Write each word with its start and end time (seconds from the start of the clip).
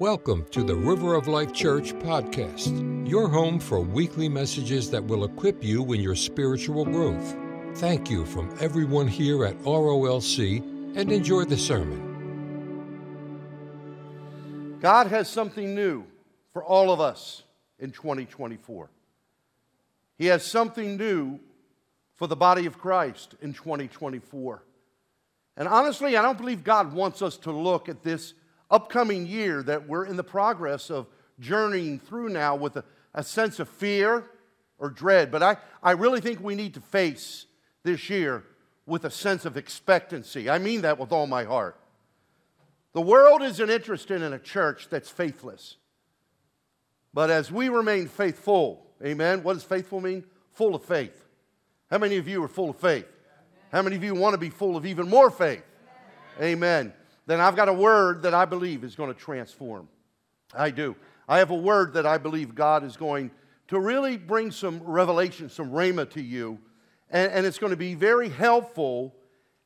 Welcome 0.00 0.44
to 0.50 0.64
the 0.64 0.74
River 0.74 1.14
of 1.14 1.28
Life 1.28 1.52
Church 1.52 1.92
podcast, 1.92 3.08
your 3.08 3.28
home 3.28 3.60
for 3.60 3.78
weekly 3.78 4.28
messages 4.28 4.90
that 4.90 5.04
will 5.04 5.22
equip 5.22 5.62
you 5.62 5.92
in 5.92 6.00
your 6.00 6.16
spiritual 6.16 6.84
growth. 6.84 7.36
Thank 7.76 8.10
you 8.10 8.26
from 8.26 8.52
everyone 8.58 9.06
here 9.06 9.44
at 9.44 9.56
ROLC 9.60 10.58
and 10.96 11.12
enjoy 11.12 11.44
the 11.44 11.56
sermon. 11.56 12.00
God 14.80 15.06
has 15.06 15.28
something 15.28 15.76
new 15.76 16.04
for 16.52 16.64
all 16.64 16.90
of 16.90 17.00
us 17.00 17.44
in 17.78 17.92
2024. 17.92 18.90
He 20.18 20.26
has 20.26 20.44
something 20.44 20.96
new 20.96 21.38
for 22.16 22.26
the 22.26 22.34
body 22.34 22.66
of 22.66 22.80
Christ 22.80 23.36
in 23.40 23.54
2024. 23.54 24.60
And 25.56 25.68
honestly, 25.68 26.16
I 26.16 26.22
don't 26.22 26.36
believe 26.36 26.64
God 26.64 26.92
wants 26.92 27.22
us 27.22 27.36
to 27.38 27.52
look 27.52 27.88
at 27.88 28.02
this 28.02 28.34
upcoming 28.70 29.26
year 29.26 29.62
that 29.62 29.88
we're 29.88 30.04
in 30.04 30.16
the 30.16 30.24
progress 30.24 30.90
of 30.90 31.06
journeying 31.40 31.98
through 31.98 32.28
now 32.28 32.56
with 32.56 32.76
a, 32.76 32.84
a 33.14 33.22
sense 33.22 33.58
of 33.60 33.68
fear 33.68 34.24
or 34.78 34.90
dread. 34.90 35.30
But 35.30 35.42
I, 35.42 35.56
I 35.82 35.92
really 35.92 36.20
think 36.20 36.40
we 36.40 36.54
need 36.54 36.74
to 36.74 36.80
face 36.80 37.46
this 37.82 38.08
year 38.10 38.44
with 38.86 39.04
a 39.04 39.10
sense 39.10 39.44
of 39.44 39.56
expectancy. 39.56 40.48
I 40.50 40.58
mean 40.58 40.82
that 40.82 40.98
with 40.98 41.12
all 41.12 41.26
my 41.26 41.44
heart. 41.44 41.78
The 42.92 43.00
world 43.00 43.42
isn't 43.42 43.70
interested 43.70 44.22
in 44.22 44.32
a 44.32 44.38
church 44.38 44.88
that's 44.88 45.10
faithless. 45.10 45.76
But 47.12 47.30
as 47.30 47.50
we 47.50 47.68
remain 47.68 48.08
faithful, 48.08 48.86
amen, 49.04 49.42
what 49.42 49.54
does 49.54 49.64
faithful 49.64 50.00
mean? 50.00 50.24
Full 50.52 50.74
of 50.74 50.84
faith. 50.84 51.24
How 51.90 51.98
many 51.98 52.16
of 52.16 52.28
you 52.28 52.42
are 52.42 52.48
full 52.48 52.70
of 52.70 52.76
faith? 52.76 53.06
How 53.72 53.82
many 53.82 53.96
of 53.96 54.04
you 54.04 54.14
want 54.14 54.34
to 54.34 54.38
be 54.38 54.50
full 54.50 54.76
of 54.76 54.86
even 54.86 55.08
more 55.08 55.30
faith? 55.30 55.64
Amen 56.40 56.92
then 57.26 57.40
I've 57.40 57.56
got 57.56 57.68
a 57.68 57.72
word 57.72 58.22
that 58.22 58.34
I 58.34 58.44
believe 58.44 58.84
is 58.84 58.94
going 58.94 59.12
to 59.12 59.18
transform. 59.18 59.88
I 60.54 60.70
do. 60.70 60.94
I 61.28 61.38
have 61.38 61.50
a 61.50 61.56
word 61.56 61.94
that 61.94 62.06
I 62.06 62.18
believe 62.18 62.54
God 62.54 62.84
is 62.84 62.96
going 62.96 63.30
to 63.68 63.80
really 63.80 64.16
bring 64.16 64.50
some 64.50 64.80
revelation, 64.82 65.48
some 65.48 65.70
rhema 65.70 66.08
to 66.10 66.22
you. 66.22 66.58
And, 67.10 67.32
and 67.32 67.46
it's 67.46 67.58
going 67.58 67.70
to 67.70 67.76
be 67.76 67.94
very 67.94 68.28
helpful 68.28 69.14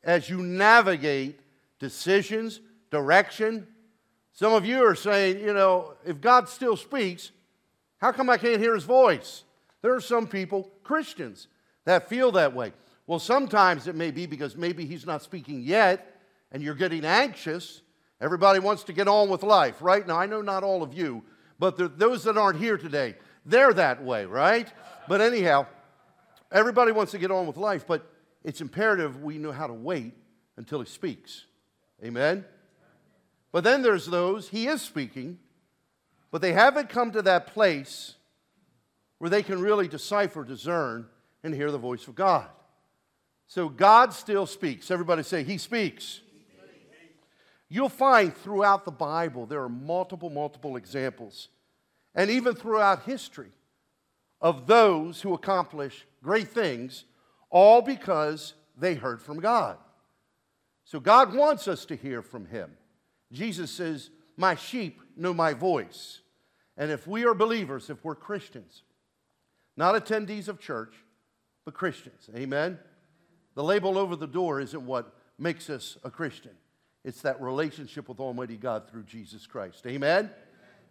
as 0.04 0.30
you 0.30 0.38
navigate 0.38 1.40
decisions, 1.78 2.60
direction. 2.90 3.66
Some 4.32 4.52
of 4.52 4.64
you 4.64 4.84
are 4.84 4.94
saying, 4.94 5.40
you 5.40 5.52
know, 5.52 5.94
if 6.06 6.20
God 6.20 6.48
still 6.48 6.76
speaks, 6.76 7.32
how 7.98 8.12
come 8.12 8.30
I 8.30 8.38
can't 8.38 8.60
hear 8.60 8.74
his 8.74 8.84
voice? 8.84 9.42
There 9.82 9.94
are 9.94 10.00
some 10.00 10.28
people, 10.28 10.70
Christians, 10.84 11.48
that 11.84 12.08
feel 12.08 12.32
that 12.32 12.54
way. 12.54 12.72
Well, 13.06 13.18
sometimes 13.18 13.88
it 13.88 13.94
may 13.94 14.10
be 14.10 14.26
because 14.26 14.56
maybe 14.56 14.84
he's 14.84 15.06
not 15.06 15.22
speaking 15.22 15.62
yet 15.62 16.17
and 16.52 16.62
you're 16.62 16.74
getting 16.74 17.04
anxious. 17.04 17.82
Everybody 18.20 18.58
wants 18.58 18.84
to 18.84 18.92
get 18.92 19.08
on 19.08 19.28
with 19.28 19.42
life, 19.42 19.76
right? 19.80 20.06
Now, 20.06 20.18
I 20.18 20.26
know 20.26 20.40
not 20.40 20.64
all 20.64 20.82
of 20.82 20.94
you, 20.94 21.22
but 21.58 21.98
those 21.98 22.24
that 22.24 22.36
aren't 22.36 22.58
here 22.58 22.78
today, 22.78 23.16
they're 23.44 23.72
that 23.74 24.02
way, 24.02 24.24
right? 24.26 24.68
But 25.08 25.20
anyhow, 25.20 25.66
everybody 26.52 26.92
wants 26.92 27.12
to 27.12 27.18
get 27.18 27.30
on 27.30 27.46
with 27.46 27.56
life, 27.56 27.86
but 27.86 28.10
it's 28.44 28.60
imperative 28.60 29.22
we 29.22 29.38
know 29.38 29.52
how 29.52 29.66
to 29.66 29.74
wait 29.74 30.14
until 30.56 30.80
He 30.80 30.86
speaks. 30.86 31.44
Amen? 32.04 32.44
But 33.52 33.64
then 33.64 33.82
there's 33.82 34.06
those, 34.06 34.48
He 34.48 34.66
is 34.66 34.82
speaking, 34.82 35.38
but 36.30 36.42
they 36.42 36.52
haven't 36.52 36.88
come 36.88 37.10
to 37.12 37.22
that 37.22 37.48
place 37.48 38.14
where 39.18 39.30
they 39.30 39.42
can 39.42 39.60
really 39.60 39.88
decipher, 39.88 40.44
discern, 40.44 41.06
and 41.42 41.54
hear 41.54 41.70
the 41.70 41.78
voice 41.78 42.06
of 42.06 42.14
God. 42.14 42.46
So 43.46 43.68
God 43.68 44.12
still 44.12 44.46
speaks. 44.46 44.90
Everybody 44.90 45.22
say, 45.22 45.42
He 45.42 45.58
speaks. 45.58 46.20
You'll 47.68 47.88
find 47.88 48.34
throughout 48.34 48.84
the 48.84 48.90
Bible 48.90 49.46
there 49.46 49.62
are 49.62 49.68
multiple, 49.68 50.30
multiple 50.30 50.76
examples, 50.76 51.48
and 52.14 52.30
even 52.30 52.54
throughout 52.54 53.02
history, 53.02 53.50
of 54.40 54.66
those 54.66 55.20
who 55.20 55.34
accomplish 55.34 56.06
great 56.22 56.48
things, 56.48 57.04
all 57.50 57.82
because 57.82 58.54
they 58.76 58.94
heard 58.94 59.20
from 59.20 59.40
God. 59.40 59.76
So 60.84 61.00
God 61.00 61.34
wants 61.34 61.68
us 61.68 61.84
to 61.86 61.96
hear 61.96 62.22
from 62.22 62.46
Him. 62.46 62.70
Jesus 63.32 63.70
says, 63.70 64.10
My 64.36 64.54
sheep 64.54 65.00
know 65.16 65.34
my 65.34 65.52
voice. 65.52 66.20
And 66.76 66.90
if 66.90 67.06
we 67.06 67.24
are 67.24 67.34
believers, 67.34 67.90
if 67.90 68.04
we're 68.04 68.14
Christians, 68.14 68.84
not 69.76 69.94
attendees 69.94 70.48
of 70.48 70.60
church, 70.60 70.94
but 71.64 71.74
Christians, 71.74 72.30
amen? 72.34 72.78
The 73.54 73.64
label 73.64 73.98
over 73.98 74.14
the 74.14 74.28
door 74.28 74.60
isn't 74.60 74.86
what 74.86 75.12
makes 75.38 75.68
us 75.68 75.98
a 76.04 76.10
Christian. 76.10 76.52
It's 77.04 77.22
that 77.22 77.40
relationship 77.40 78.08
with 78.08 78.20
Almighty 78.20 78.56
God 78.56 78.90
through 78.90 79.04
Jesus 79.04 79.46
Christ. 79.46 79.86
Amen? 79.86 80.26
Amen? 80.26 80.30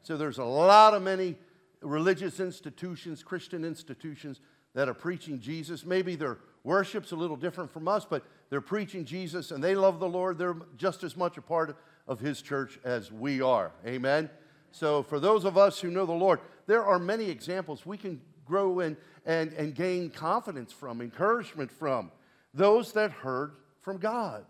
So 0.03 0.17
there's 0.17 0.37
a 0.37 0.43
lot 0.43 0.93
of 0.93 1.01
many 1.01 1.35
religious 1.81 2.39
institutions, 2.39 3.23
Christian 3.23 3.65
institutions, 3.65 4.39
that 4.73 4.87
are 4.87 4.93
preaching 4.93 5.39
Jesus. 5.39 5.85
Maybe 5.85 6.15
their 6.15 6.37
worship's 6.63 7.11
a 7.11 7.15
little 7.15 7.35
different 7.35 7.71
from 7.71 7.87
us, 7.87 8.05
but 8.05 8.23
they're 8.49 8.61
preaching 8.61 9.05
Jesus 9.05 9.51
and 9.51 9.63
they 9.63 9.75
love 9.75 9.99
the 9.99 10.07
Lord. 10.07 10.37
They're 10.37 10.55
just 10.77 11.03
as 11.03 11.17
much 11.17 11.37
a 11.37 11.41
part 11.41 11.75
of 12.07 12.19
His 12.19 12.41
church 12.41 12.79
as 12.83 13.11
we 13.11 13.41
are. 13.41 13.71
Amen? 13.85 14.29
So 14.71 15.03
for 15.03 15.19
those 15.19 15.45
of 15.45 15.57
us 15.57 15.79
who 15.79 15.89
know 15.89 16.05
the 16.05 16.13
Lord, 16.13 16.39
there 16.67 16.85
are 16.85 16.99
many 16.99 17.29
examples 17.29 17.85
we 17.85 17.97
can 17.97 18.21
grow 18.45 18.79
in 18.79 18.95
and, 19.25 19.51
and 19.53 19.75
gain 19.75 20.09
confidence 20.09 20.71
from, 20.71 21.01
encouragement 21.01 21.71
from 21.71 22.11
those 22.53 22.93
that 22.93 23.11
heard 23.11 23.53
from 23.81 23.97
God. 23.97 24.45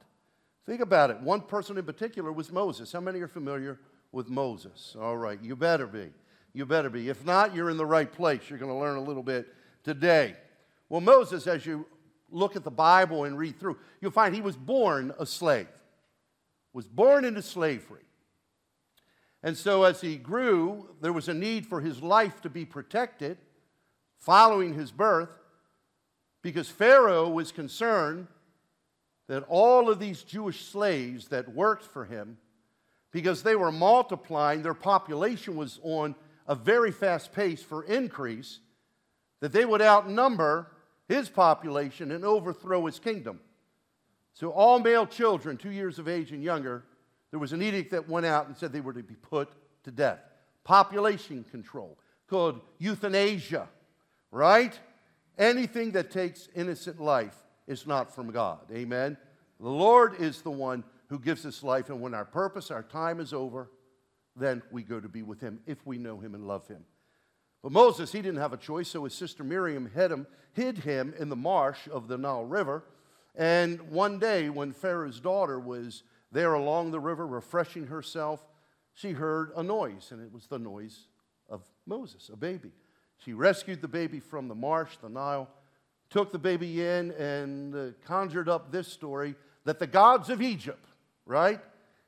Think 0.67 0.81
about 0.81 1.09
it. 1.09 1.21
One 1.21 1.39
person 1.41 1.77
in 1.77 1.85
particular 1.85 2.31
was 2.31 2.51
Moses. 2.51 2.91
How 2.91 2.99
many 2.99 3.21
are 3.21 3.27
familiar 3.29 3.79
with 4.11 4.29
Moses? 4.29 4.97
All 4.99 5.15
right, 5.15 5.41
you 5.41 5.55
better 5.55 5.87
be. 5.87 6.09
You 6.53 6.65
better 6.65 6.89
be. 6.89 7.07
If 7.07 7.25
not, 7.25 7.55
you're 7.55 7.69
in 7.69 7.77
the 7.77 7.85
right 7.85 8.11
place. 8.11 8.41
You're 8.49 8.59
going 8.59 8.71
to 8.71 8.77
learn 8.77 8.97
a 8.97 9.01
little 9.01 9.23
bit 9.23 9.47
today. 9.85 10.35
Well, 10.89 10.99
Moses, 10.99 11.47
as 11.47 11.65
you 11.65 11.85
look 12.29 12.57
at 12.57 12.65
the 12.65 12.71
Bible 12.71 13.23
and 13.23 13.37
read 13.37 13.57
through, 13.57 13.77
you'll 14.01 14.11
find 14.11 14.35
he 14.35 14.41
was 14.41 14.57
born 14.57 15.13
a 15.17 15.25
slave, 15.25 15.67
was 16.73 16.85
born 16.85 17.23
into 17.23 17.41
slavery. 17.41 18.01
And 19.43 19.55
so, 19.55 19.83
as 19.83 20.01
he 20.01 20.17
grew, 20.17 20.89
there 20.99 21.13
was 21.13 21.29
a 21.29 21.33
need 21.33 21.65
for 21.65 21.79
his 21.79 22.03
life 22.03 22.41
to 22.41 22.49
be 22.49 22.65
protected 22.65 23.37
following 24.17 24.73
his 24.73 24.91
birth 24.91 25.29
because 26.41 26.67
Pharaoh 26.67 27.29
was 27.29 27.53
concerned 27.53 28.27
that 29.27 29.43
all 29.49 29.89
of 29.89 29.99
these 29.99 30.23
Jewish 30.23 30.65
slaves 30.65 31.27
that 31.29 31.53
worked 31.53 31.83
for 31.83 32.05
him, 32.05 32.37
because 33.11 33.43
they 33.43 33.55
were 33.55 33.71
multiplying, 33.71 34.61
their 34.61 34.73
population 34.73 35.55
was 35.55 35.79
on 35.83 36.15
a 36.47 36.55
very 36.55 36.91
fast 36.91 37.33
pace 37.33 37.61
for 37.61 37.83
increase, 37.83 38.59
that 39.41 39.51
they 39.51 39.65
would 39.65 39.81
outnumber 39.81 40.71
his 41.07 41.29
population 41.29 42.11
and 42.11 42.23
overthrow 42.23 42.85
his 42.85 42.99
kingdom. 42.99 43.39
So, 44.33 44.51
all 44.51 44.79
male 44.79 45.05
children, 45.05 45.57
two 45.57 45.71
years 45.71 45.99
of 45.99 46.07
age 46.07 46.31
and 46.31 46.43
younger, 46.43 46.83
there 47.31 47.39
was 47.39 47.53
an 47.53 47.61
edict 47.61 47.91
that 47.91 48.07
went 48.07 48.25
out 48.25 48.47
and 48.47 48.55
said 48.55 48.71
they 48.71 48.81
were 48.81 48.93
to 48.93 49.03
be 49.03 49.15
put 49.15 49.49
to 49.83 49.91
death. 49.91 50.19
Population 50.63 51.43
control, 51.49 51.97
called 52.29 52.61
euthanasia, 52.77 53.67
right? 54.31 54.77
Anything 55.37 55.91
that 55.91 56.11
takes 56.11 56.49
innocent 56.55 57.01
life 57.01 57.35
is 57.67 57.85
not 57.85 58.13
from 58.13 58.31
God. 58.31 58.71
Amen? 58.71 59.17
The 59.59 59.69
Lord 59.69 60.19
is 60.19 60.41
the 60.41 60.51
one 60.51 60.83
who 61.07 61.19
gives 61.19 61.45
us 61.45 61.63
life, 61.63 61.89
and 61.89 62.01
when 62.01 62.13
our 62.13 62.25
purpose, 62.25 62.71
our 62.71 62.83
time 62.83 63.19
is 63.19 63.33
over, 63.33 63.69
then 64.35 64.61
we 64.71 64.83
go 64.83 64.99
to 64.99 65.09
be 65.09 65.23
with 65.23 65.41
Him 65.41 65.59
if 65.65 65.85
we 65.85 65.97
know 65.97 66.19
Him 66.19 66.35
and 66.35 66.47
love 66.47 66.67
Him. 66.67 66.83
But 67.63 67.71
Moses, 67.71 68.11
he 68.11 68.21
didn't 68.21 68.39
have 68.39 68.53
a 68.53 68.57
choice, 68.57 68.87
so 68.89 69.03
his 69.03 69.13
sister 69.13 69.43
Miriam 69.43 69.89
hid 69.93 70.11
him, 70.11 70.27
hid 70.53 70.77
him 70.77 71.13
in 71.19 71.29
the 71.29 71.35
marsh 71.35 71.87
of 71.91 72.07
the 72.07 72.17
Nile 72.17 72.45
River. 72.45 72.83
And 73.35 73.81
one 73.89 74.19
day, 74.19 74.49
when 74.49 74.71
Pharaoh's 74.71 75.19
daughter 75.19 75.59
was 75.59 76.03
there 76.31 76.53
along 76.53 76.91
the 76.91 76.99
river 76.99 77.25
refreshing 77.25 77.87
herself, 77.87 78.45
she 78.93 79.11
heard 79.11 79.51
a 79.55 79.63
noise, 79.63 80.11
and 80.11 80.23
it 80.23 80.31
was 80.31 80.47
the 80.47 80.59
noise 80.59 81.07
of 81.49 81.61
Moses, 81.85 82.29
a 82.31 82.37
baby. 82.37 82.71
She 83.17 83.33
rescued 83.33 83.81
the 83.81 83.87
baby 83.87 84.19
from 84.19 84.47
the 84.47 84.55
marsh, 84.55 84.97
the 85.01 85.09
Nile, 85.09 85.49
took 86.09 86.31
the 86.31 86.39
baby 86.39 86.81
in 86.81 87.11
and 87.11 87.75
uh, 87.75 87.85
conjured 88.05 88.47
up 88.49 88.71
this 88.71 88.87
story 88.87 89.35
that 89.65 89.79
the 89.79 89.87
gods 89.87 90.29
of 90.29 90.41
Egypt, 90.41 90.85
right, 91.25 91.59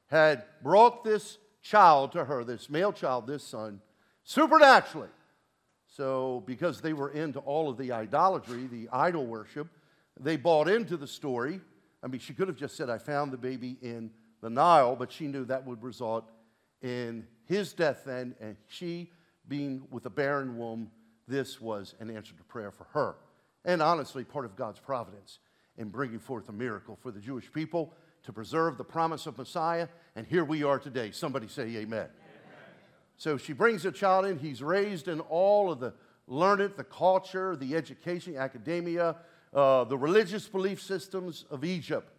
had 0.08 0.44
brought 0.64 1.04
this 1.04 1.38
child 1.62 2.12
to 2.14 2.24
her, 2.24 2.44
this 2.44 2.70
male 2.70 2.94
child, 2.94 3.28
this 3.28 3.44
son, 3.44 3.82
supernaturally. 4.24 5.10
So, 5.88 6.44
because 6.46 6.82
they 6.82 6.94
were 6.94 7.10
into 7.10 7.40
all 7.40 7.70
of 7.70 7.78
the 7.78 7.92
idolatry, 7.92 8.68
the 8.68 8.88
idol 8.94 9.26
worship, 9.26 9.68
they 10.20 10.38
bought 10.38 10.70
into 10.70 10.98
the 10.98 11.08
story. 11.08 11.60
I 12.02 12.08
mean, 12.08 12.22
she 12.22 12.34
could 12.34 12.48
have 12.48 12.58
just 12.58 12.78
said, 12.78 12.90
I 12.90 12.98
found 12.98 13.32
the 13.32 13.38
baby 13.38 13.78
in 13.82 14.12
the 14.42 14.50
Nile, 14.50 14.96
but 14.96 15.12
she 15.12 15.28
knew 15.28 15.44
that 15.46 15.66
would 15.66 15.84
result 15.84 16.30
in 16.82 17.28
his 17.46 17.74
death 17.74 18.04
then, 18.06 18.36
and 18.40 18.56
she 18.68 19.12
being 19.48 19.82
with 19.90 20.06
a 20.06 20.10
barren 20.10 20.58
womb, 20.58 20.92
this 21.28 21.60
was 21.60 21.96
an 22.00 22.16
answer 22.16 22.34
to 22.36 22.44
prayer 22.44 22.72
for 22.72 22.86
her 22.94 23.16
and 23.66 23.82
honestly 23.82 24.24
part 24.24 24.46
of 24.46 24.56
God's 24.56 24.80
providence 24.80 25.40
in 25.78 25.90
bringing 25.90 26.20
forth 26.20 26.50
a 26.50 26.54
miracle 26.54 26.98
for 27.02 27.12
the 27.12 27.20
Jewish 27.20 27.52
people 27.52 27.94
to 28.24 28.34
preserve 28.34 28.78
the 28.78 28.84
promise 28.84 29.26
of 29.26 29.38
Messiah. 29.38 29.88
And 30.16 30.28
here 30.28 30.44
we 30.44 30.64
are 30.64 30.80
today. 30.80 31.12
Somebody 31.12 31.48
say 31.48 31.64
amen. 31.64 31.78
amen. 31.84 32.10
So 33.18 33.38
she 33.38 33.54
brings 33.54 33.84
the 33.84 33.92
child 33.92 34.26
in. 34.26 34.38
He's 34.38 34.62
raised 34.62 35.08
in 35.08 35.20
all 35.22 35.72
of 35.72 35.80
the 35.80 35.94
learned, 36.28 36.74
the 36.78 36.84
culture, 36.84 37.56
the 37.56 37.76
education, 37.76 38.38
academia, 38.38 39.16
uh, 39.54 39.84
the 39.86 39.98
religious 39.98 40.48
belief 40.48 40.82
systems 40.82 41.46
of 41.50 41.64
Egypt. 41.64 42.12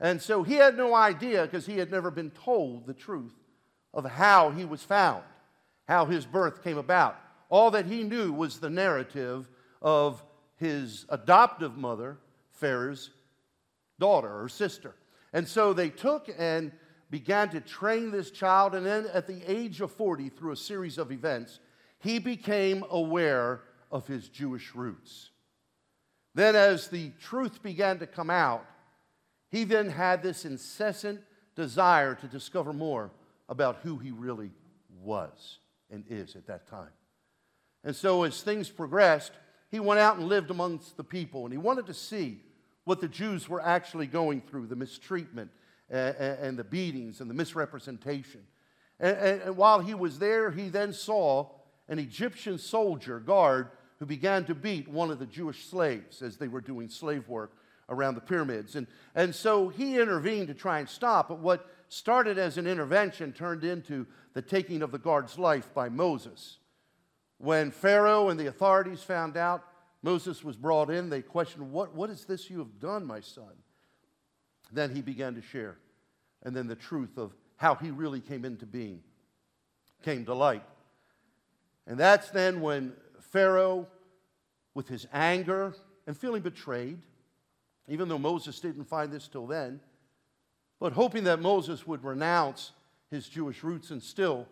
And 0.00 0.20
so 0.20 0.42
he 0.42 0.54
had 0.54 0.76
no 0.76 0.94
idea 0.94 1.42
because 1.42 1.66
he 1.66 1.78
had 1.78 1.90
never 1.90 2.10
been 2.10 2.30
told 2.30 2.86
the 2.86 2.94
truth 2.94 3.34
of 3.92 4.04
how 4.04 4.50
he 4.50 4.64
was 4.64 4.82
found, 4.82 5.22
how 5.86 6.06
his 6.06 6.26
birth 6.26 6.64
came 6.64 6.78
about. 6.78 7.16
All 7.48 7.70
that 7.72 7.86
he 7.86 8.02
knew 8.02 8.32
was 8.32 8.58
the 8.58 8.70
narrative 8.70 9.48
of 9.80 10.24
his 10.56 11.06
adoptive 11.08 11.76
mother, 11.76 12.18
Pharaoh's 12.52 13.10
daughter 13.98 14.42
or 14.42 14.48
sister. 14.48 14.94
And 15.32 15.48
so 15.48 15.72
they 15.72 15.88
took 15.88 16.28
and 16.38 16.72
began 17.10 17.48
to 17.50 17.60
train 17.60 18.10
this 18.10 18.30
child, 18.30 18.74
and 18.74 18.84
then 18.84 19.06
at 19.12 19.26
the 19.26 19.42
age 19.46 19.80
of 19.80 19.92
40, 19.92 20.30
through 20.30 20.52
a 20.52 20.56
series 20.56 20.98
of 20.98 21.12
events, 21.12 21.60
he 21.98 22.18
became 22.18 22.84
aware 22.90 23.62
of 23.90 24.06
his 24.06 24.28
Jewish 24.28 24.74
roots. 24.74 25.30
Then, 26.34 26.56
as 26.56 26.88
the 26.88 27.12
truth 27.20 27.62
began 27.62 28.00
to 28.00 28.06
come 28.06 28.30
out, 28.30 28.66
he 29.50 29.64
then 29.64 29.88
had 29.88 30.22
this 30.22 30.44
incessant 30.44 31.20
desire 31.54 32.16
to 32.16 32.26
discover 32.26 32.72
more 32.72 33.12
about 33.48 33.76
who 33.82 33.98
he 33.98 34.10
really 34.10 34.50
was 35.00 35.58
and 35.90 36.04
is 36.08 36.34
at 36.34 36.46
that 36.48 36.66
time. 36.66 36.90
And 37.84 37.94
so, 37.94 38.24
as 38.24 38.42
things 38.42 38.68
progressed, 38.68 39.32
he 39.74 39.80
went 39.80 39.98
out 39.98 40.18
and 40.18 40.28
lived 40.28 40.52
amongst 40.52 40.96
the 40.96 41.02
people, 41.02 41.44
and 41.44 41.52
he 41.52 41.58
wanted 41.58 41.86
to 41.86 41.94
see 41.94 42.38
what 42.84 43.00
the 43.00 43.08
Jews 43.08 43.48
were 43.48 43.60
actually 43.60 44.06
going 44.06 44.40
through 44.40 44.68
the 44.68 44.76
mistreatment 44.76 45.50
and, 45.90 46.16
and 46.16 46.56
the 46.56 46.62
beatings 46.62 47.20
and 47.20 47.28
the 47.28 47.34
misrepresentation. 47.34 48.42
And, 49.00 49.16
and, 49.16 49.42
and 49.42 49.56
while 49.56 49.80
he 49.80 49.92
was 49.92 50.20
there, 50.20 50.52
he 50.52 50.68
then 50.68 50.92
saw 50.92 51.48
an 51.88 51.98
Egyptian 51.98 52.56
soldier 52.56 53.18
guard 53.18 53.70
who 53.98 54.06
began 54.06 54.44
to 54.44 54.54
beat 54.54 54.86
one 54.86 55.10
of 55.10 55.18
the 55.18 55.26
Jewish 55.26 55.64
slaves 55.64 56.22
as 56.22 56.36
they 56.36 56.46
were 56.46 56.60
doing 56.60 56.88
slave 56.88 57.28
work 57.28 57.56
around 57.88 58.14
the 58.14 58.20
pyramids. 58.20 58.76
And, 58.76 58.86
and 59.16 59.34
so 59.34 59.70
he 59.70 59.98
intervened 59.98 60.46
to 60.46 60.54
try 60.54 60.78
and 60.78 60.88
stop, 60.88 61.30
but 61.30 61.40
what 61.40 61.68
started 61.88 62.38
as 62.38 62.58
an 62.58 62.68
intervention 62.68 63.32
turned 63.32 63.64
into 63.64 64.06
the 64.34 64.42
taking 64.42 64.82
of 64.82 64.92
the 64.92 64.98
guard's 64.98 65.36
life 65.36 65.74
by 65.74 65.88
Moses. 65.88 66.58
When 67.38 67.70
Pharaoh 67.70 68.28
and 68.28 68.38
the 68.38 68.46
authorities 68.46 69.02
found 69.02 69.36
out 69.36 69.64
Moses 70.02 70.44
was 70.44 70.56
brought 70.56 70.90
in, 70.90 71.08
they 71.08 71.22
questioned, 71.22 71.72
What, 71.72 71.94
what 71.94 72.10
is 72.10 72.24
this 72.24 72.50
you 72.50 72.58
have 72.58 72.78
done, 72.80 73.06
my 73.06 73.20
son? 73.20 73.52
Then 74.72 74.94
he 74.94 75.02
began 75.02 75.34
to 75.34 75.42
share. 75.42 75.78
And 76.42 76.54
then 76.54 76.66
the 76.66 76.74
truth 76.74 77.16
of 77.16 77.34
how 77.56 77.74
he 77.74 77.90
really 77.90 78.20
came 78.20 78.44
into 78.44 78.66
being 78.66 79.02
came 80.02 80.24
to 80.26 80.34
light. 80.34 80.64
And 81.86 81.98
that's 81.98 82.30
then 82.30 82.60
when 82.60 82.92
Pharaoh, 83.20 83.86
with 84.74 84.88
his 84.88 85.06
anger 85.12 85.74
and 86.06 86.16
feeling 86.16 86.42
betrayed, 86.42 86.98
even 87.88 88.08
though 88.08 88.18
Moses 88.18 88.60
didn't 88.60 88.84
find 88.84 89.10
this 89.10 89.28
till 89.28 89.46
then, 89.46 89.80
but 90.80 90.92
hoping 90.92 91.24
that 91.24 91.40
Moses 91.40 91.86
would 91.86 92.04
renounce 92.04 92.72
his 93.10 93.28
Jewish 93.28 93.62
roots 93.62 93.90
and 93.90 94.02
still 94.02 94.46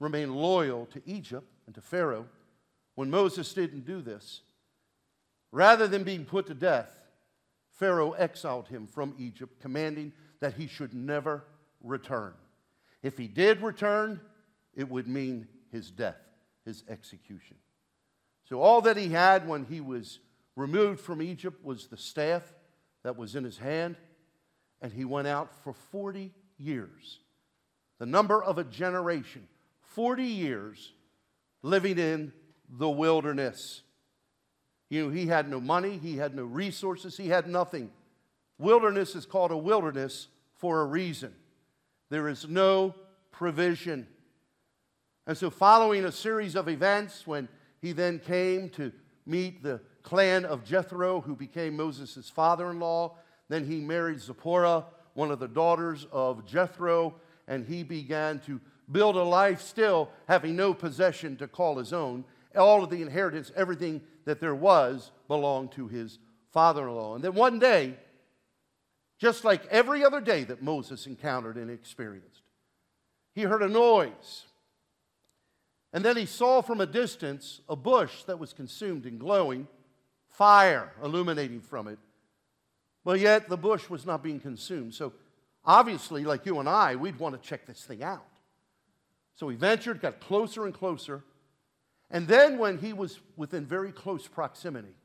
remain 0.00 0.34
loyal 0.34 0.86
to 0.86 1.02
Egypt 1.06 1.46
and 1.66 1.74
to 1.74 1.80
Pharaoh, 1.80 2.26
when 2.94 3.10
Moses 3.10 3.52
didn't 3.52 3.84
do 3.84 4.00
this, 4.00 4.42
rather 5.52 5.86
than 5.86 6.04
being 6.04 6.24
put 6.24 6.46
to 6.46 6.54
death, 6.54 6.90
Pharaoh 7.72 8.12
exiled 8.12 8.68
him 8.68 8.86
from 8.86 9.14
Egypt, 9.18 9.60
commanding 9.60 10.12
that 10.40 10.54
he 10.54 10.66
should 10.66 10.94
never 10.94 11.44
return. 11.82 12.34
If 13.02 13.16
he 13.16 13.28
did 13.28 13.62
return, 13.62 14.20
it 14.74 14.88
would 14.88 15.06
mean 15.06 15.46
his 15.70 15.90
death, 15.90 16.18
his 16.64 16.82
execution. 16.88 17.56
So, 18.48 18.60
all 18.60 18.80
that 18.82 18.96
he 18.96 19.10
had 19.10 19.46
when 19.46 19.64
he 19.64 19.80
was 19.80 20.18
removed 20.56 21.00
from 21.00 21.22
Egypt 21.22 21.64
was 21.64 21.86
the 21.86 21.96
staff 21.96 22.42
that 23.04 23.16
was 23.16 23.36
in 23.36 23.44
his 23.44 23.58
hand, 23.58 23.96
and 24.80 24.92
he 24.92 25.04
went 25.04 25.28
out 25.28 25.54
for 25.62 25.72
40 25.72 26.32
years. 26.56 27.20
The 27.98 28.06
number 28.06 28.42
of 28.42 28.58
a 28.58 28.64
generation, 28.64 29.46
40 29.98 30.22
years 30.22 30.92
living 31.60 31.98
in 31.98 32.32
the 32.70 32.88
wilderness. 32.88 33.82
You 34.90 35.02
know, 35.02 35.10
he 35.10 35.26
had 35.26 35.50
no 35.50 35.58
money, 35.58 35.98
he 36.00 36.16
had 36.16 36.36
no 36.36 36.44
resources, 36.44 37.16
he 37.16 37.30
had 37.30 37.48
nothing. 37.48 37.90
Wilderness 38.58 39.16
is 39.16 39.26
called 39.26 39.50
a 39.50 39.56
wilderness 39.56 40.28
for 40.54 40.82
a 40.82 40.84
reason. 40.84 41.34
There 42.10 42.28
is 42.28 42.48
no 42.48 42.94
provision. 43.32 44.06
And 45.26 45.36
so, 45.36 45.50
following 45.50 46.04
a 46.04 46.12
series 46.12 46.54
of 46.54 46.68
events, 46.68 47.26
when 47.26 47.48
he 47.82 47.90
then 47.90 48.20
came 48.20 48.68
to 48.76 48.92
meet 49.26 49.64
the 49.64 49.80
clan 50.04 50.44
of 50.44 50.62
Jethro, 50.62 51.22
who 51.22 51.34
became 51.34 51.76
Moses' 51.76 52.30
father 52.30 52.70
in 52.70 52.78
law, 52.78 53.16
then 53.48 53.66
he 53.66 53.80
married 53.80 54.20
Zipporah, 54.20 54.84
one 55.14 55.32
of 55.32 55.40
the 55.40 55.48
daughters 55.48 56.06
of 56.12 56.46
Jethro, 56.46 57.16
and 57.48 57.66
he 57.66 57.82
began 57.82 58.38
to 58.46 58.60
build 58.90 59.16
a 59.16 59.22
life 59.22 59.60
still 59.60 60.10
having 60.26 60.56
no 60.56 60.74
possession 60.74 61.36
to 61.36 61.48
call 61.48 61.78
his 61.78 61.92
own. 61.92 62.24
All 62.56 62.82
of 62.82 62.90
the 62.90 63.02
inheritance, 63.02 63.52
everything 63.54 64.00
that 64.24 64.40
there 64.40 64.54
was, 64.54 65.10
belonged 65.28 65.72
to 65.72 65.88
his 65.88 66.18
father 66.52 66.88
in 66.88 66.94
law. 66.94 67.14
And 67.14 67.22
then 67.22 67.34
one 67.34 67.58
day, 67.58 67.96
just 69.18 69.44
like 69.44 69.66
every 69.66 70.04
other 70.04 70.20
day 70.20 70.44
that 70.44 70.62
Moses 70.62 71.06
encountered 71.06 71.56
and 71.56 71.70
experienced. 71.70 72.42
He 73.34 73.42
heard 73.42 73.62
a 73.62 73.68
noise. 73.68 74.46
And 75.92 76.04
then 76.04 76.16
he 76.16 76.26
saw 76.26 76.60
from 76.60 76.80
a 76.80 76.86
distance 76.86 77.60
a 77.68 77.76
bush 77.76 78.22
that 78.24 78.38
was 78.38 78.52
consumed 78.52 79.06
and 79.06 79.18
glowing, 79.18 79.66
fire 80.28 80.92
illuminating 81.02 81.60
from 81.60 81.88
it. 81.88 81.98
But 83.04 83.20
yet 83.20 83.48
the 83.48 83.56
bush 83.56 83.88
was 83.88 84.04
not 84.04 84.22
being 84.22 84.40
consumed. 84.40 84.94
So 84.94 85.12
obviously, 85.64 86.24
like 86.24 86.46
you 86.46 86.58
and 86.60 86.68
I, 86.68 86.96
we'd 86.96 87.18
want 87.18 87.40
to 87.40 87.48
check 87.48 87.66
this 87.66 87.84
thing 87.84 88.02
out. 88.02 88.37
So 89.38 89.48
he 89.48 89.54
ventured, 89.54 90.00
got 90.00 90.18
closer 90.18 90.64
and 90.64 90.74
closer. 90.74 91.22
And 92.10 92.26
then, 92.26 92.58
when 92.58 92.76
he 92.76 92.92
was 92.92 93.20
within 93.36 93.66
very 93.66 93.92
close 93.92 94.26
proximity, 94.26 94.96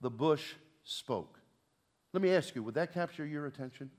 the 0.00 0.10
bush 0.10 0.54
spoke. 0.82 1.38
Let 2.12 2.20
me 2.20 2.34
ask 2.34 2.56
you, 2.56 2.64
would 2.64 2.74
that 2.74 2.92
capture 2.92 3.24
your 3.24 3.46
attention? 3.46 3.92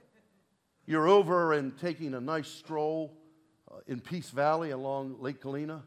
You're 0.86 1.06
over 1.06 1.52
and 1.52 1.76
taking 1.76 2.14
a 2.14 2.20
nice 2.20 2.48
stroll 2.48 3.12
uh, 3.70 3.80
in 3.86 4.00
Peace 4.00 4.30
Valley 4.30 4.70
along 4.70 5.16
Lake 5.20 5.42
Galena, 5.42 5.82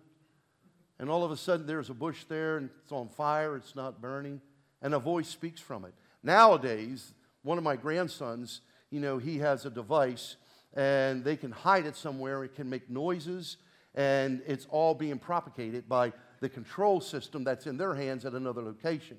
and 0.99 1.09
all 1.09 1.23
of 1.23 1.31
a 1.31 1.37
sudden 1.37 1.65
there's 1.65 1.89
a 1.89 1.95
bush 1.95 2.25
there 2.25 2.57
and 2.57 2.69
it's 2.83 2.91
on 2.91 3.09
fire, 3.09 3.55
it's 3.55 3.75
not 3.75 3.99
burning, 3.99 4.39
and 4.79 4.93
a 4.93 4.99
voice 4.99 5.27
speaks 5.27 5.59
from 5.59 5.85
it. 5.85 5.93
Nowadays, 6.21 7.13
one 7.41 7.57
of 7.57 7.63
my 7.63 7.77
grandsons, 7.77 8.61
you 8.91 8.99
know, 8.99 9.17
he 9.17 9.39
has 9.39 9.65
a 9.65 9.71
device 9.71 10.35
and 10.75 11.23
they 11.23 11.35
can 11.35 11.51
hide 11.51 11.85
it 11.85 11.95
somewhere, 11.95 12.43
it 12.43 12.55
can 12.55 12.69
make 12.69 12.89
noises, 12.89 13.57
and 13.95 14.41
it's 14.47 14.65
all 14.69 14.93
being 14.93 15.19
propagated 15.19 15.87
by 15.87 16.13
the 16.39 16.49
control 16.49 16.99
system 16.99 17.43
that's 17.43 17.67
in 17.67 17.77
their 17.77 17.93
hands 17.93 18.25
at 18.25 18.33
another 18.33 18.61
location. 18.61 19.17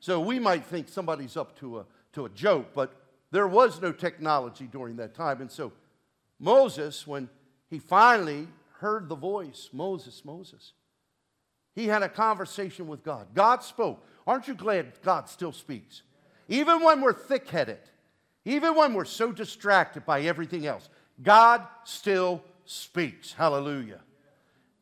So 0.00 0.20
we 0.20 0.38
might 0.38 0.64
think 0.64 0.88
somebody's 0.88 1.36
up 1.36 1.58
to 1.60 1.78
a, 1.78 1.86
to 2.12 2.26
a 2.26 2.28
joke, 2.30 2.68
but 2.74 2.94
there 3.30 3.46
was 3.46 3.80
no 3.80 3.92
technology 3.92 4.66
during 4.66 4.96
that 4.96 5.14
time. 5.14 5.40
And 5.40 5.50
so 5.50 5.72
Moses, 6.38 7.06
when 7.06 7.28
he 7.68 7.78
finally 7.78 8.48
heard 8.80 9.08
the 9.08 9.16
voice, 9.16 9.70
Moses, 9.72 10.24
Moses, 10.24 10.72
he 11.74 11.86
had 11.86 12.02
a 12.02 12.08
conversation 12.08 12.88
with 12.88 13.04
God. 13.04 13.28
God 13.34 13.62
spoke. 13.62 14.04
Aren't 14.26 14.48
you 14.48 14.54
glad 14.54 14.92
God 15.02 15.28
still 15.28 15.52
speaks? 15.52 16.02
Even 16.48 16.82
when 16.82 17.00
we're 17.00 17.12
thick 17.12 17.48
headed, 17.48 17.80
even 18.48 18.74
when 18.74 18.94
we're 18.94 19.04
so 19.04 19.32
distracted 19.32 20.04
by 20.04 20.22
everything 20.22 20.66
else, 20.66 20.88
God 21.22 21.62
still 21.84 22.42
speaks. 22.64 23.32
Hallelujah. 23.32 24.00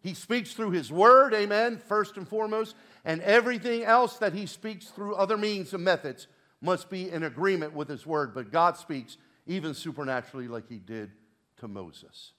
He 0.00 0.14
speaks 0.14 0.52
through 0.52 0.70
His 0.70 0.90
Word, 0.92 1.35
amen, 1.35 1.82
first 1.87 2.16
and 2.16 2.28
foremost 2.28 2.75
and 3.06 3.23
everything 3.23 3.85
else 3.85 4.16
that 4.18 4.35
he 4.35 4.44
speaks 4.46 4.88
through 4.88 5.14
other 5.14 5.38
means 5.38 5.73
and 5.73 5.82
methods 5.82 6.26
must 6.61 6.90
be 6.90 7.08
in 7.08 7.23
agreement 7.23 7.73
with 7.73 7.88
his 7.88 8.04
word. 8.04 8.35
But 8.35 8.50
God 8.50 8.76
speaks 8.76 9.16
even 9.46 9.75
supernaturally, 9.75 10.49
like 10.49 10.68
he 10.68 10.80
did 10.80 11.12
to 11.58 11.68
Moses. 11.68 12.32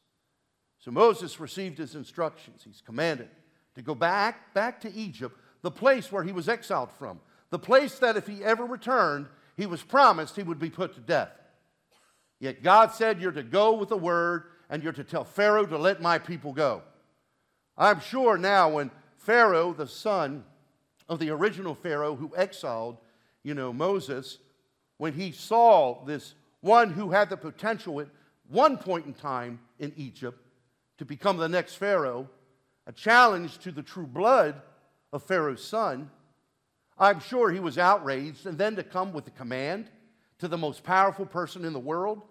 So 0.79 0.91
Moses 0.91 1.39
received 1.39 1.77
his 1.77 1.96
instructions. 1.96 2.63
He's 2.65 2.81
commanded 2.86 3.29
to 3.75 3.81
go 3.81 3.96
back, 3.96 4.53
back 4.53 4.81
to 4.81 4.93
Egypt, 4.93 5.39
the 5.62 5.72
place 5.72 6.12
where 6.12 6.24
he 6.24 6.34
was 6.34 6.50
exiled 6.50 6.91
from, 6.91 7.22
the 7.50 7.60
place 7.60 7.98
that 8.00 8.17
if 8.17 8.27
he 8.27 8.43
ever 8.43 8.65
returned, 8.65 9.27
he 9.58 9.66
was 9.66 9.82
promised 9.82 10.36
he 10.36 10.44
would 10.44 10.60
be 10.60 10.70
put 10.70 10.94
to 10.94 11.02
death. 11.02 11.32
Yet 12.40 12.64
God 12.64 12.94
said, 12.94 13.20
You're 13.20 13.32
to 13.32 13.44
go 13.44 13.74
with 13.74 13.90
the 13.90 13.98
word 13.98 14.44
and 14.70 14.84
you're 14.84 14.94
to 14.94 15.04
tell 15.04 15.24
Pharaoh 15.24 15.66
to 15.66 15.78
let 15.78 16.02
my 16.02 16.20
people 16.20 16.54
go. 16.54 16.84
I'm 17.78 18.00
sure 18.00 18.38
now 18.38 18.70
when 18.70 18.92
Pharaoh, 19.18 19.74
the 19.74 19.88
son 19.88 20.44
of 21.10 21.20
the 21.20 21.32
original 21.32 21.74
Pharaoh 21.74 22.16
who 22.16 22.36
exiled, 22.36 22.98
you 23.44 23.54
know, 23.54 23.74
Moses, 23.74 24.38
when 24.98 25.14
he 25.14 25.32
saw 25.32 26.04
this 26.06 26.36
one 26.62 26.92
who 26.92 27.12
had 27.12 27.30
the 27.30 27.38
potential 27.38 28.00
at 28.02 28.08
one 28.50 28.78
point 28.78 29.06
in 29.06 29.14
time 29.14 29.60
in 29.80 29.94
Egypt 29.96 30.40
to 30.98 31.06
become 31.06 31.38
the 31.38 31.50
next 31.50 31.76
Pharaoh, 31.76 32.30
a 32.86 32.92
challenge 32.92 33.58
to 33.60 33.72
the 33.72 33.84
true 33.84 34.08
blood 34.08 34.62
of 35.14 35.24
Pharaoh's 35.24 35.64
son, 35.64 36.10
I'm 37.00 37.20
sure 37.20 37.51
he 37.51 37.60
was 37.60 37.77
outraged. 37.77 38.46
And 38.46 38.58
then 38.58 38.75
to 38.75 38.84
come 38.84 39.13
with 39.13 39.27
a 39.27 39.32
command 39.32 39.89
to 40.39 40.48
the 40.48 40.58
most 40.58 40.84
powerful 40.84 41.25
person 41.25 41.66
in 41.66 41.74
the 41.74 41.80
world, 41.80 42.22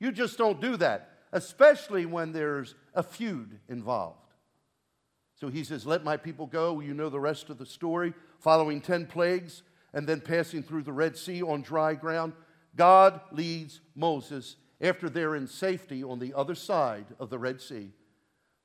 you 0.00 0.12
just 0.12 0.38
don't 0.38 0.60
do 0.60 0.76
that, 0.78 1.10
especially 1.32 2.06
when 2.06 2.32
there's 2.32 2.74
a 2.94 3.02
feud 3.02 3.58
involved. 3.68 4.18
So 5.40 5.48
he 5.48 5.64
says, 5.64 5.86
Let 5.86 6.04
my 6.04 6.16
people 6.16 6.46
go. 6.46 6.80
You 6.80 6.94
know 6.94 7.08
the 7.08 7.20
rest 7.20 7.50
of 7.50 7.58
the 7.58 7.66
story. 7.66 8.14
Following 8.38 8.80
10 8.80 9.06
plagues 9.06 9.62
and 9.92 10.06
then 10.06 10.20
passing 10.20 10.62
through 10.62 10.82
the 10.82 10.92
Red 10.92 11.16
Sea 11.16 11.42
on 11.42 11.62
dry 11.62 11.94
ground, 11.94 12.32
God 12.76 13.20
leads 13.32 13.80
Moses 13.94 14.56
after 14.80 15.08
they're 15.08 15.36
in 15.36 15.46
safety 15.46 16.02
on 16.02 16.18
the 16.18 16.34
other 16.34 16.54
side 16.54 17.06
of 17.18 17.30
the 17.30 17.38
Red 17.38 17.60
Sea 17.60 17.90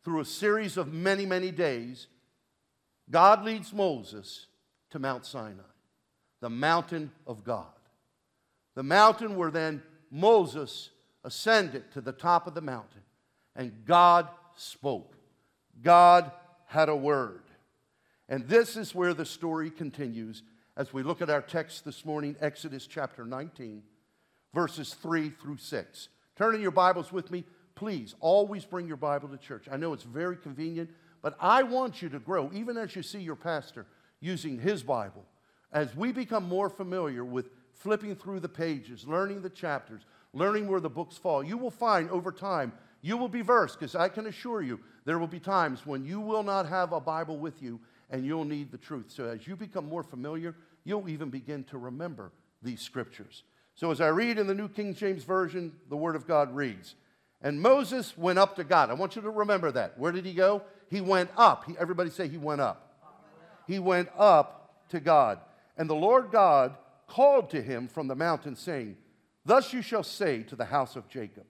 through 0.04 0.22
a 0.22 0.26
series 0.26 0.78
of 0.78 0.94
many, 0.94 1.26
many 1.26 1.52
days. 1.52 2.08
God 3.10 3.44
leads 3.44 3.74
Moses 3.74 4.48
to 4.92 5.00
Mount 5.00 5.26
Sinai, 5.26 5.62
the 6.42 6.50
mountain 6.50 7.12
of 7.28 7.44
God. 7.44 7.66
The 8.76 8.84
mountain 8.84 9.36
where 9.36 9.52
then 9.52 9.84
Moses 10.12 10.90
ascended 11.24 11.92
to 11.94 12.02
the 12.02 12.12
top 12.12 12.48
of 12.48 12.54
the 12.54 12.62
mountain 12.62 13.02
and 13.56 13.86
God 13.86 14.28
spoke. 14.56 15.16
God 15.82 16.32
had 16.66 16.90
a 16.90 16.96
word. 16.96 17.42
And 18.28 18.48
this 18.48 18.78
is 18.78 18.94
where 18.94 19.14
the 19.14 19.26
story 19.26 19.70
continues 19.72 20.44
as 20.78 20.94
we 20.94 21.04
look 21.04 21.22
at 21.22 21.30
our 21.30 21.42
text 21.42 21.84
this 21.84 22.06
morning, 22.06 22.36
Exodus 22.40 22.88
chapter 22.88 23.26
19, 23.26 23.84
verses 24.54 24.94
3 24.94 25.30
through 25.32 25.58
6. 25.58 26.10
Turn 26.38 26.56
in 26.56 26.62
your 26.62 26.72
Bibles 26.72 27.12
with 27.12 27.32
me. 27.32 27.44
Please 27.76 28.16
always 28.20 28.66
bring 28.66 28.88
your 28.88 28.98
Bible 28.98 29.28
to 29.30 29.38
church. 29.38 29.66
I 29.70 29.78
know 29.78 29.94
it's 29.94 30.04
very 30.04 30.38
convenient, 30.38 30.90
but 31.22 31.36
I 31.40 31.64
want 31.64 32.02
you 32.02 32.10
to 32.10 32.20
grow, 32.20 32.50
even 32.54 32.78
as 32.78 32.96
you 32.96 33.04
see 33.04 33.20
your 33.20 33.36
pastor 33.36 33.86
using 34.20 34.60
his 34.60 34.84
Bible. 34.84 35.26
As 35.72 35.96
we 35.96 36.12
become 36.12 36.48
more 36.48 36.70
familiar 36.70 37.24
with 37.24 37.50
flipping 37.74 38.16
through 38.16 38.40
the 38.40 38.50
pages, 38.50 39.08
learning 39.08 39.42
the 39.42 39.50
chapters, 39.50 40.02
learning 40.34 40.68
where 40.68 40.80
the 40.80 40.90
books 40.90 41.18
fall, 41.18 41.44
you 41.44 41.58
will 41.58 41.72
find 41.72 42.10
over 42.10 42.32
time 42.32 42.74
you 43.02 43.16
will 43.18 43.30
be 43.30 43.42
versed 43.42 43.80
because 43.80 43.96
I 43.96 44.10
can 44.10 44.28
assure 44.28 44.62
you 44.62 44.80
there 45.06 45.20
will 45.20 45.28
be 45.28 45.40
times 45.40 45.86
when 45.86 46.04
you 46.04 46.20
will 46.20 46.44
not 46.44 46.68
have 46.68 46.92
a 46.92 47.00
Bible 47.00 47.38
with 47.38 47.62
you 47.62 47.80
and 48.10 48.26
you'll 48.26 48.46
need 48.46 48.72
the 48.72 48.78
truth. 48.78 49.06
So 49.08 49.26
as 49.26 49.48
you 49.48 49.56
become 49.56 49.88
more 49.88 50.04
familiar, 50.04 50.56
you'll 50.84 51.08
even 51.08 51.30
begin 51.30 51.64
to 51.66 51.78
remember 51.78 52.32
these 52.62 52.82
scriptures. 52.82 53.44
So 53.76 53.92
as 53.92 54.02
I 54.02 54.08
read 54.08 54.38
in 54.38 54.48
the 54.48 54.54
New 54.54 54.68
King 54.68 54.94
James 54.94 55.24
Version, 55.24 55.72
the 55.88 55.96
Word 55.96 56.18
of 56.18 56.28
God 56.28 56.54
reads, 56.54 56.96
And 57.42 57.62
Moses 57.62 58.18
went 58.18 58.40
up 58.40 58.58
to 58.58 58.66
God. 58.66 58.90
I 58.90 58.94
want 58.94 59.16
you 59.16 59.22
to 59.22 59.30
remember 59.30 59.72
that. 59.72 59.98
Where 59.98 60.12
did 60.12 60.26
he 60.26 60.34
go? 60.34 60.64
He 60.90 61.00
went 61.00 61.30
up. 61.38 61.64
He, 61.66 61.78
everybody 61.80 62.10
say 62.10 62.28
he 62.28 62.38
went 62.38 62.60
up 62.60 62.89
he 63.70 63.78
went 63.78 64.10
up 64.18 64.88
to 64.90 65.00
God. 65.00 65.40
And 65.78 65.88
the 65.88 65.94
Lord 65.94 66.32
God 66.32 66.76
called 67.06 67.52
to 67.52 67.62
him 67.62 67.88
from 67.88 68.08
the 68.08 68.16
mountain, 68.16 68.56
saying, 68.56 68.98
Thus 69.46 69.72
you 69.72 69.84
shall 69.84 70.02
say 70.02 70.42
to 70.44 70.56
the 70.56 70.66
house 70.66 70.96
of 70.96 71.08
Jacob, 71.08 71.46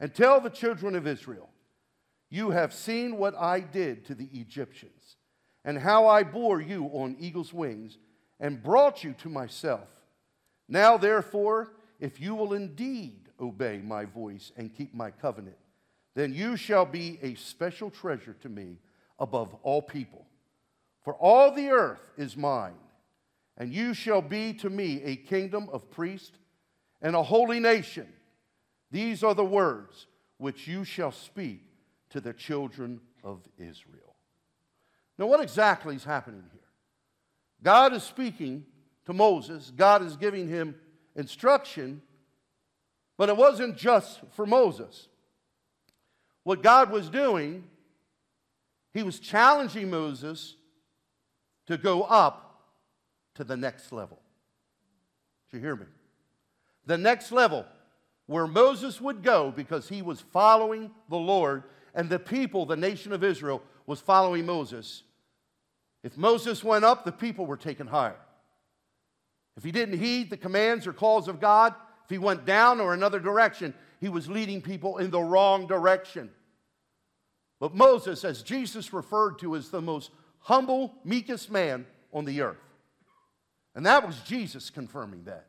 and 0.00 0.12
tell 0.12 0.40
the 0.40 0.50
children 0.50 0.96
of 0.96 1.06
Israel, 1.06 1.48
You 2.28 2.50
have 2.50 2.74
seen 2.74 3.18
what 3.18 3.36
I 3.36 3.60
did 3.60 4.04
to 4.06 4.16
the 4.16 4.28
Egyptians, 4.32 5.14
and 5.64 5.78
how 5.78 6.08
I 6.08 6.24
bore 6.24 6.60
you 6.60 6.86
on 6.86 7.16
eagle's 7.20 7.54
wings, 7.54 7.98
and 8.40 8.60
brought 8.60 9.04
you 9.04 9.14
to 9.18 9.28
myself. 9.28 9.88
Now, 10.68 10.96
therefore, 10.96 11.72
if 12.00 12.20
you 12.20 12.34
will 12.34 12.54
indeed 12.54 13.28
obey 13.40 13.78
my 13.78 14.06
voice 14.06 14.50
and 14.56 14.74
keep 14.74 14.92
my 14.92 15.12
covenant, 15.12 15.58
then 16.16 16.34
you 16.34 16.56
shall 16.56 16.84
be 16.84 17.20
a 17.22 17.36
special 17.36 17.90
treasure 17.90 18.34
to 18.42 18.48
me 18.48 18.78
above 19.20 19.54
all 19.62 19.80
people 19.80 20.26
for 21.04 21.14
all 21.14 21.52
the 21.52 21.68
earth 21.68 22.00
is 22.16 22.36
mine, 22.36 22.78
and 23.58 23.72
you 23.72 23.92
shall 23.92 24.22
be 24.22 24.54
to 24.54 24.70
me 24.70 25.02
a 25.02 25.16
kingdom 25.16 25.68
of 25.70 25.90
priests 25.90 26.38
and 27.02 27.14
a 27.14 27.22
holy 27.22 27.60
nation. 27.60 28.08
These 28.90 29.22
are 29.22 29.34
the 29.34 29.44
words 29.44 30.06
which 30.38 30.66
you 30.66 30.82
shall 30.84 31.12
speak 31.12 31.62
to 32.10 32.20
the 32.20 32.32
children 32.32 33.00
of 33.22 33.42
Israel. 33.58 34.16
Now, 35.18 35.26
what 35.26 35.40
exactly 35.40 35.94
is 35.94 36.04
happening 36.04 36.44
here? 36.52 36.60
God 37.62 37.92
is 37.92 38.02
speaking 38.02 38.64
to 39.04 39.12
Moses, 39.12 39.70
God 39.76 40.02
is 40.02 40.16
giving 40.16 40.48
him 40.48 40.74
instruction, 41.14 42.00
but 43.18 43.28
it 43.28 43.36
wasn't 43.36 43.76
just 43.76 44.20
for 44.32 44.46
Moses. 44.46 45.08
What 46.42 46.62
God 46.62 46.90
was 46.90 47.10
doing, 47.10 47.64
he 48.92 49.02
was 49.02 49.18
challenging 49.18 49.90
Moses 49.90 50.56
to 51.66 51.76
go 51.76 52.02
up 52.02 52.62
to 53.34 53.44
the 53.44 53.56
next 53.56 53.92
level. 53.92 54.20
Did 55.50 55.58
you 55.58 55.62
hear 55.62 55.76
me? 55.76 55.86
The 56.86 56.98
next 56.98 57.32
level 57.32 57.64
where 58.26 58.46
Moses 58.46 59.00
would 59.00 59.22
go 59.22 59.50
because 59.50 59.88
he 59.88 60.02
was 60.02 60.20
following 60.20 60.90
the 61.08 61.16
Lord 61.16 61.64
and 61.94 62.08
the 62.08 62.18
people, 62.18 62.66
the 62.66 62.76
nation 62.76 63.12
of 63.12 63.22
Israel, 63.22 63.62
was 63.86 64.00
following 64.00 64.46
Moses. 64.46 65.02
If 66.02 66.16
Moses 66.16 66.64
went 66.64 66.84
up, 66.84 67.04
the 67.04 67.12
people 67.12 67.46
were 67.46 67.56
taken 67.56 67.86
higher. 67.86 68.16
If 69.56 69.64
he 69.64 69.72
didn't 69.72 69.98
heed 69.98 70.30
the 70.30 70.36
commands 70.36 70.86
or 70.86 70.92
calls 70.92 71.28
of 71.28 71.40
God, 71.40 71.74
if 72.04 72.10
he 72.10 72.18
went 72.18 72.44
down 72.44 72.80
or 72.80 72.92
another 72.92 73.20
direction, 73.20 73.72
he 74.00 74.08
was 74.08 74.28
leading 74.28 74.60
people 74.60 74.98
in 74.98 75.10
the 75.10 75.22
wrong 75.22 75.66
direction. 75.66 76.30
But 77.60 77.74
Moses, 77.74 78.24
as 78.24 78.42
Jesus 78.42 78.92
referred 78.92 79.38
to 79.38 79.54
as 79.54 79.70
the 79.70 79.80
most 79.80 80.10
humble, 80.44 80.94
meekest 81.04 81.50
man 81.50 81.86
on 82.12 82.24
the 82.24 82.42
earth. 82.42 82.56
And 83.74 83.84
that 83.86 84.06
was 84.06 84.20
Jesus 84.20 84.70
confirming 84.70 85.24
that. 85.24 85.46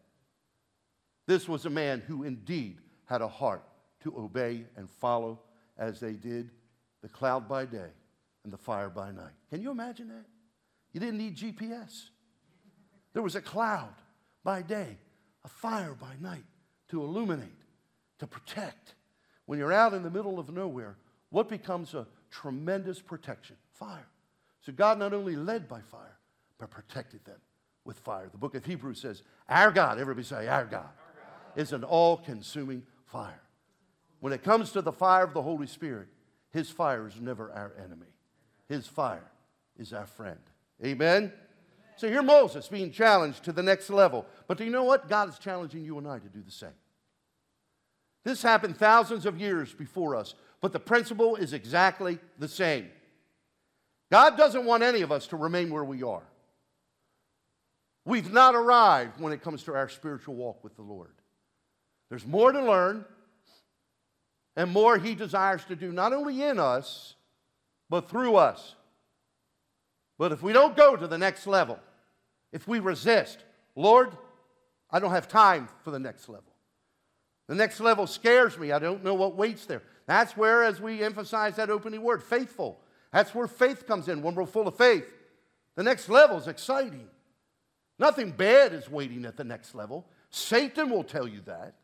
This 1.28 1.48
was 1.48 1.66
a 1.66 1.70
man 1.70 2.02
who 2.02 2.24
indeed 2.24 2.80
had 3.06 3.22
a 3.22 3.28
heart 3.28 3.64
to 4.04 4.18
obey 4.18 4.66
and 4.78 4.90
follow 4.90 5.40
as 5.78 6.00
they 6.00 6.14
did 6.14 6.50
the 7.02 7.10
cloud 7.10 7.48
by 7.48 7.66
day 7.66 7.90
and 8.44 8.54
the 8.54 8.58
fire 8.58 8.90
by 8.90 9.12
night. 9.12 9.34
Can 9.50 9.62
you 9.62 9.70
imagine 9.70 10.08
that? 10.08 10.26
You 10.94 11.00
didn't 11.00 11.18
need 11.18 11.36
GPS. 11.36 12.10
There 13.14 13.22
was 13.22 13.36
a 13.36 13.42
cloud 13.42 13.94
by 14.44 14.62
day, 14.62 14.98
a 15.44 15.50
fire 15.50 15.94
by 15.94 16.14
night 16.22 16.46
to 16.90 17.04
illuminate, 17.04 17.50
to 18.20 18.28
protect. 18.28 18.96
When 19.46 19.60
you're 19.60 19.74
out 19.74 19.94
in 19.94 20.04
the 20.04 20.10
middle 20.10 20.40
of 20.40 20.50
nowhere, 20.50 20.96
what 21.32 21.50
becomes 21.50 21.94
a 21.94 22.08
tremendous 22.32 23.02
protection? 23.02 23.58
Fire. 23.74 24.08
So 24.66 24.72
God 24.72 24.98
not 24.98 25.14
only 25.14 25.36
led 25.36 25.68
by 25.68 25.82
fire, 25.82 26.18
but 26.58 26.72
protected 26.72 27.24
them 27.24 27.38
with 27.84 28.00
fire. 28.00 28.30
The 28.32 28.38
book 28.38 28.56
of 28.56 28.66
Hebrews 28.66 29.00
says, 29.00 29.22
Our 29.48 29.72
God, 29.72 30.00
everybody 30.00 30.26
say, 30.26 30.48
Our 30.48 30.66
God, 30.66 30.90
is 31.56 31.72
an 31.72 31.84
all 31.84 32.18
consuming 32.18 32.84
fire. 33.06 33.42
When 34.22 34.34
it 34.34 34.44
comes 34.44 34.72
to 34.72 34.82
the 34.82 34.92
fire 34.92 35.24
of 35.24 35.34
the 35.34 35.42
Holy 35.42 35.68
Spirit, 35.68 36.08
His 36.52 36.72
fire 36.72 37.08
is 37.08 37.22
never 37.22 37.52
our 37.52 37.74
enemy, 37.78 38.08
His 38.68 38.88
fire 38.88 39.32
is 39.78 39.94
our 39.94 40.08
friend. 40.08 40.40
Amen? 40.84 41.32
So 41.98 42.10
here 42.10 42.24
Moses 42.24 42.68
being 42.68 42.92
challenged 42.92 43.44
to 43.44 43.54
the 43.54 43.64
next 43.64 43.90
level. 43.90 44.26
But 44.48 44.58
do 44.58 44.66
you 44.66 44.72
know 44.72 44.84
what? 44.84 45.08
God 45.08 45.30
is 45.30 45.38
challenging 45.38 45.86
you 45.86 45.98
and 45.98 46.08
I 46.08 46.20
to 46.20 46.28
do 46.28 46.42
the 46.42 46.52
same. 46.52 46.70
This 48.26 48.42
happened 48.42 48.76
thousands 48.76 49.26
of 49.26 49.40
years 49.40 49.74
before 49.74 50.16
us, 50.16 50.34
but 50.60 50.74
the 50.74 50.80
principle 50.80 51.36
is 51.36 51.54
exactly 51.54 52.18
the 52.40 52.48
same. 52.50 52.90
God 54.12 54.38
doesn't 54.38 54.66
want 54.66 54.84
any 54.84 55.02
of 55.02 55.12
us 55.12 55.28
to 55.28 55.38
remain 55.38 55.70
where 55.70 55.84
we 55.84 56.04
are. 56.04 56.24
We've 58.06 58.32
not 58.32 58.54
arrived 58.54 59.20
when 59.20 59.34
it 59.34 59.42
comes 59.42 59.64
to 59.64 59.74
our 59.74 59.90
spiritual 59.90 60.36
walk 60.36 60.64
with 60.64 60.76
the 60.76 60.84
Lord. 60.84 61.14
There's 62.10 62.26
more 62.26 62.52
to 62.52 62.62
learn 62.62 63.04
and 64.56 64.72
more 64.72 64.98
He 64.98 65.16
desires 65.16 65.66
to 65.66 65.76
do, 65.76 65.92
not 65.92 66.14
only 66.14 66.44
in 66.44 66.60
us, 66.60 67.16
but 67.90 68.10
through 68.10 68.36
us. 68.36 68.76
But 70.18 70.32
if 70.32 70.44
we 70.44 70.54
don't 70.54 70.78
go 70.78 70.96
to 70.96 71.08
the 71.08 71.18
next 71.18 71.48
level, 71.48 71.80
if 72.54 72.68
we 72.68 72.80
resist, 72.80 73.40
Lord, 73.76 74.16
I 74.90 75.00
don't 75.00 75.12
have 75.12 75.28
time 75.28 75.68
for 75.84 75.92
the 75.92 76.00
next 76.00 76.30
level. 76.30 76.54
The 77.48 77.56
next 77.56 77.80
level 77.80 78.08
scares 78.08 78.58
me. 78.58 78.72
I 78.72 78.80
don't 78.80 79.04
know 79.04 79.14
what 79.14 79.36
waits 79.36 79.66
there. 79.66 79.84
That's 80.08 80.38
where, 80.38 80.64
as 80.64 80.80
we 80.80 81.04
emphasize 81.04 81.56
that 81.58 81.70
opening 81.70 82.02
word, 82.02 82.24
faithful. 82.24 82.80
That's 83.16 83.34
where 83.34 83.48
faith 83.48 83.88
comes 83.88 84.10
in 84.10 84.22
when 84.22 84.36
we're 84.36 84.46
full 84.46 84.68
of 84.68 84.76
faith. 84.76 85.06
The 85.78 85.84
next 85.84 86.10
level 86.10 86.38
is 86.38 86.50
exciting. 86.50 87.08
Nothing 87.98 88.32
bad 88.32 88.74
is 88.74 88.92
waiting 88.92 89.24
at 89.24 89.38
the 89.38 89.46
next 89.46 89.74
level. 89.74 90.06
Satan 90.32 90.90
will 90.90 91.06
tell 91.06 91.26
you 91.26 91.40
that. 91.46 91.76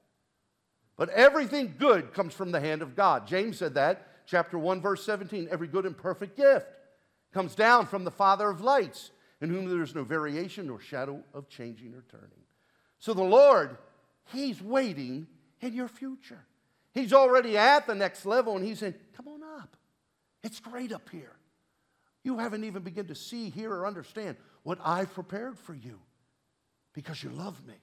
But 0.98 1.08
everything 1.08 1.76
good 1.80 2.14
comes 2.14 2.34
from 2.34 2.52
the 2.52 2.60
hand 2.60 2.82
of 2.82 2.98
God. 2.98 3.28
James 3.28 3.58
said 3.58 3.76
that, 3.76 4.26
chapter 4.26 4.60
1, 4.60 4.82
verse 4.82 5.06
17. 5.06 5.48
Every 5.50 5.70
good 5.70 5.86
and 5.86 5.98
perfect 5.98 6.36
gift 6.36 6.68
comes 7.34 7.56
down 7.56 7.88
from 7.88 8.04
the 8.04 8.12
Father 8.12 8.50
of 8.50 8.60
lights, 8.60 9.12
in 9.40 9.50
whom 9.50 9.70
there 9.70 9.84
is 9.84 9.96
no 9.96 10.04
variation 10.04 10.68
nor 10.68 10.82
shadow 10.82 11.24
of 11.34 11.48
changing 11.48 11.94
or 11.94 12.04
turning. 12.12 12.44
So 13.00 13.14
the 13.14 13.24
Lord, 13.24 13.78
He's 14.34 14.62
waiting 14.62 15.28
in 15.62 15.72
your 15.72 15.88
future. 15.88 16.46
He's 16.94 17.14
already 17.14 17.58
at 17.58 17.88
the 17.88 17.96
next 17.96 18.26
level, 18.26 18.58
and 18.58 18.66
He's 18.66 18.80
saying, 18.80 18.96
Come 19.16 19.30
on. 19.30 19.41
It's 20.44 20.60
great 20.60 20.92
up 20.92 21.10
here. 21.10 21.34
You 22.24 22.38
haven't 22.38 22.64
even 22.64 22.84
begun 22.84 23.08
to 23.08 23.16
see, 23.16 23.50
hear, 23.50 23.72
or 23.72 23.88
understand 23.88 24.38
what 24.64 24.80
I've 24.84 25.14
prepared 25.14 25.58
for 25.58 25.74
you 25.74 26.00
because 26.94 27.24
you 27.24 27.30
love 27.30 27.66
me. 27.66 27.76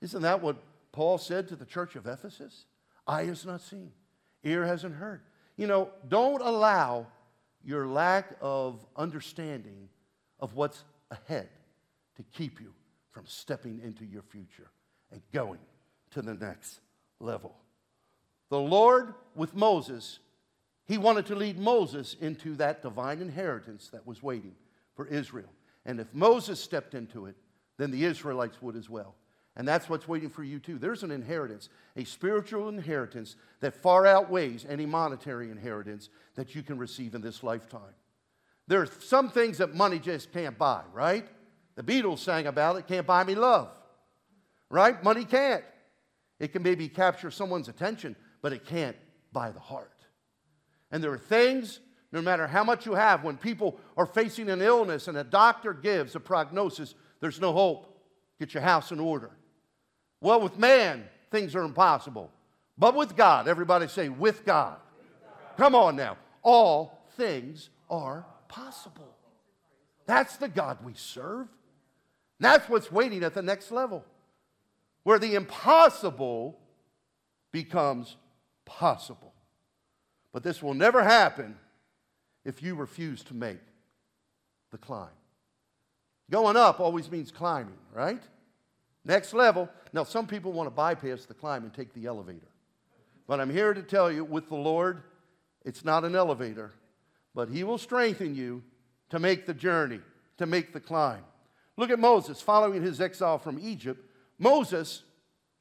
Isn't 0.00 0.22
that 0.22 0.42
what 0.42 0.56
Paul 0.92 1.18
said 1.18 1.48
to 1.48 1.56
the 1.56 1.64
church 1.64 1.96
of 1.96 2.06
Ephesus? 2.06 2.66
Eye 3.06 3.24
has 3.24 3.44
not 3.44 3.60
seen, 3.60 3.92
ear 4.44 4.64
hasn't 4.64 4.94
heard. 4.94 5.22
You 5.56 5.66
know, 5.66 5.90
don't 6.08 6.42
allow 6.42 7.06
your 7.64 7.86
lack 7.86 8.36
of 8.40 8.84
understanding 8.94 9.88
of 10.38 10.54
what's 10.54 10.84
ahead 11.10 11.48
to 12.16 12.22
keep 12.22 12.60
you 12.60 12.72
from 13.10 13.24
stepping 13.26 13.80
into 13.82 14.04
your 14.04 14.22
future 14.22 14.70
and 15.10 15.22
going 15.32 15.58
to 16.10 16.22
the 16.22 16.34
next 16.34 16.80
level. 17.20 17.56
The 18.50 18.60
Lord, 18.60 19.14
with 19.34 19.54
Moses, 19.54 20.18
he 20.86 20.98
wanted 20.98 21.26
to 21.26 21.34
lead 21.34 21.58
Moses 21.58 22.16
into 22.20 22.54
that 22.56 22.82
divine 22.82 23.20
inheritance 23.20 23.88
that 23.92 24.06
was 24.06 24.22
waiting 24.22 24.54
for 24.94 25.06
Israel. 25.06 25.52
And 25.84 26.00
if 26.00 26.12
Moses 26.14 26.60
stepped 26.60 26.94
into 26.94 27.26
it, 27.26 27.36
then 27.76 27.90
the 27.90 28.04
Israelites 28.04 28.62
would 28.62 28.76
as 28.76 28.88
well. 28.88 29.14
And 29.56 29.66
that's 29.66 29.88
what's 29.88 30.06
waiting 30.06 30.28
for 30.28 30.44
you 30.44 30.58
too. 30.58 30.78
There's 30.78 31.02
an 31.02 31.10
inheritance, 31.10 31.70
a 31.96 32.04
spiritual 32.04 32.68
inheritance 32.68 33.36
that 33.60 33.74
far 33.74 34.06
outweighs 34.06 34.66
any 34.68 34.86
monetary 34.86 35.50
inheritance 35.50 36.10
that 36.34 36.54
you 36.54 36.62
can 36.62 36.78
receive 36.78 37.14
in 37.14 37.22
this 37.22 37.42
lifetime. 37.42 37.94
There 38.68 38.82
are 38.82 38.86
some 39.00 39.30
things 39.30 39.58
that 39.58 39.74
money 39.74 39.98
just 39.98 40.32
can't 40.32 40.58
buy, 40.58 40.82
right? 40.92 41.26
The 41.76 41.82
Beatles 41.82 42.18
sang 42.18 42.46
about 42.46 42.76
it, 42.76 42.86
can't 42.86 43.06
buy 43.06 43.24
me 43.24 43.34
love. 43.34 43.70
Right? 44.68 45.02
Money 45.02 45.24
can't. 45.24 45.64
It 46.38 46.48
can 46.48 46.62
maybe 46.62 46.88
capture 46.88 47.30
someone's 47.30 47.68
attention, 47.68 48.16
but 48.42 48.52
it 48.52 48.66
can't 48.66 48.96
buy 49.32 49.52
the 49.52 49.60
heart. 49.60 49.92
And 50.96 51.04
there 51.04 51.12
are 51.12 51.18
things, 51.18 51.80
no 52.10 52.22
matter 52.22 52.46
how 52.46 52.64
much 52.64 52.86
you 52.86 52.94
have, 52.94 53.22
when 53.22 53.36
people 53.36 53.78
are 53.98 54.06
facing 54.06 54.48
an 54.48 54.62
illness 54.62 55.08
and 55.08 55.18
a 55.18 55.24
doctor 55.24 55.74
gives 55.74 56.16
a 56.16 56.20
prognosis, 56.20 56.94
there's 57.20 57.38
no 57.38 57.52
hope. 57.52 58.00
Get 58.40 58.54
your 58.54 58.62
house 58.62 58.92
in 58.92 58.98
order. 58.98 59.30
Well, 60.22 60.40
with 60.40 60.58
man, 60.58 61.04
things 61.30 61.54
are 61.54 61.64
impossible. 61.64 62.30
But 62.78 62.94
with 62.94 63.14
God, 63.14 63.46
everybody 63.46 63.88
say, 63.88 64.08
with 64.08 64.46
God. 64.46 64.78
Come 65.58 65.74
on 65.74 65.96
now. 65.96 66.16
All 66.42 67.04
things 67.18 67.68
are 67.90 68.24
possible. 68.48 69.14
That's 70.06 70.38
the 70.38 70.48
God 70.48 70.78
we 70.82 70.94
serve. 70.94 71.46
That's 72.40 72.70
what's 72.70 72.90
waiting 72.90 73.22
at 73.22 73.34
the 73.34 73.42
next 73.42 73.70
level, 73.70 74.02
where 75.02 75.18
the 75.18 75.34
impossible 75.34 76.58
becomes 77.52 78.16
possible. 78.64 79.34
But 80.36 80.42
this 80.42 80.62
will 80.62 80.74
never 80.74 81.02
happen 81.02 81.56
if 82.44 82.62
you 82.62 82.74
refuse 82.74 83.24
to 83.24 83.34
make 83.34 83.56
the 84.70 84.76
climb. 84.76 85.08
Going 86.30 86.58
up 86.58 86.78
always 86.78 87.10
means 87.10 87.30
climbing, 87.30 87.78
right? 87.90 88.22
Next 89.02 89.32
level. 89.32 89.66
Now, 89.94 90.04
some 90.04 90.26
people 90.26 90.52
want 90.52 90.66
to 90.66 90.70
bypass 90.70 91.24
the 91.24 91.32
climb 91.32 91.64
and 91.64 91.72
take 91.72 91.94
the 91.94 92.04
elevator. 92.04 92.50
But 93.26 93.40
I'm 93.40 93.48
here 93.48 93.72
to 93.72 93.82
tell 93.82 94.12
you 94.12 94.24
with 94.24 94.50
the 94.50 94.56
Lord, 94.56 95.04
it's 95.64 95.86
not 95.86 96.04
an 96.04 96.14
elevator, 96.14 96.74
but 97.34 97.48
He 97.48 97.64
will 97.64 97.78
strengthen 97.78 98.34
you 98.34 98.62
to 99.08 99.18
make 99.18 99.46
the 99.46 99.54
journey, 99.54 100.00
to 100.36 100.44
make 100.44 100.74
the 100.74 100.80
climb. 100.80 101.24
Look 101.78 101.88
at 101.88 101.98
Moses 101.98 102.42
following 102.42 102.82
his 102.82 103.00
exile 103.00 103.38
from 103.38 103.58
Egypt. 103.58 104.04
Moses, 104.38 105.02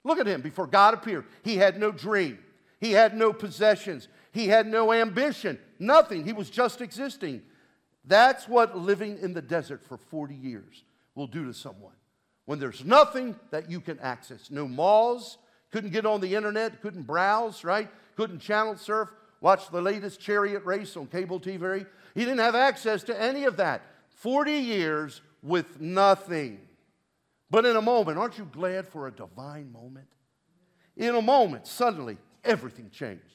look 0.03 0.19
at 0.19 0.27
him 0.27 0.41
before 0.41 0.67
God 0.67 0.93
appeared. 0.93 1.23
He 1.43 1.55
had 1.55 1.79
no 1.79 1.93
dream, 1.93 2.39
he 2.81 2.91
had 2.91 3.15
no 3.15 3.31
possessions, 3.31 4.09
he 4.35 4.49
had 4.49 4.67
no 4.67 4.91
ambition, 4.91 5.57
nothing. 5.79 6.25
He 6.25 6.33
was 6.33 6.49
just 6.49 6.81
existing. 6.81 7.41
That's 8.03 8.49
what 8.49 8.77
living 8.77 9.17
in 9.19 9.33
the 9.33 9.41
desert 9.41 9.81
for 9.81 9.95
40 9.95 10.35
years 10.35 10.83
will 11.15 11.25
do 11.25 11.45
to 11.45 11.53
someone. 11.53 11.93
When 12.43 12.59
there's 12.59 12.83
nothing 12.83 13.39
that 13.51 13.71
you 13.71 13.79
can 13.79 13.97
access, 13.99 14.51
no 14.51 14.67
malls, 14.67 15.37
couldn't 15.71 15.93
get 15.93 16.05
on 16.05 16.19
the 16.19 16.35
internet, 16.35 16.81
couldn't 16.81 17.03
browse, 17.03 17.63
right? 17.63 17.87
Couldn't 18.17 18.39
channel 18.39 18.75
surf, 18.75 19.09
watch 19.39 19.69
the 19.69 19.81
latest 19.81 20.19
chariot 20.19 20.65
race 20.65 20.97
on 20.97 21.07
cable 21.07 21.39
TV. 21.39 21.87
He 22.13 22.19
didn't 22.25 22.39
have 22.39 22.55
access 22.55 23.03
to 23.03 23.19
any 23.19 23.45
of 23.45 23.55
that. 23.55 23.83
40 24.09 24.51
years 24.51 25.21
with 25.41 25.79
nothing. 25.79 26.59
But 27.49 27.65
in 27.65 27.77
a 27.77 27.81
moment, 27.81 28.17
aren't 28.17 28.37
you 28.37 28.49
glad 28.51 28.85
for 28.85 29.07
a 29.07 29.11
divine 29.11 29.71
moment? 29.71 30.07
In 30.97 31.15
a 31.15 31.21
moment, 31.21 31.67
suddenly, 31.67 32.17
everything 32.43 32.89
changed. 32.89 33.34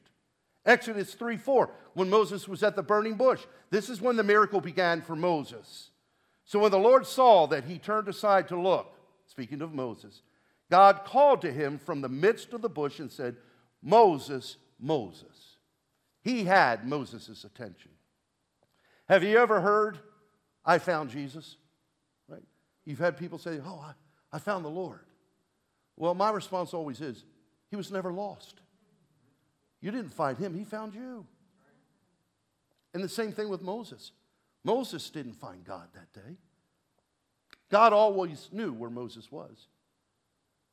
Exodus 0.67 1.15
3 1.15 1.37
4, 1.37 1.71
when 1.95 2.11
Moses 2.11 2.47
was 2.47 2.63
at 2.63 2.77
the 2.77 2.83
burning 2.83 3.15
bush. 3.15 3.43
This 3.71 3.89
is 3.89 4.01
when 4.01 4.17
the 4.17 4.23
miracle 4.23 4.61
began 4.61 5.01
for 5.01 5.17
Moses. 5.17 5.91
So 6.45 6.59
when 6.59 6.71
the 6.71 6.79
Lord 6.79 7.07
saw 7.07 7.47
that 7.47 7.65
he 7.65 7.79
turned 7.79 8.09
aside 8.09 8.49
to 8.49 8.61
look, 8.61 8.93
speaking 9.27 9.63
of 9.63 9.73
Moses, 9.73 10.23
God 10.71 11.05
called 11.05 11.43
to 11.43 11.53
him 11.53 11.79
from 11.79 12.01
the 12.01 12.09
midst 12.09 12.53
of 12.53 12.63
the 12.63 12.69
bush 12.69 12.99
and 12.99 13.11
said, 13.11 13.37
Moses, 13.83 14.57
Moses. 14.79 15.57
He 16.23 16.45
had 16.45 16.87
Moses' 16.87 17.45
attention. 17.45 17.93
Have 19.09 19.25
you 19.25 19.39
ever 19.39 19.61
heard, 19.61 19.99
I 20.65 20.79
found 20.79 21.11
Jesus? 21.11 21.57
Right? 22.29 22.45
You've 22.85 22.99
had 22.99 23.17
people 23.17 23.39
say, 23.39 23.61
Oh, 23.65 23.83
I, 23.83 23.93
I 24.33 24.39
found 24.39 24.65
the 24.65 24.69
Lord. 24.69 25.01
Well, 25.97 26.15
my 26.15 26.31
response 26.31 26.75
always 26.75 27.01
is, 27.01 27.25
He 27.71 27.77
was 27.77 27.91
never 27.91 28.13
lost. 28.13 28.61
You 29.81 29.91
didn't 29.91 30.13
find 30.13 30.39
him, 30.39 30.55
he 30.55 30.65
found 30.65 30.95
you. 30.95 31.27
And 32.93 33.03
the 33.03 33.09
same 33.09 33.33
thing 33.33 33.49
with 33.49 33.63
Moses. 33.63 34.13
Moses 34.65 35.09
didn't 35.11 35.35
find 35.35 35.65
God 35.65 35.89
that 35.95 36.13
day. 36.13 36.37
God 37.71 37.93
always 37.93 38.49
knew 38.53 38.73
where 38.73 38.91
Moses 38.91 39.31
was. 39.31 39.69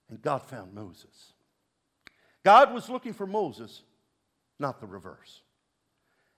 And 0.10 0.22
God 0.22 0.44
found 0.44 0.74
Moses. 0.74 1.34
God 2.44 2.74
was 2.74 2.90
looking 2.90 3.14
for 3.14 3.28
Moses, 3.28 3.84
not 4.60 4.80
the 4.80 4.88
reverse. 4.88 5.42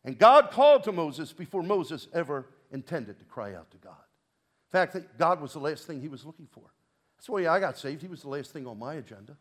And 0.04 0.18
God 0.18 0.52
called 0.52 0.84
to 0.84 0.92
Moses 0.92 1.32
before 1.34 1.64
Moses 1.64 2.08
ever 2.14 2.48
intended 2.72 3.20
to 3.20 3.26
cry 3.26 3.54
out 3.54 3.70
to 3.72 3.78
God. 3.78 3.94
In 4.68 4.72
fact, 4.72 4.98
God 5.18 5.42
was 5.42 5.54
the 5.54 5.60
last 5.60 5.88
thing 5.88 6.02
he 6.02 6.08
was 6.08 6.26
looking 6.26 6.48
for. 6.52 6.64
That's 7.18 7.28
the 7.28 7.34
way 7.34 7.48
I 7.48 7.60
got 7.60 7.78
saved. 7.78 8.02
He 8.02 8.08
was 8.08 8.22
the 8.22 8.30
last 8.30 8.52
thing 8.52 8.66
on 8.66 8.80
my 8.80 8.96
agenda. 8.96 9.36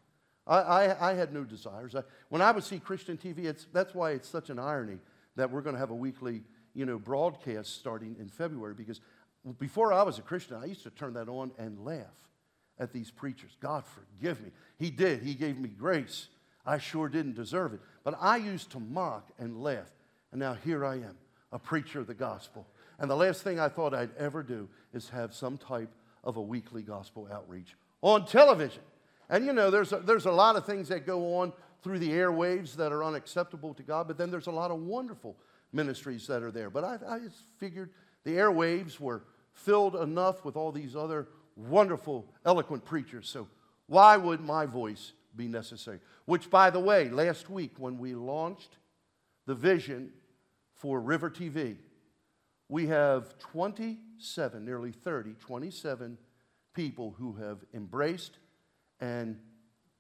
I, 0.48 0.58
I, 0.58 1.11
I 1.11 1.14
had 1.14 1.32
no 1.32 1.44
desires. 1.44 1.94
I, 1.94 2.02
when 2.30 2.42
I 2.42 2.50
would 2.50 2.64
see 2.64 2.78
Christian 2.78 3.16
TV, 3.16 3.54
that's 3.72 3.94
why 3.94 4.12
it's 4.12 4.28
such 4.28 4.50
an 4.50 4.58
irony 4.58 4.98
that 5.37 5.50
we're 5.50 5.61
going 5.61 5.74
to 5.74 5.80
have 5.80 5.90
a 5.90 5.94
weekly 5.94 6.42
you 6.74 6.87
know, 6.87 6.98
broadcast 6.98 7.76
starting 7.76 8.16
in 8.18 8.28
February 8.28 8.74
because 8.74 9.00
before 9.58 9.92
I 9.92 10.02
was 10.02 10.18
a 10.18 10.22
Christian, 10.22 10.56
I 10.56 10.66
used 10.66 10.82
to 10.84 10.90
turn 10.90 11.14
that 11.14 11.28
on 11.28 11.52
and 11.58 11.84
laugh 11.84 12.28
at 12.78 12.92
these 12.92 13.11
preachers. 13.11 13.56
God 13.61 13.84
forgive 13.84 14.40
me. 14.40 14.50
He 14.78 14.90
did. 14.90 15.22
He 15.22 15.34
gave 15.34 15.58
me 15.58 15.68
grace. 15.68 16.28
I 16.64 16.78
sure 16.78 17.08
didn't 17.08 17.34
deserve 17.34 17.72
it. 17.74 17.80
But 18.04 18.16
I 18.20 18.37
used 18.37 18.70
to 18.70 18.80
mock 18.80 19.30
and 19.38 19.62
laugh. 19.62 19.90
And 20.32 20.40
now 20.40 20.54
here 20.54 20.84
I 20.84 20.96
am, 20.96 21.16
a 21.50 21.58
preacher 21.58 22.00
of 22.00 22.06
the 22.06 22.14
gospel. 22.14 22.66
And 22.98 23.11
the 23.11 23.16
last 23.16 23.42
thing 23.42 23.58
I 23.58 23.68
thought 23.68 23.94
I'd 23.94 24.14
ever 24.16 24.42
do 24.42 24.68
is 24.92 25.08
have 25.11 25.34
some 25.34 25.56
type 25.56 25.90
of 26.24 26.37
a 26.37 26.42
weekly 26.42 26.82
gospel 26.82 27.28
outreach 27.32 27.74
on 28.02 28.26
television. 28.26 28.82
And 29.31 29.45
you 29.45 29.53
know, 29.53 29.71
there's 29.71 29.93
a, 29.93 29.99
there's 29.99 30.27
a 30.27 30.33
lot 30.33 30.57
of 30.57 30.64
things 30.64 30.88
that 30.88 31.07
go 31.07 31.38
on 31.38 31.53
through 31.83 31.99
the 31.99 32.11
airwaves 32.11 32.75
that 32.77 32.93
are 32.93 33.05
unacceptable 33.05 33.75
to 33.75 33.83
God, 33.83 34.09
but 34.09 34.19
then 34.19 34.31
there's 34.31 34.47
a 34.47 34.53
lot 34.53 34.71
of 34.71 34.81
wonderful 34.81 35.37
ministries 35.73 36.27
that 36.27 36.43
are 36.43 36.51
there. 36.51 36.71
But 36.71 36.85
I, 36.85 36.99
I 37.09 37.19
just 37.21 37.45
figured 37.59 37.91
the 38.25 38.33
airwaves 38.33 38.99
were 38.99 39.23
filled 39.53 39.97
enough 39.97 40.45
with 40.45 40.57
all 40.57 40.73
these 40.73 40.97
other 40.97 41.29
wonderful, 41.57 42.27
eloquent 42.45 42.85
preachers. 42.85 43.29
So 43.29 43.49
why 43.87 44.17
would 44.17 44.41
my 44.41 44.67
voice 44.67 45.12
be 45.37 45.49
necessary? 45.49 46.01
Which, 46.25 46.51
by 46.51 46.71
the 46.71 46.81
way, 46.81 47.09
last 47.09 47.51
week 47.51 47.75
when 47.79 47.99
we 47.99 48.14
launched 48.14 48.77
the 49.47 49.55
vision 49.55 50.11
for 50.75 51.01
River 51.01 51.31
TV, 51.31 51.77
we 52.69 52.87
have 52.88 53.38
27, 53.38 54.64
nearly 54.64 54.93
30, 54.93 55.35
27 55.41 56.19
people 56.75 57.14
who 57.19 57.35
have 57.35 57.59
embraced 57.73 58.38
and 59.00 59.38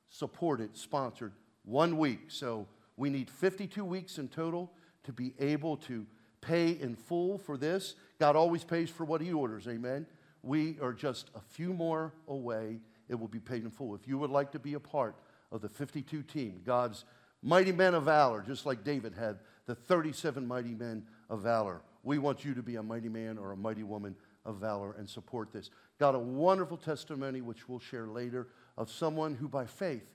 supported, 0.08 0.76
sponsored 0.76 1.32
one 1.64 1.98
week. 1.98 2.26
So 2.28 2.66
we 2.96 3.10
need 3.10 3.30
52 3.30 3.84
weeks 3.84 4.18
in 4.18 4.28
total 4.28 4.72
to 5.04 5.12
be 5.12 5.34
able 5.38 5.76
to 5.78 6.06
pay 6.40 6.70
in 6.70 6.96
full 6.96 7.38
for 7.38 7.56
this. 7.56 7.94
God 8.18 8.36
always 8.36 8.64
pays 8.64 8.90
for 8.90 9.04
what 9.04 9.20
He 9.20 9.32
orders, 9.32 9.66
amen. 9.68 10.06
We 10.42 10.78
are 10.80 10.92
just 10.92 11.30
a 11.34 11.40
few 11.40 11.72
more 11.72 12.12
away. 12.26 12.80
It 13.08 13.18
will 13.18 13.28
be 13.28 13.40
paid 13.40 13.64
in 13.64 13.70
full. 13.70 13.94
If 13.94 14.06
you 14.06 14.18
would 14.18 14.30
like 14.30 14.52
to 14.52 14.58
be 14.58 14.74
a 14.74 14.80
part 14.80 15.16
of 15.50 15.60
the 15.60 15.68
52 15.68 16.22
team, 16.22 16.60
God's 16.64 17.04
mighty 17.42 17.72
men 17.72 17.94
of 17.94 18.04
valor, 18.04 18.42
just 18.46 18.66
like 18.66 18.84
David 18.84 19.14
had 19.14 19.38
the 19.66 19.74
37 19.74 20.46
mighty 20.46 20.74
men 20.74 21.04
of 21.28 21.42
valor, 21.42 21.82
we 22.02 22.18
want 22.18 22.44
you 22.44 22.54
to 22.54 22.62
be 22.62 22.76
a 22.76 22.82
mighty 22.82 23.08
man 23.08 23.38
or 23.38 23.52
a 23.52 23.56
mighty 23.56 23.82
woman 23.82 24.14
of 24.44 24.56
valor 24.56 24.94
and 24.98 25.08
support 25.08 25.52
this. 25.52 25.70
Got 25.98 26.14
a 26.14 26.18
wonderful 26.18 26.76
testimony, 26.76 27.40
which 27.40 27.68
we'll 27.68 27.80
share 27.80 28.06
later, 28.06 28.48
of 28.78 28.90
someone 28.90 29.34
who 29.34 29.48
by 29.48 29.66
faith 29.66 30.06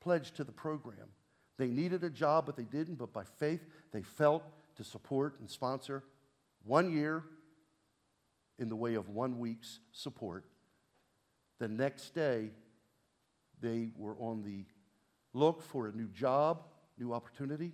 pledged 0.00 0.36
to 0.36 0.44
the 0.44 0.52
program. 0.52 1.08
They 1.56 1.68
needed 1.68 2.04
a 2.04 2.10
job, 2.10 2.46
but 2.46 2.56
they 2.56 2.64
didn't, 2.64 2.96
but 2.96 3.12
by 3.12 3.24
faith 3.24 3.64
they 3.92 4.02
felt 4.02 4.44
to 4.76 4.84
support 4.84 5.40
and 5.40 5.50
sponsor 5.50 6.04
one 6.64 6.92
year 6.92 7.24
in 8.58 8.68
the 8.68 8.76
way 8.76 8.94
of 8.94 9.08
one 9.08 9.38
week's 9.38 9.80
support. 9.92 10.44
The 11.58 11.68
next 11.68 12.14
day, 12.14 12.50
they 13.60 13.90
were 13.96 14.16
on 14.18 14.42
the 14.42 14.64
look 15.32 15.62
for 15.62 15.86
a 15.86 15.92
new 15.92 16.08
job, 16.08 16.62
new 16.98 17.12
opportunity, 17.12 17.72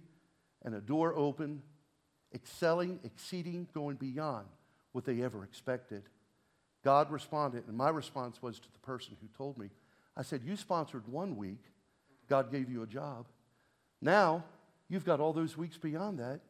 and 0.65 0.75
a 0.75 0.81
door 0.81 1.15
open, 1.17 1.63
excelling, 2.35 3.01
exceeding, 3.03 3.67
going 3.75 3.97
beyond 3.97 4.47
what 4.93 5.05
they 5.05 5.23
ever 5.23 5.43
expected. 5.43 6.05
God 6.85 7.11
responded, 7.11 7.65
and 7.67 7.77
my 7.77 7.89
response 7.89 8.41
was 8.41 8.61
to 8.61 8.73
the 8.73 8.79
person 8.79 9.17
who 9.21 9.27
told 9.37 9.59
me, 9.59 9.71
I 10.17 10.23
said, 10.23 10.43
You 10.45 10.57
sponsored 10.57 11.07
one 11.09 11.37
week, 11.37 11.61
God 12.29 12.51
gave 12.51 12.71
you 12.71 12.83
a 12.83 12.87
job. 12.87 13.27
Now, 14.01 14.45
you've 14.89 15.05
got 15.05 15.21
all 15.21 15.33
those 15.33 15.57
weeks 15.57 15.77
beyond 15.77 16.19
that 16.19 16.41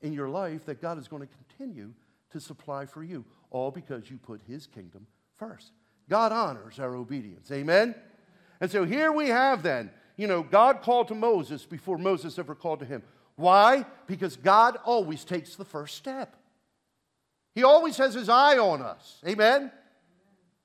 in 0.00 0.12
your 0.12 0.28
life 0.28 0.64
that 0.66 0.80
God 0.80 0.98
is 0.98 1.08
going 1.08 1.22
to 1.22 1.28
continue 1.48 1.92
to 2.30 2.40
supply 2.40 2.86
for 2.86 3.02
you, 3.02 3.24
all 3.50 3.70
because 3.70 4.10
you 4.10 4.18
put 4.18 4.40
His 4.46 4.66
kingdom 4.66 5.06
first. 5.36 5.72
God 6.08 6.32
honors 6.32 6.78
our 6.78 6.94
obedience. 6.94 7.50
Amen? 7.50 7.94
And 8.60 8.70
so 8.70 8.84
here 8.84 9.12
we 9.12 9.28
have 9.28 9.62
then, 9.62 9.90
you 10.16 10.26
know, 10.26 10.42
God 10.42 10.82
called 10.82 11.08
to 11.08 11.14
Moses 11.14 11.64
before 11.64 11.96
Moses 11.96 12.38
ever 12.38 12.54
called 12.54 12.80
to 12.80 12.84
him. 12.84 13.02
Why? 13.36 13.86
Because 14.06 14.36
God 14.36 14.76
always 14.84 15.24
takes 15.24 15.56
the 15.56 15.64
first 15.64 15.96
step. 15.96 16.36
He 17.54 17.62
always 17.62 17.96
has 17.96 18.12
his 18.14 18.28
eye 18.28 18.58
on 18.58 18.82
us. 18.82 19.18
Amen? 19.26 19.72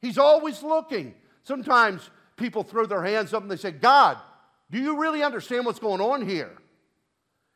He's 0.02 0.18
always 0.18 0.62
looking. 0.62 1.16
Sometimes 1.44 2.10
people 2.38 2.64
throw 2.64 2.86
their 2.86 3.04
hands 3.04 3.34
up 3.34 3.42
and 3.42 3.52
they 3.52 3.56
say, 3.56 3.72
God, 3.72 4.18
do 4.72 4.80
you 4.80 5.00
really 5.00 5.24
understand 5.24 5.66
what's 5.66 5.80
going 5.80 6.02
on 6.02 6.28
here? 6.28 6.52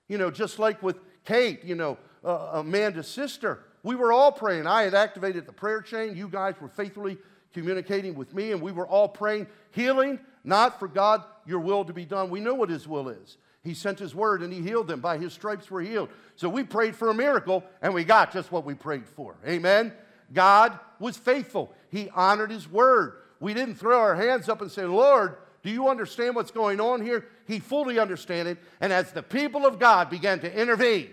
You 0.07 0.17
know, 0.17 0.31
just 0.31 0.59
like 0.59 0.81
with 0.81 0.97
Kate, 1.25 1.63
you 1.63 1.75
know, 1.75 1.97
uh, 2.23 2.51
Amanda's 2.53 3.07
sister, 3.07 3.63
we 3.83 3.95
were 3.95 4.11
all 4.11 4.31
praying. 4.31 4.67
I 4.67 4.83
had 4.83 4.93
activated 4.93 5.45
the 5.45 5.53
prayer 5.53 5.81
chain. 5.81 6.15
You 6.15 6.27
guys 6.27 6.55
were 6.59 6.67
faithfully 6.67 7.17
communicating 7.53 8.15
with 8.15 8.33
me, 8.33 8.51
and 8.51 8.61
we 8.61 8.71
were 8.71 8.87
all 8.87 9.07
praying 9.07 9.47
healing, 9.71 10.19
not 10.43 10.79
for 10.79 10.87
God, 10.87 11.23
your 11.45 11.59
will 11.59 11.85
to 11.85 11.93
be 11.93 12.05
done. 12.05 12.29
We 12.29 12.39
know 12.39 12.53
what 12.53 12.69
His 12.69 12.87
will 12.87 13.09
is. 13.09 13.37
He 13.63 13.73
sent 13.73 13.99
His 13.99 14.15
word 14.15 14.41
and 14.41 14.53
He 14.53 14.61
healed 14.61 14.87
them. 14.87 14.99
By 14.99 15.17
His 15.17 15.33
stripes 15.33 15.69
we're 15.69 15.81
healed. 15.81 16.09
So 16.35 16.49
we 16.49 16.63
prayed 16.63 16.95
for 16.95 17.09
a 17.09 17.13
miracle, 17.13 17.63
and 17.81 17.93
we 17.93 18.03
got 18.03 18.33
just 18.33 18.51
what 18.51 18.65
we 18.65 18.73
prayed 18.73 19.07
for. 19.07 19.35
Amen? 19.47 19.93
God 20.33 20.79
was 20.99 21.17
faithful, 21.17 21.73
He 21.89 22.09
honored 22.09 22.51
His 22.51 22.69
word. 22.69 23.13
We 23.39 23.53
didn't 23.53 23.75
throw 23.75 23.99
our 23.99 24.15
hands 24.15 24.49
up 24.49 24.61
and 24.61 24.71
say, 24.71 24.85
Lord, 24.85 25.37
do 25.63 25.69
you 25.69 25.89
understand 25.89 26.35
what's 26.35 26.51
going 26.51 26.79
on 26.79 27.01
here? 27.01 27.25
He 27.45 27.59
fully 27.59 27.99
understood 27.99 28.47
it. 28.47 28.57
And 28.81 28.93
as 28.93 29.11
the 29.11 29.23
people 29.23 29.65
of 29.65 29.79
God 29.79 30.09
began 30.09 30.39
to 30.41 30.53
intervene, 30.53 31.09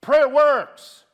prayer 0.00 0.28
works. 0.28 1.04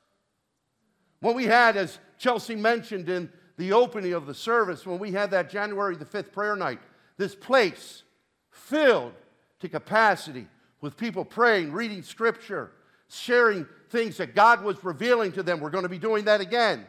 What 1.21 1.35
we 1.35 1.45
had, 1.45 1.77
as 1.77 1.99
Chelsea 2.19 2.57
mentioned 2.57 3.09
in 3.09 3.31
the 3.57 3.73
opening 3.73 4.13
of 4.13 4.27
the 4.27 4.35
service, 4.35 4.85
when 4.85 4.99
we 4.99 5.13
had 5.13 5.31
that 5.31 5.51
January 5.51 5.97
the 5.97 6.05
5th 6.05 6.33
prayer 6.33 6.57
night, 6.57 6.81
this 7.17 7.35
place 7.35 8.03
filled 8.51 9.13
to 9.61 9.69
capacity 9.69 10.49
with 10.81 10.97
people 10.97 11.25
praying, 11.25 11.73
reading 11.73 12.03
scripture, 12.03 12.73
sharing 13.09 13.67
things 13.91 14.17
that 14.17 14.35
God 14.35 14.65
was 14.65 14.83
revealing 14.83 15.31
to 15.33 15.43
them. 15.43 15.61
We're 15.61 15.71
going 15.71 15.85
to 15.85 15.89
be 15.89 15.99
doing 15.99 16.25
that 16.25 16.41
again. 16.41 16.87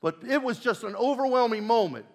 But 0.00 0.18
it 0.26 0.42
was 0.42 0.58
just 0.58 0.84
an 0.84 0.96
overwhelming 0.96 1.66
moment 1.66 2.06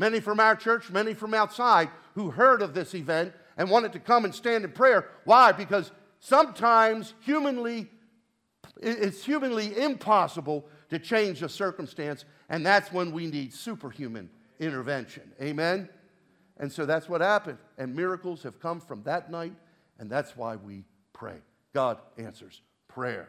many 0.00 0.18
from 0.18 0.40
our 0.40 0.56
church, 0.56 0.90
many 0.90 1.12
from 1.12 1.34
outside, 1.34 1.90
who 2.14 2.30
heard 2.30 2.62
of 2.62 2.72
this 2.72 2.94
event 2.94 3.32
and 3.58 3.70
wanted 3.70 3.92
to 3.92 4.00
come 4.00 4.24
and 4.24 4.34
stand 4.34 4.64
in 4.64 4.72
prayer. 4.72 5.06
Why? 5.24 5.52
Because 5.52 5.92
sometimes 6.18 7.12
humanly, 7.20 7.90
it's 8.80 9.22
humanly 9.22 9.78
impossible 9.78 10.66
to 10.88 10.98
change 10.98 11.42
a 11.42 11.48
circumstance, 11.50 12.24
and 12.48 12.64
that's 12.64 12.90
when 12.90 13.12
we 13.12 13.26
need 13.26 13.52
superhuman 13.52 14.30
intervention. 14.58 15.30
Amen? 15.40 15.88
And 16.56 16.72
so 16.72 16.86
that's 16.86 17.08
what 17.08 17.20
happened. 17.20 17.58
And 17.76 17.94
miracles 17.94 18.42
have 18.42 18.58
come 18.58 18.80
from 18.80 19.02
that 19.02 19.30
night, 19.30 19.52
and 19.98 20.08
that's 20.08 20.34
why 20.34 20.56
we 20.56 20.84
pray. 21.12 21.36
God 21.74 21.98
answers 22.16 22.62
prayer. 22.88 23.28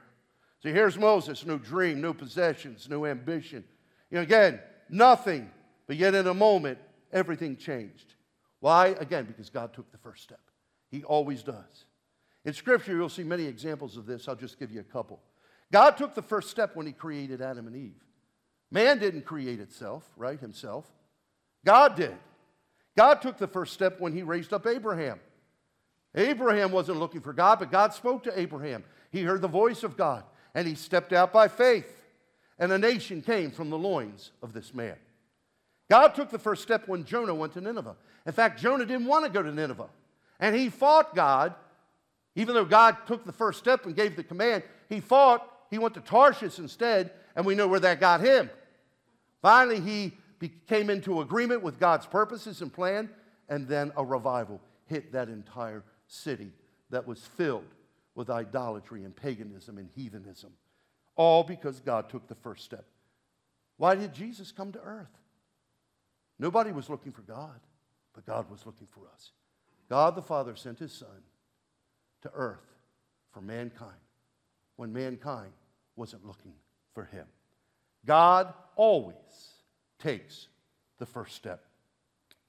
So 0.63 0.69
here's 0.69 0.97
Moses 0.97 1.45
no 1.45 1.57
dream, 1.57 1.99
no 1.99 2.13
possessions, 2.13 2.88
no 2.89 3.05
ambition. 3.05 3.65
You 4.10 4.17
know, 4.17 4.21
again, 4.21 4.62
nothing 4.89 5.51
but 5.91 5.97
yet, 5.97 6.15
in 6.15 6.25
a 6.25 6.34
moment, 6.34 6.77
everything 7.12 7.58
changed. 7.58 8.13
Why? 8.62 8.95
Again, 9.01 9.25
because 9.25 9.49
God 9.49 9.73
took 9.73 9.91
the 9.91 9.97
first 9.97 10.23
step. 10.23 10.39
He 10.89 11.04
always 11.04 11.43
does. 11.43 11.84
In 12.45 12.54
Scripture, 12.54 12.93
you'll 12.93 13.10
see 13.10 13.25
many 13.25 13.43
examples 13.43 13.97
of 13.97 14.06
this. 14.06 14.30
I'll 14.30 14.38
just 14.38 14.58
give 14.58 14.71
you 14.71 14.80
a 14.80 14.84
couple. 14.84 15.19
God 15.69 15.97
took 15.97 16.15
the 16.15 16.21
first 16.21 16.49
step 16.49 16.77
when 16.77 16.86
He 16.86 16.93
created 16.93 17.41
Adam 17.41 17.67
and 17.67 17.75
Eve. 17.75 18.01
Man 18.71 18.99
didn't 18.99 19.25
create 19.25 19.60
itself, 19.60 20.10
right? 20.15 20.39
Himself. 20.39 20.89
God 21.65 21.97
did. 21.97 22.15
God 22.97 23.15
took 23.15 23.38
the 23.38 23.45
first 23.45 23.73
step 23.73 23.99
when 23.99 24.13
He 24.13 24.23
raised 24.23 24.54
up 24.54 24.65
Abraham. 24.65 25.19
Abraham 26.15 26.71
wasn't 26.71 26.99
looking 26.99 27.19
for 27.19 27.34
God, 27.34 27.60
but 27.60 27.69
God 27.69 27.93
spoke 27.93 28.23
to 28.23 28.39
Abraham. 28.39 28.86
He 29.12 29.23
heard 29.23 29.41
the 29.41 29.49
voice 29.49 29.84
of 29.84 29.97
God, 29.97 30.23
and 30.56 30.65
he 30.65 30.75
stepped 30.75 31.12
out 31.12 31.34
by 31.34 31.49
faith. 31.49 32.01
And 32.58 32.71
a 32.71 32.77
nation 32.77 33.21
came 33.21 33.51
from 33.51 33.69
the 33.69 33.77
loins 33.77 34.32
of 34.41 34.54
this 34.54 34.73
man. 34.73 34.95
God 35.91 36.15
took 36.15 36.30
the 36.30 36.39
first 36.39 36.62
step 36.62 36.88
when 36.88 37.04
Jonah 37.04 37.36
went 37.36 37.51
to 37.51 37.60
Nineveh. 37.60 37.97
In 38.25 38.32
fact, 38.32 38.62
Jonah 38.62 38.86
didn't 38.86 39.08
want 39.08 39.25
to 39.25 39.30
go 39.30 39.43
to 39.43 39.51
Nineveh. 39.51 39.89
And 40.39 40.56
he 40.56 40.69
fought 40.69 41.13
God, 41.13 41.54
even 42.34 42.56
though 42.56 42.63
God 42.63 42.95
took 43.08 43.25
the 43.25 43.34
first 43.34 43.60
step 43.60 43.86
and 43.86 43.93
gave 43.93 44.15
the 44.15 44.23
command. 44.23 44.63
He 44.88 45.01
fought, 45.01 45.45
he 45.69 45.77
went 45.80 45.95
to 45.95 45.99
Tarshish 45.99 46.60
instead, 46.60 47.12
and 47.36 47.45
we 47.45 47.56
know 47.56 47.67
where 47.67 47.82
that 47.82 47.99
got 47.99 48.21
him. 48.21 48.49
Finally, 49.41 49.82
he 49.82 50.13
came 50.65 50.89
into 50.89 51.19
agreement 51.19 51.62
with 51.62 51.77
God's 51.77 52.06
purposes 52.06 52.62
and 52.62 52.71
plan, 52.71 53.10
and 53.49 53.67
then 53.67 53.91
a 53.97 54.06
revival 54.06 54.62
hit 54.86 55.12
that 55.12 55.27
entire 55.27 55.84
city 56.08 56.54
that 56.89 57.06
was 57.06 57.19
filled 57.36 57.67
with 58.15 58.30
idolatry 58.30 59.04
and 59.04 59.13
paganism 59.13 59.77
and 59.77 59.89
heathenism. 59.93 60.54
All 61.17 61.43
because 61.43 61.82
God 61.82 62.10
took 62.10 62.30
the 62.30 62.36
first 62.36 62.63
step. 62.63 62.86
Why 63.75 63.95
did 63.95 64.13
Jesus 64.13 64.54
come 64.54 64.71
to 64.71 64.80
earth? 64.80 65.10
Nobody 66.41 66.71
was 66.71 66.89
looking 66.89 67.12
for 67.12 67.21
God, 67.21 67.60
but 68.13 68.25
God 68.25 68.49
was 68.49 68.65
looking 68.65 68.88
for 68.88 69.01
us. 69.13 69.32
God 69.88 70.15
the 70.15 70.23
Father 70.23 70.56
sent 70.56 70.80
his 70.80 70.91
Son 70.91 71.21
to 72.23 72.32
earth 72.34 72.65
for 73.30 73.41
mankind 73.41 73.91
when 74.75 74.91
mankind 74.91 75.51
wasn't 75.95 76.25
looking 76.25 76.56
for 76.95 77.06
him. 77.06 77.27
God 78.08 78.51
always 78.75 79.15
takes 79.99 80.47
the 80.97 81.06
first 81.06 81.36
step. 81.36 81.63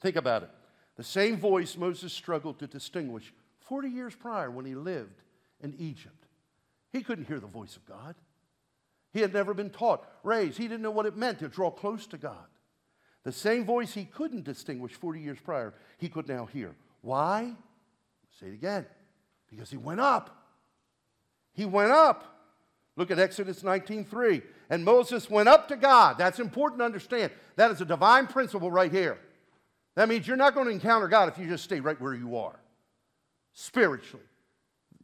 Think 0.01 0.17
about 0.17 0.43
it. 0.43 0.51
The 0.97 1.05
same 1.05 1.37
voice 1.37 1.77
Moses 1.77 2.15
struggled 2.15 2.61
to 2.61 2.67
distinguish 2.67 3.35
40 3.61 3.89
years 3.91 4.15
prior 4.15 4.51
when 4.51 4.65
he 4.65 4.75
lived 4.75 5.21
in 5.61 5.75
Egypt. 5.79 6.25
He 6.93 7.03
couldn't 7.03 7.29
hear 7.29 7.41
the 7.41 7.47
voice 7.47 7.77
of 7.77 7.85
God. 7.85 8.15
He 9.13 9.21
had 9.21 9.35
never 9.35 9.53
been 9.53 9.69
taught, 9.69 10.07
raised. 10.23 10.57
He 10.57 10.67
didn't 10.67 10.83
know 10.83 10.91
what 10.91 11.05
it 11.05 11.15
meant 11.15 11.41
to 11.41 11.49
draw 11.49 11.71
close 11.71 12.07
to 12.07 12.17
God. 12.17 12.47
The 13.25 13.33
same 13.33 13.65
voice 13.65 13.95
he 13.95 14.05
couldn't 14.05 14.45
distinguish 14.45 14.93
40 14.95 15.21
years 15.21 15.39
prior, 15.43 15.75
he 15.99 16.09
could 16.09 16.29
now 16.29 16.47
hear. 16.47 16.75
Why? 17.03 17.55
Say 18.41 18.47
it 18.49 18.55
again. 18.55 18.87
Because 19.49 19.71
he 19.71 19.77
went 19.77 20.01
up. 20.01 20.37
He 21.53 21.65
went 21.65 21.93
up. 21.93 22.25
Look 22.97 23.11
at 23.11 23.19
Exodus 23.19 23.63
19:3. 23.63 24.43
And 24.71 24.85
Moses 24.85 25.31
went 25.31 25.49
up 25.49 25.69
to 25.69 25.77
God. 25.77 26.19
That's 26.19 26.41
important 26.41 26.81
to 26.81 26.85
understand. 26.85 27.33
That 27.57 27.71
is 27.71 27.81
a 27.81 27.85
divine 27.85 28.27
principle 28.27 28.71
right 28.71 28.91
here. 28.91 29.19
That 29.95 30.09
means 30.09 30.27
you're 30.27 30.37
not 30.37 30.55
going 30.55 30.67
to 30.67 30.73
encounter 30.73 31.09
God 31.09 31.29
if 31.29 31.39
you 31.39 31.47
just 31.47 31.65
stay 31.65 31.81
right 31.81 32.01
where 32.01 32.15
you 32.15 32.37
are. 32.37 32.59
Spiritually. 33.53 34.25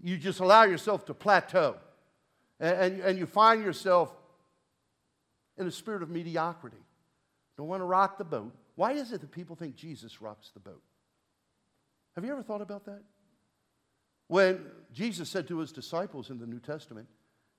You 0.02 0.16
just 0.16 0.40
allow 0.40 0.64
yourself 0.64 1.04
to 1.06 1.14
plateau. 1.14 1.76
And, 2.58 2.76
and, 2.76 3.00
and 3.00 3.18
you 3.18 3.26
find 3.26 3.62
yourself 3.62 4.10
in 5.58 5.66
a 5.66 5.70
spirit 5.70 6.02
of 6.02 6.08
mediocrity 6.08 6.78
don't 7.58 7.66
want 7.66 7.80
to 7.80 7.86
rock 7.86 8.16
the 8.16 8.24
boat. 8.24 8.54
Why 8.76 8.92
is 8.92 9.12
it 9.12 9.20
that 9.20 9.32
people 9.32 9.56
think 9.56 9.74
Jesus 9.74 10.22
rocks 10.22 10.50
the 10.54 10.60
boat? 10.60 10.80
Have 12.14 12.24
you 12.24 12.30
ever 12.30 12.42
thought 12.42 12.62
about 12.62 12.86
that? 12.86 13.02
When 14.28 14.64
Jesus 14.92 15.28
said 15.28 15.48
to 15.48 15.58
his 15.58 15.72
disciples 15.72 16.30
in 16.30 16.38
the 16.38 16.46
New 16.46 16.60
Testament, 16.60 17.08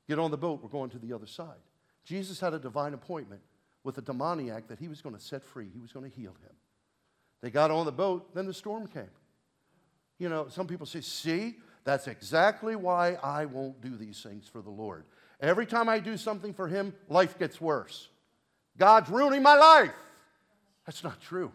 Get 0.08 0.18
on 0.18 0.32
the 0.32 0.38
boat, 0.38 0.64
we're 0.64 0.70
going 0.70 0.90
to 0.92 0.98
the 0.98 1.14
other 1.14 1.28
side. 1.28 1.60
Jesus 2.04 2.40
had 2.40 2.56
a 2.56 2.60
divine 2.60 2.96
appointment 2.96 3.42
with 3.84 4.00
a 4.00 4.02
demoniac 4.02 4.68
that 4.70 4.80
he 4.80 4.88
was 4.88 5.04
going 5.04 5.14
to 5.14 5.22
set 5.22 5.44
free, 5.44 5.70
he 5.72 5.80
was 5.80 5.92
going 5.92 6.10
to 6.10 6.16
heal 6.18 6.32
him. 6.32 6.56
They 7.42 7.52
got 7.52 7.70
on 7.70 7.86
the 7.86 7.92
boat, 7.92 8.34
then 8.34 8.48
the 8.48 8.54
storm 8.54 8.88
came. 8.88 9.12
You 10.18 10.30
know, 10.30 10.48
some 10.48 10.66
people 10.66 10.88
say, 10.88 11.02
See, 11.02 11.58
that's 11.84 12.08
exactly 12.08 12.76
why 12.76 13.18
I 13.22 13.46
won't 13.46 13.82
do 13.82 13.96
these 13.96 14.22
things 14.24 14.48
for 14.48 14.62
the 14.62 14.70
Lord. 14.70 15.04
Every 15.42 15.66
time 15.66 15.90
I 15.90 16.00
do 16.00 16.18
something 16.18 16.54
for 16.54 16.68
him, 16.68 16.94
life 17.08 17.38
gets 17.38 17.62
worse. 17.62 18.10
God's 18.80 19.10
ruining 19.10 19.44
my 19.44 19.56
life. 19.56 19.92
That's 20.86 21.04
not 21.04 21.22
true. 21.22 21.52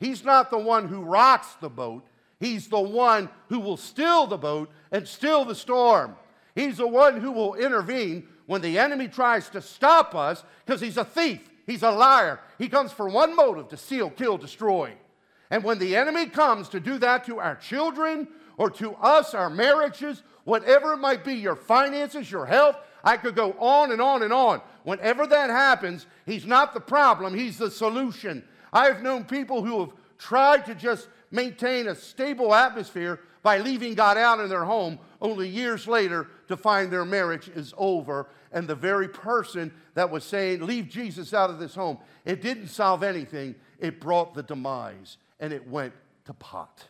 He's 0.00 0.24
not 0.24 0.50
the 0.50 0.58
one 0.58 0.88
who 0.88 1.02
rocks 1.02 1.54
the 1.60 1.68
boat, 1.68 2.04
He's 2.40 2.68
the 2.68 2.80
one 2.80 3.30
who 3.48 3.60
will 3.60 3.76
still 3.76 4.26
the 4.26 4.36
boat 4.36 4.70
and 4.92 5.08
still 5.08 5.44
the 5.44 5.54
storm. 5.54 6.16
He's 6.54 6.76
the 6.76 6.86
one 6.86 7.20
who 7.20 7.32
will 7.32 7.54
intervene 7.54 8.28
when 8.46 8.60
the 8.60 8.78
enemy 8.78 9.08
tries 9.08 9.48
to 9.50 9.62
stop 9.62 10.14
us 10.14 10.44
because 10.64 10.80
he's 10.80 10.98
a 10.98 11.04
thief, 11.04 11.40
he's 11.66 11.82
a 11.82 11.90
liar. 11.90 12.40
He 12.58 12.68
comes 12.68 12.92
for 12.92 13.08
one 13.08 13.34
motive 13.34 13.68
to 13.68 13.76
steal, 13.76 14.10
kill, 14.10 14.36
destroy. 14.36 14.92
And 15.50 15.64
when 15.64 15.78
the 15.78 15.96
enemy 15.96 16.26
comes 16.26 16.68
to 16.70 16.80
do 16.80 16.98
that 16.98 17.24
to 17.26 17.38
our 17.38 17.56
children 17.56 18.28
or 18.56 18.70
to 18.72 18.94
us, 18.96 19.32
our 19.32 19.50
marriages, 19.50 20.22
whatever 20.44 20.92
it 20.92 20.98
might 20.98 21.24
be, 21.24 21.34
your 21.34 21.56
finances, 21.56 22.30
your 22.30 22.46
health, 22.46 22.76
I 23.02 23.16
could 23.16 23.34
go 23.34 23.52
on 23.58 23.90
and 23.92 24.00
on 24.00 24.22
and 24.22 24.32
on. 24.32 24.60
Whenever 24.84 25.26
that 25.26 25.50
happens, 25.50 26.06
he's 26.26 26.46
not 26.46 26.72
the 26.72 26.80
problem, 26.80 27.34
he's 27.34 27.58
the 27.58 27.70
solution. 27.70 28.44
I've 28.72 29.02
known 29.02 29.24
people 29.24 29.64
who 29.64 29.80
have 29.80 29.92
tried 30.18 30.66
to 30.66 30.74
just 30.74 31.08
maintain 31.30 31.88
a 31.88 31.94
stable 31.94 32.54
atmosphere 32.54 33.20
by 33.42 33.58
leaving 33.58 33.94
God 33.94 34.16
out 34.16 34.40
in 34.40 34.48
their 34.48 34.64
home, 34.64 34.98
only 35.20 35.48
years 35.48 35.86
later 35.86 36.28
to 36.48 36.56
find 36.56 36.90
their 36.90 37.04
marriage 37.04 37.48
is 37.48 37.74
over. 37.76 38.28
And 38.52 38.66
the 38.66 38.74
very 38.74 39.08
person 39.08 39.72
that 39.94 40.10
was 40.10 40.24
saying, 40.24 40.62
Leave 40.62 40.88
Jesus 40.88 41.34
out 41.34 41.50
of 41.50 41.58
this 41.58 41.74
home, 41.74 41.98
it 42.24 42.40
didn't 42.40 42.68
solve 42.68 43.02
anything. 43.02 43.54
It 43.78 44.00
brought 44.00 44.34
the 44.34 44.42
demise 44.42 45.18
and 45.40 45.52
it 45.52 45.68
went 45.68 45.92
to 46.24 46.32
pot. 46.32 46.88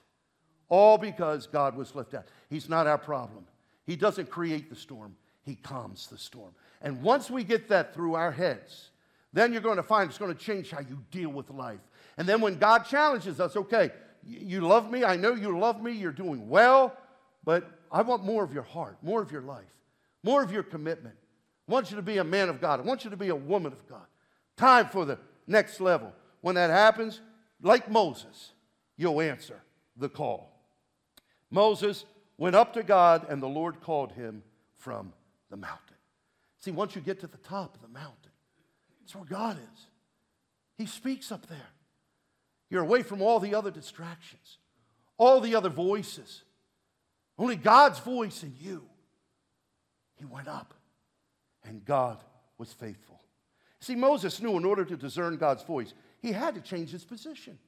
All 0.68 0.96
because 0.96 1.46
God 1.46 1.76
was 1.76 1.94
left 1.94 2.14
out. 2.14 2.26
He's 2.48 2.68
not 2.68 2.86
our 2.86 2.98
problem. 2.98 3.46
He 3.84 3.96
doesn't 3.96 4.30
create 4.30 4.70
the 4.70 4.76
storm, 4.76 5.16
He 5.42 5.56
calms 5.56 6.06
the 6.06 6.18
storm. 6.18 6.54
And 6.84 7.02
once 7.02 7.30
we 7.30 7.42
get 7.42 7.68
that 7.70 7.94
through 7.94 8.14
our 8.14 8.30
heads, 8.30 8.90
then 9.32 9.52
you're 9.52 9.62
going 9.62 9.78
to 9.78 9.82
find 9.82 10.08
it's 10.08 10.18
going 10.18 10.32
to 10.32 10.38
change 10.38 10.70
how 10.70 10.80
you 10.80 11.02
deal 11.10 11.30
with 11.30 11.50
life. 11.50 11.80
And 12.18 12.28
then 12.28 12.40
when 12.40 12.58
God 12.58 12.80
challenges 12.84 13.40
us, 13.40 13.56
okay, 13.56 13.90
you 14.22 14.60
love 14.60 14.90
me. 14.90 15.02
I 15.02 15.16
know 15.16 15.34
you 15.34 15.58
love 15.58 15.82
me. 15.82 15.92
You're 15.92 16.12
doing 16.12 16.48
well. 16.48 16.96
But 17.42 17.68
I 17.90 18.02
want 18.02 18.22
more 18.22 18.44
of 18.44 18.52
your 18.52 18.62
heart, 18.62 18.98
more 19.02 19.22
of 19.22 19.32
your 19.32 19.40
life, 19.42 19.64
more 20.22 20.42
of 20.42 20.52
your 20.52 20.62
commitment. 20.62 21.16
I 21.68 21.72
want 21.72 21.90
you 21.90 21.96
to 21.96 22.02
be 22.02 22.18
a 22.18 22.24
man 22.24 22.50
of 22.50 22.60
God. 22.60 22.80
I 22.80 22.82
want 22.82 23.02
you 23.02 23.10
to 23.10 23.16
be 23.16 23.28
a 23.28 23.34
woman 23.34 23.72
of 23.72 23.88
God. 23.88 24.06
Time 24.56 24.86
for 24.86 25.04
the 25.04 25.18
next 25.46 25.80
level. 25.80 26.12
When 26.42 26.54
that 26.56 26.70
happens, 26.70 27.20
like 27.62 27.90
Moses, 27.90 28.52
you'll 28.96 29.22
answer 29.22 29.62
the 29.96 30.10
call. 30.10 30.50
Moses 31.50 32.04
went 32.36 32.54
up 32.54 32.74
to 32.74 32.82
God, 32.82 33.26
and 33.30 33.42
the 33.42 33.48
Lord 33.48 33.80
called 33.80 34.12
him 34.12 34.42
from 34.76 35.14
the 35.50 35.56
mountain. 35.56 35.93
See, 36.64 36.70
once 36.70 36.96
you 36.96 37.02
get 37.02 37.20
to 37.20 37.26
the 37.26 37.36
top 37.36 37.74
of 37.74 37.82
the 37.82 37.88
mountain, 37.88 38.32
it's 39.02 39.14
where 39.14 39.26
God 39.26 39.58
is. 39.58 39.86
He 40.78 40.86
speaks 40.86 41.30
up 41.30 41.46
there. 41.46 41.58
You're 42.70 42.82
away 42.82 43.02
from 43.02 43.20
all 43.20 43.38
the 43.38 43.54
other 43.54 43.70
distractions, 43.70 44.56
all 45.18 45.42
the 45.42 45.56
other 45.56 45.68
voices. 45.68 46.42
Only 47.38 47.56
God's 47.56 47.98
voice 47.98 48.42
in 48.42 48.54
you. 48.58 48.82
He 50.16 50.24
went 50.24 50.48
up, 50.48 50.72
and 51.64 51.84
God 51.84 52.16
was 52.56 52.72
faithful. 52.72 53.20
See, 53.80 53.94
Moses 53.94 54.40
knew 54.40 54.56
in 54.56 54.64
order 54.64 54.86
to 54.86 54.96
discern 54.96 55.36
God's 55.36 55.64
voice, 55.64 55.92
he 56.22 56.32
had 56.32 56.54
to 56.54 56.62
change 56.62 56.90
his 56.90 57.04
position. 57.04 57.58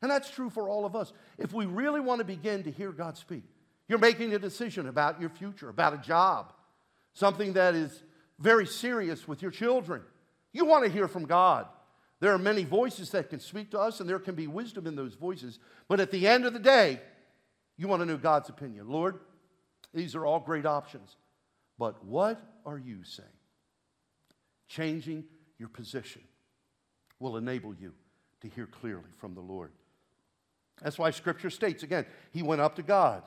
And 0.00 0.10
that's 0.10 0.28
true 0.28 0.50
for 0.50 0.68
all 0.68 0.84
of 0.84 0.96
us. 0.96 1.12
If 1.38 1.52
we 1.52 1.66
really 1.66 2.00
want 2.00 2.18
to 2.18 2.24
begin 2.24 2.64
to 2.64 2.72
hear 2.72 2.90
God 2.90 3.16
speak, 3.16 3.44
you're 3.88 4.00
making 4.00 4.34
a 4.34 4.38
decision 4.40 4.88
about 4.88 5.20
your 5.20 5.30
future, 5.30 5.68
about 5.68 5.94
a 5.94 5.98
job, 5.98 6.52
something 7.14 7.52
that 7.52 7.76
is 7.76 8.02
very 8.42 8.66
serious 8.66 9.26
with 9.28 9.40
your 9.40 9.50
children. 9.50 10.02
You 10.52 10.64
want 10.64 10.84
to 10.84 10.90
hear 10.90 11.08
from 11.08 11.24
God. 11.24 11.66
There 12.20 12.32
are 12.32 12.38
many 12.38 12.64
voices 12.64 13.10
that 13.10 13.30
can 13.30 13.40
speak 13.40 13.70
to 13.70 13.80
us, 13.80 14.00
and 14.00 14.08
there 14.08 14.18
can 14.18 14.34
be 14.34 14.46
wisdom 14.46 14.86
in 14.86 14.96
those 14.96 15.14
voices. 15.14 15.58
But 15.88 16.00
at 16.00 16.10
the 16.10 16.26
end 16.26 16.44
of 16.44 16.52
the 16.52 16.58
day, 16.58 17.00
you 17.76 17.88
want 17.88 18.00
to 18.00 18.06
know 18.06 18.16
God's 18.16 18.48
opinion. 18.48 18.88
Lord, 18.88 19.20
these 19.94 20.14
are 20.14 20.26
all 20.26 20.40
great 20.40 20.66
options. 20.66 21.16
But 21.78 22.04
what 22.04 22.40
are 22.66 22.78
you 22.78 23.04
saying? 23.04 23.28
Changing 24.68 25.24
your 25.58 25.68
position 25.68 26.22
will 27.18 27.36
enable 27.36 27.74
you 27.74 27.92
to 28.40 28.48
hear 28.48 28.66
clearly 28.66 29.10
from 29.18 29.34
the 29.34 29.40
Lord. 29.40 29.70
That's 30.82 30.98
why 30.98 31.10
Scripture 31.10 31.50
states 31.50 31.82
again, 31.82 32.06
he 32.32 32.42
went 32.42 32.60
up 32.60 32.76
to 32.76 32.82
God. 32.82 33.22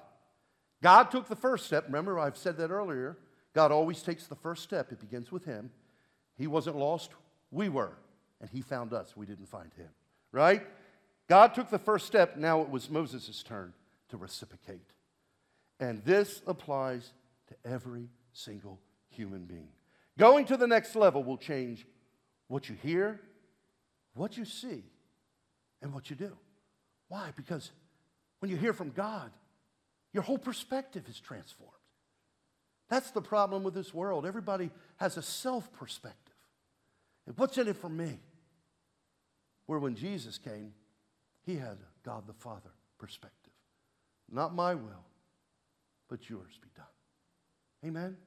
God 0.82 1.12
took 1.12 1.28
the 1.28 1.36
first 1.36 1.66
step. 1.66 1.86
Remember, 1.86 2.20
I've 2.20 2.38
said 2.38 2.58
that 2.58 2.70
earlier. 2.70 3.18
God 3.56 3.72
always 3.72 4.04
takes 4.04 4.28
the 4.28 4.36
first 4.36 4.62
step, 4.62 4.92
it 4.92 5.00
begins 5.00 5.32
with 5.32 5.46
him. 5.46 5.72
He 6.38 6.46
wasn't 6.46 6.76
lost, 6.76 7.12
we 7.50 7.70
were 7.70 7.94
and 8.42 8.50
he 8.50 8.62
found 8.62 8.94
us. 8.94 9.16
We 9.16 9.26
didn't 9.26 9.48
find 9.48 9.74
him, 9.76 9.90
right? 10.32 10.62
God 11.28 11.56
took 11.56 11.70
the 11.70 11.80
first 11.80 12.06
step. 12.06 12.38
Now 12.38 12.62
it 12.62 12.70
was 12.70 12.90
Moses' 12.90 13.42
turn 13.42 13.74
to 14.10 14.18
reciprocate. 14.18 14.92
And 15.80 16.04
this 16.04 16.42
applies 16.46 17.12
to 17.48 17.56
every 17.70 18.10
single 18.34 18.80
human 19.10 19.46
being. 19.46 19.70
Going 20.18 20.46
to 20.46 20.58
the 20.58 20.68
next 20.68 20.96
level 20.96 21.24
will 21.24 21.38
change 21.38 21.86
what 22.48 22.70
you 22.70 22.76
hear, 22.82 23.20
what 24.14 24.38
you 24.38 24.46
see, 24.46 24.84
and 25.82 25.94
what 25.94 26.10
you 26.10 26.16
do. 26.16 26.38
Why? 27.08 27.32
Because 27.36 27.72
when 28.40 28.52
you 28.52 28.58
hear 28.58 28.74
from 28.74 28.92
God, 28.92 29.32
your 30.14 30.24
whole 30.24 30.38
perspective 30.38 31.04
is 31.10 31.20
transformed. 31.20 31.72
That's 32.90 33.12
the 33.12 33.22
problem 33.22 33.64
with 33.64 33.74
this 33.74 33.94
world. 33.94 34.26
Everybody 34.26 34.70
has 34.98 35.18
a 35.18 35.22
self 35.22 35.72
perspective. 35.74 36.36
What's 37.36 37.58
in 37.58 37.68
it 37.68 37.78
for 37.78 37.90
me? 37.90 38.20
Where 39.66 39.80
when 39.80 39.96
Jesus 39.96 40.38
came, 40.38 40.74
he 41.46 41.56
had 41.56 41.78
God 42.04 42.28
the 42.28 42.34
Father 42.34 42.70
perspective. 43.00 43.54
Not 44.32 44.54
my 44.54 44.76
will, 44.76 45.06
but 46.08 46.30
yours 46.30 46.60
be 46.62 46.70
done. 46.76 46.86
Amen? 47.86 48.18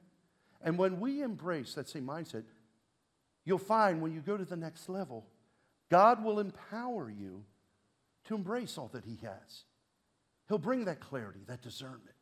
And 0.61 0.77
when 0.77 0.99
we 0.99 1.21
embrace 1.21 1.73
that 1.75 1.87
same 1.87 2.05
mindset, 2.05 2.43
you'll 3.45 3.57
find 3.57 4.01
when 4.01 4.13
you 4.13 4.19
go 4.19 4.37
to 4.37 4.45
the 4.45 4.57
next 4.57 4.89
level, 4.89 5.25
God 5.89 6.23
will 6.23 6.39
empower 6.39 7.09
you 7.09 7.45
to 8.25 8.35
embrace 8.35 8.77
all 8.77 8.89
that 8.93 9.05
He 9.05 9.17
has. 9.23 9.63
He'll 10.47 10.57
bring 10.57 10.85
that 10.85 10.99
clarity, 10.99 11.39
that 11.47 11.61
discernment. 11.61 12.15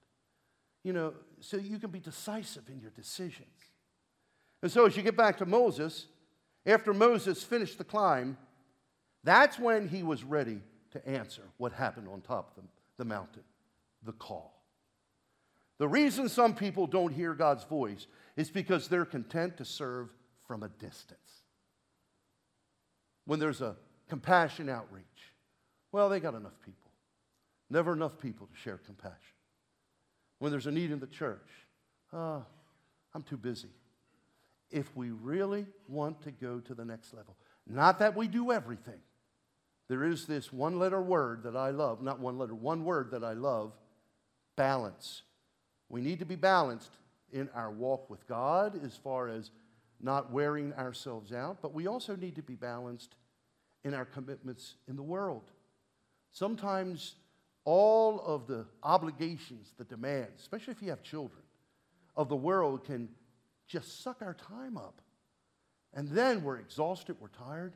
You 0.87 0.93
know, 0.93 1.13
so 1.41 1.57
you 1.57 1.79
can 1.79 1.91
be 1.91 1.99
decisive 1.99 2.69
in 2.69 2.79
your 2.79 2.91
decisions. 2.91 3.59
And 4.63 4.71
so 4.71 4.85
as 4.85 4.95
you 4.95 5.03
get 5.03 5.17
back 5.17 5.37
to 5.39 5.45
Moses, 5.45 6.07
after 6.65 6.93
Moses 6.93 7.43
finished 7.43 7.77
the 7.77 7.83
climb, 7.83 8.37
that's 9.21 9.59
when 9.59 9.89
he 9.89 10.01
was 10.01 10.23
ready 10.23 10.61
to 10.91 11.05
answer 11.05 11.41
what 11.57 11.73
happened 11.73 12.07
on 12.07 12.21
top 12.21 12.51
of 12.55 12.63
the, 12.63 12.69
the 12.99 13.03
mountain 13.03 13.43
the 14.05 14.13
call. 14.13 14.63
The 15.77 15.89
reason 15.89 16.29
some 16.29 16.55
people 16.55 16.87
don't 16.87 17.11
hear 17.11 17.33
God's 17.33 17.65
voice 17.65 18.07
is 18.37 18.49
because 18.49 18.87
they're 18.87 19.03
content 19.03 19.57
to 19.57 19.65
serve 19.65 20.07
from 20.47 20.63
a 20.63 20.69
distance. 20.69 21.41
When 23.25 23.41
there's 23.41 23.59
a 23.59 23.75
compassion 24.07 24.69
outreach, 24.69 25.33
well, 25.91 26.07
they 26.07 26.21
got 26.21 26.33
enough 26.33 26.61
people. 26.63 26.91
Never 27.69 27.91
enough 27.91 28.17
people 28.19 28.47
to 28.47 28.55
share 28.55 28.77
compassion. 28.77 29.36
When 30.39 30.51
there's 30.51 30.67
a 30.67 30.71
need 30.71 30.91
in 30.91 30.99
the 30.99 31.07
church, 31.07 31.47
oh, 32.13 32.45
I'm 33.13 33.23
too 33.23 33.37
busy 33.37 33.69
if 34.69 34.95
we 34.95 35.11
really 35.11 35.65
want 35.87 36.21
to 36.23 36.31
go 36.31 36.59
to 36.59 36.75
the 36.75 36.85
next 36.85 37.13
level. 37.13 37.35
Not 37.65 37.99
that 37.99 38.15
we 38.15 38.27
do 38.27 38.51
everything. 38.51 38.99
There 39.87 40.03
is 40.03 40.25
this 40.25 40.51
one 40.51 40.79
letter 40.79 41.01
word 41.01 41.43
that 41.43 41.55
I 41.55 41.69
love, 41.69 42.01
not 42.01 42.19
one 42.19 42.37
letter, 42.37 42.53
one 42.53 42.83
word 42.83 43.11
that 43.11 43.23
I 43.23 43.33
love 43.33 43.73
balance. 44.55 45.23
We 45.89 46.01
need 46.01 46.19
to 46.19 46.25
be 46.25 46.35
balanced 46.35 46.91
in 47.31 47.49
our 47.55 47.71
walk 47.71 48.09
with 48.09 48.27
God 48.27 48.79
as 48.83 48.95
far 48.95 49.29
as 49.29 49.51
not 50.01 50.31
wearing 50.31 50.73
ourselves 50.73 51.31
out, 51.31 51.61
but 51.61 51.73
we 51.73 51.87
also 51.87 52.15
need 52.15 52.35
to 52.35 52.43
be 52.43 52.55
balanced 52.55 53.15
in 53.83 53.93
our 53.93 54.05
commitments 54.05 54.75
in 54.87 54.95
the 54.95 55.03
world. 55.03 55.51
Sometimes 56.31 57.15
all 57.67 58.21
of 58.21 58.47
the 58.47 58.65
obligations, 58.81 59.73
the 59.77 59.83
demands, 59.83 60.41
especially 60.41 60.71
if 60.71 60.81
you 60.81 60.89
have 60.89 61.03
children, 61.03 61.41
of 62.15 62.29
the 62.29 62.35
world 62.35 62.85
can 62.85 63.09
just 63.67 64.01
suck 64.01 64.21
our 64.21 64.35
time 64.35 64.77
up. 64.77 65.01
And 65.93 66.07
then 66.07 66.43
we're 66.43 66.59
exhausted, 66.59 67.17
we're 67.19 67.27
tired. 67.27 67.73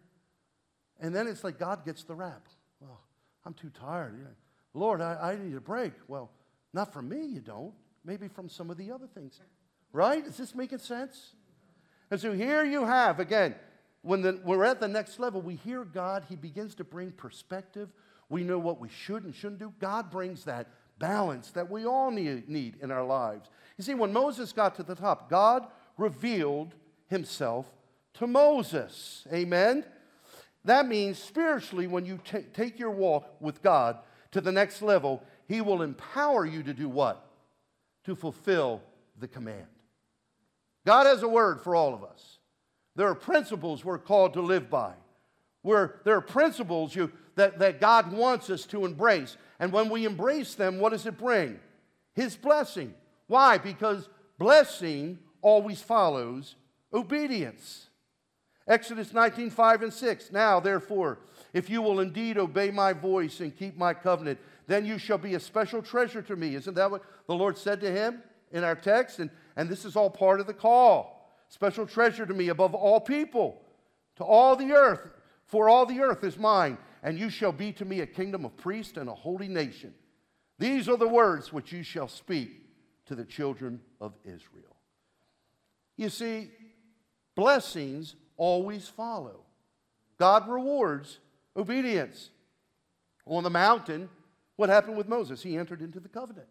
And 1.02 1.14
then 1.14 1.28
it's 1.28 1.44
like 1.44 1.60
God 1.60 1.84
gets 1.84 2.06
the 2.06 2.16
rap. 2.16 2.48
Well, 2.80 3.02
I'm 3.46 3.54
too 3.54 3.70
tired. 3.70 4.16
Lord, 4.74 5.02
I, 5.02 5.34
I 5.34 5.36
need 5.36 5.58
a 5.58 5.60
break. 5.60 5.92
Well, 6.08 6.32
not 6.74 6.94
from 6.94 7.10
me, 7.10 7.26
you 7.26 7.42
don't. 7.42 7.74
Maybe 8.06 8.30
from 8.30 8.48
some 8.48 8.70
of 8.70 8.78
the 8.78 8.94
other 8.94 9.08
things. 9.14 9.42
Right? 9.92 10.26
Is 10.26 10.38
this 10.38 10.56
making 10.56 10.80
sense? 10.80 11.34
And 12.10 12.18
so 12.18 12.32
here 12.32 12.64
you 12.64 12.86
have, 12.86 13.20
again, 13.20 13.56
when 14.04 14.22
the, 14.22 14.40
we're 14.46 14.64
at 14.64 14.80
the 14.80 14.88
next 14.88 15.20
level, 15.20 15.42
we 15.42 15.56
hear 15.56 15.84
God. 15.84 16.24
He 16.30 16.38
begins 16.38 16.76
to 16.76 16.86
bring 16.86 17.12
perspective. 17.12 17.90
We 18.32 18.46
know 18.46 18.58
what 18.58 18.80
we 18.80 18.88
should 18.88 19.26
and 19.26 19.36
shouldn't 19.36 19.60
do. 19.60 19.74
God 19.80 20.10
brings 20.10 20.46
that 20.46 20.68
balance 20.98 21.52
that 21.52 21.70
we 21.70 21.86
all 21.86 22.10
need, 22.12 22.76
in 22.82 22.90
our 22.90 23.04
lives. 23.04 23.50
You 23.78 23.84
see, 23.84 23.94
when 23.94 24.14
Moses 24.14 24.54
got 24.54 24.76
to 24.76 24.84
the 24.84 24.96
top, 24.96 25.30
God 25.30 25.68
revealed 25.98 26.74
himself 27.08 27.66
to 28.14 28.28
Moses. 28.28 29.28
Amen? 29.34 29.84
That 30.64 30.88
means 30.88 31.18
spiritually, 31.20 31.88
when 31.88 32.06
you 32.06 32.20
t- 32.24 32.46
take 32.54 32.80
your 32.80 32.92
walk 32.92 33.36
with 33.42 33.62
God 33.62 33.98
to 34.32 34.40
the 34.40 34.52
next 34.52 34.82
level, 34.82 35.22
He 35.50 35.60
will 35.60 35.82
empower 35.82 36.46
you 36.46 36.64
to 36.64 36.74
do 36.74 36.88
what? 36.88 37.28
To 38.06 38.16
fulfill 38.16 38.82
the 39.20 39.28
command. 39.28 39.68
God 40.86 41.06
has 41.06 41.22
a 41.22 41.28
word 41.28 41.62
for 41.62 41.76
all 41.76 41.94
of 41.94 42.04
us. 42.04 42.38
There 42.96 43.10
are 43.10 43.16
principles 43.16 43.84
we're 43.84 43.98
called 43.98 44.34
to 44.34 44.42
live 44.42 44.70
by. 44.70 44.94
Where 45.64 46.00
there 46.06 46.16
are 46.16 46.22
principles 46.22 46.96
you, 46.96 47.12
that, 47.42 47.58
that 47.58 47.82
God 47.82 48.12
wants 48.12 48.52
us 48.52 48.66
to 48.68 48.86
embrace. 48.86 49.36
And 49.60 49.74
when 49.74 49.90
we 49.90 50.06
embrace 50.06 50.54
them, 50.54 50.80
what 50.80 50.92
does 50.92 51.08
it 51.08 51.18
bring? 51.18 51.60
His 52.14 52.36
blessing. 52.36 52.94
Why? 53.26 53.58
Because 53.58 54.08
blessing 54.38 55.18
always 55.42 55.82
follows 55.82 56.56
obedience. 56.94 57.88
Exodus 58.68 59.12
19, 59.12 59.50
5 59.50 59.82
and 59.82 59.94
6. 59.94 60.32
Now, 60.32 60.60
therefore, 60.60 61.18
if 61.52 61.68
you 61.68 61.82
will 61.82 62.00
indeed 62.00 62.38
obey 62.38 62.70
my 62.70 62.94
voice 62.94 63.40
and 63.40 63.58
keep 63.58 63.76
my 63.76 63.94
covenant, 63.96 64.40
then 64.68 64.86
you 64.86 65.00
shall 65.00 65.18
be 65.18 65.34
a 65.34 65.40
special 65.40 65.82
treasure 65.82 66.22
to 66.22 66.36
me. 66.36 66.54
Isn't 66.54 66.76
that 66.76 66.92
what 66.92 67.04
the 67.26 67.34
Lord 67.34 67.58
said 67.58 67.82
to 67.82 67.92
him 67.92 68.22
in 68.52 68.64
our 68.64 68.76
text? 68.76 69.18
And, 69.18 69.32
and 69.56 69.68
this 69.68 69.84
is 69.84 69.96
all 69.96 70.12
part 70.12 70.40
of 70.40 70.46
the 70.46 70.54
call. 70.54 71.28
Special 71.50 71.88
treasure 71.88 72.26
to 72.26 72.34
me 72.34 72.50
above 72.50 72.76
all 72.76 73.02
people, 73.02 73.62
to 74.18 74.24
all 74.24 74.56
the 74.56 74.74
earth, 74.74 75.10
for 75.48 75.68
all 75.68 75.86
the 75.86 76.00
earth 76.00 76.24
is 76.24 76.38
mine, 76.38 76.78
and 77.04 77.18
you 77.18 77.30
shall 77.30 77.52
be 77.52 77.72
to 77.74 77.86
me 77.86 78.02
a 78.02 78.06
kingdom 78.08 78.46
of 78.46 78.56
priests 78.58 78.98
and 78.98 79.10
a 79.10 79.16
holy 79.16 79.48
nation. 79.48 79.94
These 80.60 80.88
are 80.88 80.98
the 80.98 81.08
words 81.08 81.52
which 81.52 81.72
you 81.72 81.84
shall 81.84 82.08
speak 82.08 82.52
to 83.08 83.16
the 83.16 83.26
children 83.26 83.82
of 84.00 84.14
Israel. 84.24 84.76
You 85.98 86.10
see, 86.10 86.52
blessings 87.36 88.16
always 88.38 88.88
follow. 88.88 89.42
God 90.18 90.48
rewards 90.48 91.20
obedience. 91.56 92.30
On 93.26 93.44
the 93.44 93.50
mountain, 93.50 94.10
what 94.56 94.70
happened 94.70 94.98
with 94.98 95.08
Moses? 95.08 95.42
He 95.42 95.58
entered 95.58 95.82
into 95.82 96.00
the 96.00 96.10
covenant. 96.10 96.48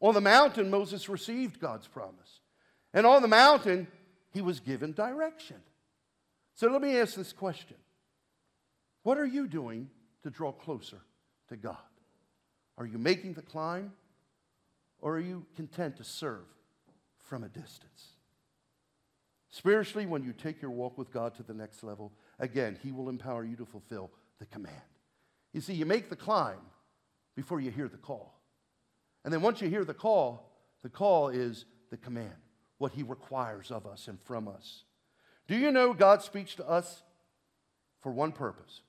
On 0.00 0.14
the 0.14 0.20
mountain, 0.20 0.70
Moses 0.70 1.08
received 1.08 1.60
God's 1.60 1.86
promise. 1.86 2.40
And 2.94 3.06
on 3.06 3.22
the 3.22 3.28
mountain, 3.28 3.86
he 4.32 4.40
was 4.40 4.60
given 4.60 4.92
direction. 4.92 5.56
So 6.54 6.68
let 6.68 6.82
me 6.82 6.98
ask 6.98 7.14
this 7.14 7.32
question 7.32 7.76
What 9.02 9.18
are 9.18 9.26
you 9.26 9.48
doing 9.48 9.88
to 10.22 10.30
draw 10.30 10.52
closer 10.52 11.00
to 11.48 11.56
God? 11.56 11.76
Are 12.78 12.86
you 12.86 12.98
making 12.98 13.34
the 13.34 13.42
climb? 13.42 13.92
Or 15.00 15.16
are 15.16 15.20
you 15.20 15.44
content 15.56 15.96
to 15.96 16.04
serve 16.04 16.44
from 17.18 17.42
a 17.42 17.48
distance? 17.48 18.12
Spiritually, 19.50 20.06
when 20.06 20.22
you 20.22 20.32
take 20.32 20.62
your 20.62 20.70
walk 20.70 20.96
with 20.96 21.12
God 21.12 21.34
to 21.34 21.42
the 21.42 21.52
next 21.52 21.82
level, 21.82 22.12
again, 22.38 22.78
He 22.82 22.92
will 22.92 23.08
empower 23.08 23.44
you 23.44 23.56
to 23.56 23.66
fulfill 23.66 24.10
the 24.38 24.46
command. 24.46 24.74
You 25.52 25.60
see, 25.60 25.74
you 25.74 25.84
make 25.84 26.08
the 26.08 26.16
climb 26.16 26.60
before 27.34 27.60
you 27.60 27.70
hear 27.70 27.88
the 27.88 27.98
call. 27.98 28.40
And 29.24 29.34
then 29.34 29.42
once 29.42 29.60
you 29.60 29.68
hear 29.68 29.84
the 29.84 29.92
call, 29.92 30.50
the 30.82 30.88
call 30.88 31.28
is 31.28 31.64
the 31.90 31.96
command, 31.96 32.32
what 32.78 32.92
He 32.92 33.02
requires 33.02 33.70
of 33.70 33.86
us 33.86 34.08
and 34.08 34.20
from 34.22 34.48
us. 34.48 34.84
Do 35.48 35.56
you 35.56 35.70
know 35.70 35.92
God 35.92 36.22
speaks 36.22 36.54
to 36.54 36.68
us 36.68 37.02
for 38.00 38.12
one 38.12 38.32
purpose? 38.32 38.80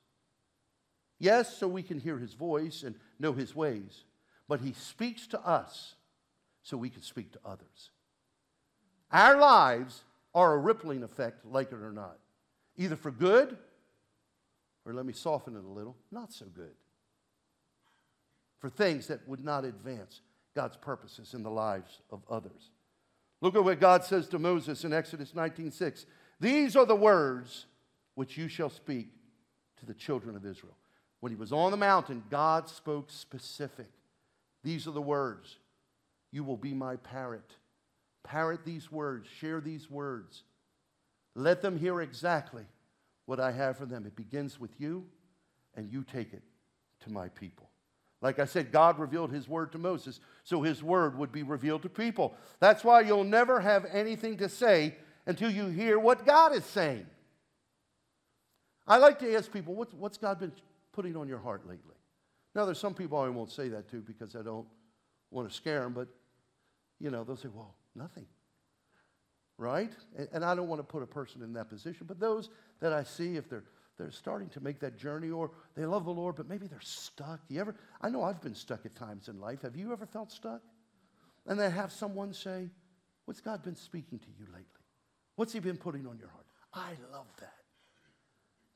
Yes, 1.24 1.58
so 1.58 1.70
we 1.70 1.84
can 1.84 2.02
hear 2.02 2.18
His 2.18 2.34
voice 2.34 2.84
and 2.84 2.96
know 3.18 3.32
His 3.32 3.56
ways, 3.56 4.04
but 4.50 4.60
He 4.60 4.74
speaks 4.74 5.26
to 5.28 5.40
us 5.40 5.96
so 6.64 6.76
we 6.76 6.90
can 6.90 7.02
speak 7.02 7.32
to 7.32 7.40
others. 7.46 7.92
Our 9.10 9.38
lives 9.38 10.04
are 10.36 10.54
a 10.54 10.58
rippling 10.58 11.02
effect, 11.02 11.46
like 11.46 11.72
it 11.72 11.76
or 11.82 11.94
not, 11.94 12.18
either 12.76 12.98
for 12.98 13.10
good 13.10 13.58
or 14.86 14.94
let 14.94 15.06
me 15.06 15.14
soften 15.14 15.56
it 15.56 15.64
a 15.64 15.68
little, 15.68 15.96
not 16.12 16.34
so 16.34 16.46
good 16.54 16.76
for 18.60 18.70
things 18.70 19.08
that 19.08 19.26
would 19.26 19.46
not 19.46 19.64
advance 19.64 20.20
God's 20.54 20.76
purposes 20.76 21.34
in 21.34 21.42
the 21.42 21.50
lives 21.50 22.02
of 22.12 22.22
others. 22.30 22.72
Look 23.40 23.56
at 23.56 23.64
what 23.64 23.80
God 23.80 24.04
says 24.04 24.28
to 24.28 24.40
Moses 24.40 24.84
in 24.84 24.92
Exodus 24.92 25.34
19:6. 25.34 26.06
These 26.42 26.76
are 26.76 26.86
the 26.86 26.98
words 26.98 27.68
which 28.16 28.38
you 28.38 28.50
shall 28.50 28.70
speak 28.70 29.08
to 29.78 29.86
the 29.86 29.94
children 29.94 30.36
of 30.36 30.46
Israel. 30.46 30.76
When 31.24 31.32
he 31.32 31.38
was 31.38 31.54
on 31.54 31.72
the 31.72 31.78
mountain, 31.78 32.22
God 32.30 32.68
spoke 32.68 33.10
specific. 33.10 33.88
These 34.62 34.88
are 34.88 34.92
the 34.92 35.02
words. 35.02 35.56
You 36.34 36.44
will 36.44 36.58
be 36.58 36.74
my 36.74 36.98
parrot. 36.98 37.50
Parrot 38.26 38.66
these 38.66 38.92
words, 38.92 39.30
share 39.40 39.62
these 39.62 39.90
words. 39.90 40.44
Let 41.34 41.62
them 41.62 41.80
hear 41.80 42.02
exactly 42.02 42.66
what 43.26 43.40
I 43.40 43.54
have 43.54 43.78
for 43.78 43.86
them. 43.86 44.06
It 44.06 44.18
begins 44.18 44.60
with 44.60 44.72
you, 44.82 45.06
and 45.76 45.90
you 45.90 46.04
take 46.04 46.34
it 46.34 46.44
to 47.06 47.10
my 47.10 47.30
people. 47.30 47.70
Like 48.20 48.38
I 48.38 48.44
said, 48.44 48.74
God 48.74 49.00
revealed 49.00 49.32
his 49.32 49.48
word 49.48 49.72
to 49.72 49.78
Moses, 49.78 50.20
so 50.44 50.62
his 50.62 50.84
word 50.84 51.18
would 51.18 51.32
be 51.32 51.44
revealed 51.44 51.84
to 51.84 51.90
people. 51.90 52.36
That's 52.60 52.84
why 52.84 53.00
you'll 53.00 53.24
never 53.24 53.62
have 53.62 53.86
anything 53.94 54.36
to 54.40 54.50
say 54.50 54.96
until 55.26 55.50
you 55.50 55.68
hear 55.68 55.98
what 56.00 56.26
God 56.26 56.54
is 56.54 56.66
saying. 56.66 57.06
I 58.86 58.98
like 58.98 59.20
to 59.20 59.34
ask 59.34 59.50
people, 59.54 59.74
what's, 59.74 59.94
what's 59.94 60.18
God 60.18 60.42
been 60.42 60.52
putting 60.94 61.18
on 61.18 61.28
your 61.28 61.40
heart 61.40 61.68
lately? 61.68 61.96
Now, 62.56 62.66
there's 62.66 62.80
some 62.80 62.94
people 62.94 63.18
I 63.18 63.28
won't 63.30 63.52
say 63.52 63.68
that 63.70 63.90
to 63.90 63.98
because 63.98 64.36
I 64.36 64.42
don't 64.42 64.68
want 65.32 65.50
to 65.50 65.54
scare 65.54 65.82
them, 65.82 65.94
but, 65.94 66.08
you 67.00 67.10
know, 67.10 67.24
they'll 67.24 67.36
say, 67.36 67.50
well, 67.54 67.76
nothing. 67.96 68.26
Right? 69.58 69.92
And, 70.18 70.30
and 70.34 70.46
I 70.46 70.56
don't 70.56 70.68
want 70.68 70.80
to 70.80 70.88
put 70.88 71.04
a 71.04 71.08
person 71.08 71.42
in 71.42 71.54
that 71.54 71.70
position, 71.70 72.06
but 72.08 72.20
those 72.20 72.50
that 72.80 72.94
I 72.94 73.04
see, 73.04 73.36
if 73.36 73.50
they're 73.50 73.66
they're 73.98 74.12
starting 74.12 74.50
to 74.50 74.60
make 74.60 74.80
that 74.80 74.98
journey 74.98 75.30
or 75.30 75.52
they 75.76 75.86
love 75.86 76.06
the 76.06 76.12
Lord, 76.12 76.36
but 76.36 76.50
maybe 76.50 76.68
they're 76.68 76.82
stuck. 76.82 77.42
You 77.48 77.62
ever, 77.62 77.76
I 78.02 78.10
know 78.10 78.24
I've 78.24 78.42
been 78.42 78.56
stuck 78.56 78.86
at 78.86 78.96
times 78.96 79.28
in 79.28 79.40
life. 79.40 79.62
Have 79.62 79.76
you 79.76 79.92
ever 79.92 80.06
felt 80.08 80.32
stuck? 80.32 80.62
And 81.46 81.60
then 81.60 81.72
have 81.72 81.92
someone 81.92 82.34
say, 82.34 82.70
What's 83.26 83.40
God 83.40 83.64
been 83.64 83.76
speaking 83.76 84.20
to 84.20 84.28
you 84.38 84.46
lately? 84.48 84.66
What's 85.36 85.54
He 85.54 85.60
been 85.60 85.78
putting 85.78 86.08
on 86.08 86.18
your 86.18 86.30
heart? 86.30 86.46
I 86.74 86.92
love 87.12 87.28
that. 87.40 87.63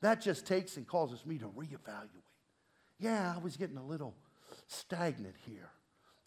That 0.00 0.20
just 0.20 0.46
takes 0.46 0.76
and 0.76 0.86
causes 0.86 1.24
me 1.26 1.38
to 1.38 1.46
reevaluate. 1.46 2.22
Yeah, 2.98 3.34
I 3.34 3.42
was 3.42 3.56
getting 3.56 3.76
a 3.76 3.84
little 3.84 4.14
stagnant 4.66 5.34
here. 5.46 5.70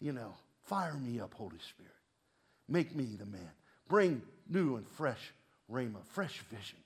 You 0.00 0.12
know, 0.12 0.34
fire 0.64 0.94
me 0.94 1.20
up, 1.20 1.34
Holy 1.34 1.58
Spirit. 1.58 1.92
Make 2.68 2.94
me 2.94 3.16
the 3.18 3.26
man. 3.26 3.50
Bring 3.88 4.22
new 4.48 4.76
and 4.76 4.86
fresh 4.88 5.32
rhema, 5.70 6.04
fresh 6.04 6.40
vision 6.50 6.78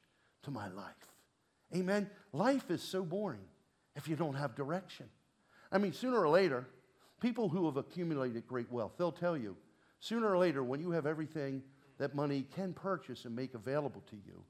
to 0.42 0.50
my 0.50 0.68
life. 0.68 0.94
Amen. 1.74 2.08
Life 2.32 2.70
is 2.70 2.82
so 2.82 3.02
boring 3.02 3.44
if 3.94 4.08
you 4.08 4.16
don't 4.16 4.34
have 4.34 4.54
direction. 4.54 5.06
I 5.72 5.78
mean, 5.78 5.92
sooner 5.92 6.20
or 6.20 6.28
later, 6.28 6.66
people 7.20 7.48
who 7.48 7.66
have 7.66 7.76
accumulated 7.76 8.46
great 8.46 8.70
wealth, 8.70 8.92
they'll 8.96 9.10
tell 9.10 9.36
you, 9.36 9.56
sooner 10.00 10.30
or 10.30 10.38
later, 10.38 10.62
when 10.62 10.80
you 10.80 10.90
have 10.92 11.06
everything 11.06 11.62
that 11.98 12.14
money 12.14 12.46
can 12.54 12.72
purchase 12.72 13.24
and 13.24 13.34
make 13.34 13.54
available 13.54 14.02
to 14.10 14.16
you, 14.16 14.44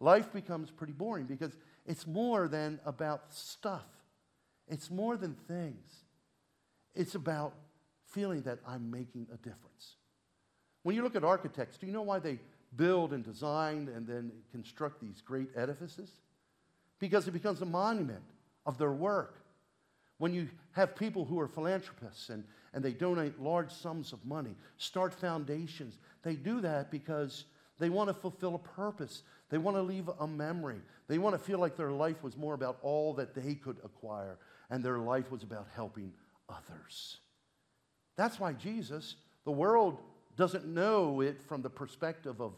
life 0.00 0.32
becomes 0.32 0.70
pretty 0.70 0.92
boring 0.92 1.26
because 1.26 1.56
it's 1.86 2.06
more 2.06 2.48
than 2.48 2.80
about 2.84 3.32
stuff. 3.32 3.86
It's 4.68 4.90
more 4.90 5.16
than 5.16 5.34
things. 5.46 6.04
It's 6.94 7.14
about 7.14 7.54
feeling 8.06 8.42
that 8.42 8.58
I'm 8.66 8.90
making 8.90 9.28
a 9.32 9.36
difference. 9.36 9.96
When 10.82 10.96
you 10.96 11.02
look 11.02 11.14
at 11.14 11.24
architects, 11.24 11.76
do 11.76 11.86
you 11.86 11.92
know 11.92 12.02
why 12.02 12.18
they 12.18 12.38
build 12.76 13.12
and 13.12 13.24
design 13.24 13.88
and 13.94 14.06
then 14.06 14.32
construct 14.52 15.00
these 15.00 15.20
great 15.20 15.50
edifices? 15.54 16.10
because 17.00 17.26
it 17.26 17.32
becomes 17.32 17.60
a 17.62 17.66
monument 17.66 18.22
of 18.66 18.78
their 18.78 18.92
work. 18.92 19.40
When 20.18 20.32
you 20.34 20.48
have 20.72 20.94
people 20.94 21.24
who 21.24 21.40
are 21.40 21.48
philanthropists 21.48 22.28
and, 22.28 22.44
and 22.74 22.84
they 22.84 22.92
donate 22.92 23.40
large 23.40 23.72
sums 23.72 24.12
of 24.12 24.24
money, 24.24 24.54
start 24.76 25.14
foundations, 25.14 25.98
they 26.22 26.34
do 26.36 26.60
that 26.60 26.90
because 26.90 27.46
they 27.80 27.88
want 27.88 28.08
to 28.08 28.14
fulfill 28.14 28.54
a 28.54 28.58
purpose. 28.58 29.22
They 29.48 29.58
want 29.58 29.76
to 29.76 29.82
leave 29.82 30.08
a 30.20 30.26
memory. 30.26 30.80
They 31.08 31.18
want 31.18 31.34
to 31.34 31.38
feel 31.38 31.58
like 31.58 31.76
their 31.76 31.90
life 31.90 32.22
was 32.22 32.36
more 32.36 32.54
about 32.54 32.78
all 32.82 33.14
that 33.14 33.34
they 33.34 33.54
could 33.54 33.78
acquire 33.82 34.38
and 34.68 34.84
their 34.84 34.98
life 34.98 35.30
was 35.32 35.42
about 35.42 35.66
helping 35.74 36.12
others. 36.48 37.16
That's 38.16 38.38
why 38.38 38.52
Jesus, 38.52 39.16
the 39.44 39.50
world 39.50 39.98
doesn't 40.36 40.66
know 40.66 41.22
it 41.22 41.42
from 41.42 41.62
the 41.62 41.70
perspective 41.70 42.40
of 42.40 42.52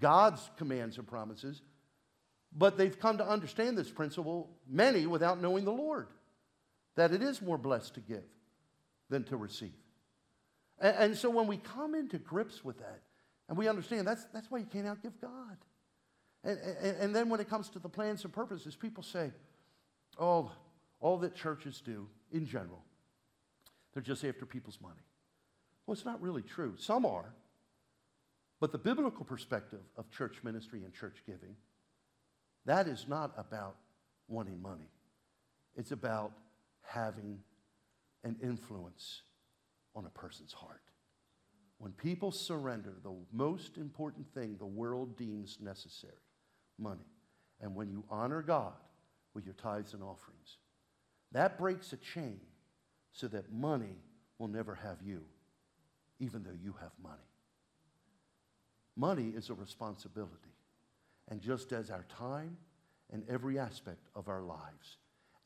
God's 0.00 0.48
commands 0.56 0.96
and 0.96 1.06
promises. 1.06 1.60
But 2.56 2.78
they've 2.78 2.98
come 2.98 3.18
to 3.18 3.28
understand 3.28 3.76
this 3.76 3.90
principle, 3.90 4.48
many 4.66 5.06
without 5.06 5.42
knowing 5.42 5.64
the 5.64 5.72
Lord, 5.72 6.06
that 6.94 7.12
it 7.12 7.22
is 7.22 7.42
more 7.42 7.58
blessed 7.58 7.94
to 7.94 8.00
give 8.00 8.24
than 9.10 9.24
to 9.24 9.36
receive. 9.36 9.74
And, 10.80 11.16
so 11.16 11.28
when 11.28 11.48
we 11.48 11.56
come 11.56 11.94
into 11.96 12.18
grips 12.18 12.64
with 12.64 12.78
that, 12.78 13.00
and 13.48 13.56
we 13.56 13.68
understand 13.68 14.06
that's, 14.06 14.26
that's 14.32 14.50
why 14.50 14.58
you 14.58 14.66
can't 14.66 14.86
outgive 14.86 15.20
God. 15.20 15.56
And, 16.44 16.58
and, 16.82 16.96
and 16.98 17.16
then 17.16 17.28
when 17.28 17.40
it 17.40 17.48
comes 17.48 17.68
to 17.70 17.78
the 17.78 17.88
plans 17.88 18.24
and 18.24 18.32
purposes, 18.32 18.76
people 18.76 19.02
say, 19.02 19.32
oh, 20.18 20.52
all 21.00 21.16
that 21.18 21.34
churches 21.34 21.80
do 21.84 22.06
in 22.32 22.46
general, 22.46 22.82
they're 23.92 24.02
just 24.02 24.24
after 24.24 24.46
people's 24.46 24.78
money. 24.80 24.94
Well, 25.86 25.94
it's 25.94 26.04
not 26.04 26.20
really 26.20 26.42
true. 26.42 26.74
Some 26.76 27.06
are. 27.06 27.32
But 28.60 28.72
the 28.72 28.78
biblical 28.78 29.24
perspective 29.24 29.80
of 29.96 30.10
church 30.10 30.38
ministry 30.42 30.82
and 30.84 30.92
church 30.92 31.22
giving 31.26 31.56
that 32.66 32.86
is 32.86 33.06
not 33.08 33.32
about 33.38 33.76
wanting 34.28 34.60
money, 34.60 34.90
it's 35.74 35.90
about 35.92 36.32
having 36.82 37.38
an 38.24 38.36
influence 38.42 39.22
on 39.94 40.04
a 40.04 40.10
person's 40.10 40.52
heart. 40.52 40.82
When 41.78 41.92
people 41.92 42.32
surrender 42.32 42.94
the 43.02 43.14
most 43.32 43.78
important 43.78 44.26
thing 44.34 44.56
the 44.58 44.66
world 44.66 45.16
deems 45.16 45.58
necessary 45.60 46.12
money, 46.78 47.06
and 47.60 47.74
when 47.74 47.90
you 47.90 48.04
honor 48.10 48.42
God 48.42 48.74
with 49.34 49.44
your 49.44 49.54
tithes 49.54 49.94
and 49.94 50.02
offerings, 50.02 50.58
that 51.32 51.58
breaks 51.58 51.92
a 51.92 51.96
chain 51.96 52.40
so 53.12 53.28
that 53.28 53.52
money 53.52 53.96
will 54.38 54.48
never 54.48 54.74
have 54.74 54.98
you, 55.04 55.22
even 56.20 56.42
though 56.42 56.56
you 56.62 56.74
have 56.80 56.92
money. 57.02 57.16
Money 58.96 59.32
is 59.36 59.50
a 59.50 59.54
responsibility. 59.54 60.32
And 61.28 61.40
just 61.40 61.72
as 61.72 61.90
our 61.90 62.04
time 62.08 62.56
and 63.12 63.22
every 63.28 63.58
aspect 63.58 64.08
of 64.14 64.28
our 64.28 64.42
lives, 64.42 64.96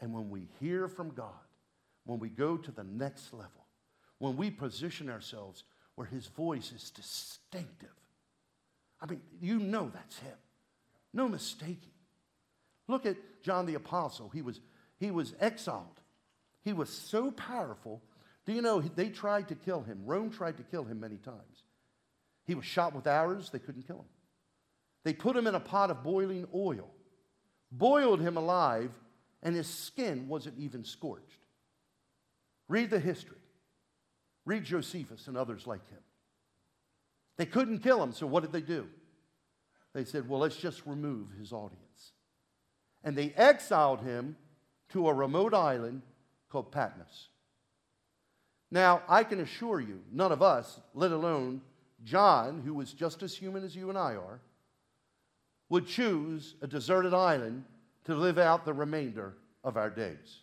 and 0.00 0.12
when 0.12 0.30
we 0.30 0.48
hear 0.60 0.88
from 0.88 1.10
God, 1.10 1.32
when 2.04 2.18
we 2.18 2.28
go 2.28 2.56
to 2.56 2.70
the 2.70 2.84
next 2.84 3.32
level, 3.32 3.66
when 4.18 4.36
we 4.36 4.50
position 4.50 5.10
ourselves 5.10 5.64
where 5.94 6.06
His 6.06 6.26
voice 6.26 6.72
is 6.72 6.90
distinctive, 6.90 7.88
I 9.00 9.06
mean, 9.06 9.20
you 9.40 9.58
know 9.58 9.90
that's 9.92 10.18
Him. 10.18 10.36
No 11.12 11.28
mistaking. 11.28 11.92
Look 12.88 13.06
at 13.06 13.16
John 13.42 13.66
the 13.66 13.74
Apostle. 13.74 14.30
He 14.30 14.42
was, 14.42 14.60
he 14.98 15.10
was 15.10 15.34
exiled. 15.40 16.00
He 16.64 16.72
was 16.72 16.88
so 16.88 17.30
powerful. 17.30 18.02
Do 18.46 18.52
you 18.52 18.62
know 18.62 18.80
they 18.80 19.08
tried 19.08 19.48
to 19.48 19.54
kill 19.54 19.82
him? 19.82 20.02
Rome 20.04 20.30
tried 20.30 20.56
to 20.56 20.62
kill 20.62 20.84
him 20.84 21.00
many 21.00 21.16
times. 21.16 21.64
He 22.44 22.54
was 22.54 22.64
shot 22.64 22.94
with 22.94 23.06
arrows, 23.06 23.50
they 23.50 23.58
couldn't 23.58 23.86
kill 23.86 23.98
him. 23.98 24.08
They 25.04 25.12
put 25.12 25.36
him 25.36 25.46
in 25.46 25.54
a 25.54 25.60
pot 25.60 25.90
of 25.90 26.02
boiling 26.02 26.46
oil, 26.54 26.90
boiled 27.70 28.20
him 28.20 28.36
alive, 28.36 28.90
and 29.42 29.54
his 29.54 29.68
skin 29.68 30.28
wasn't 30.28 30.58
even 30.58 30.84
scorched. 30.84 31.40
Read 32.68 32.90
the 32.90 33.00
history. 33.00 33.38
Read 34.44 34.64
Josephus 34.64 35.28
and 35.28 35.36
others 35.36 35.66
like 35.66 35.88
him. 35.88 35.98
They 37.36 37.46
couldn't 37.46 37.78
kill 37.78 38.02
him, 38.02 38.12
so 38.12 38.26
what 38.26 38.42
did 38.42 38.52
they 38.52 38.60
do? 38.60 38.86
They 39.94 40.04
said, 40.04 40.28
well, 40.28 40.40
let's 40.40 40.56
just 40.56 40.86
remove 40.86 41.28
his 41.38 41.52
audience. 41.52 42.12
And 43.04 43.16
they 43.16 43.32
exiled 43.36 44.00
him 44.00 44.36
to 44.90 45.08
a 45.08 45.14
remote 45.14 45.54
island 45.54 46.02
called 46.50 46.72
Patmos. 46.72 47.28
Now, 48.70 49.02
I 49.08 49.24
can 49.24 49.40
assure 49.40 49.80
you, 49.80 50.00
none 50.10 50.32
of 50.32 50.42
us, 50.42 50.80
let 50.94 51.12
alone 51.12 51.60
John, 52.04 52.62
who 52.64 52.74
was 52.74 52.92
just 52.92 53.22
as 53.22 53.36
human 53.36 53.64
as 53.64 53.76
you 53.76 53.90
and 53.90 53.98
I 53.98 54.14
are, 54.14 54.40
would 55.68 55.86
choose 55.86 56.54
a 56.62 56.66
deserted 56.66 57.14
island 57.14 57.64
to 58.04 58.14
live 58.14 58.38
out 58.38 58.64
the 58.64 58.72
remainder 58.72 59.34
of 59.62 59.76
our 59.76 59.90
days. 59.90 60.40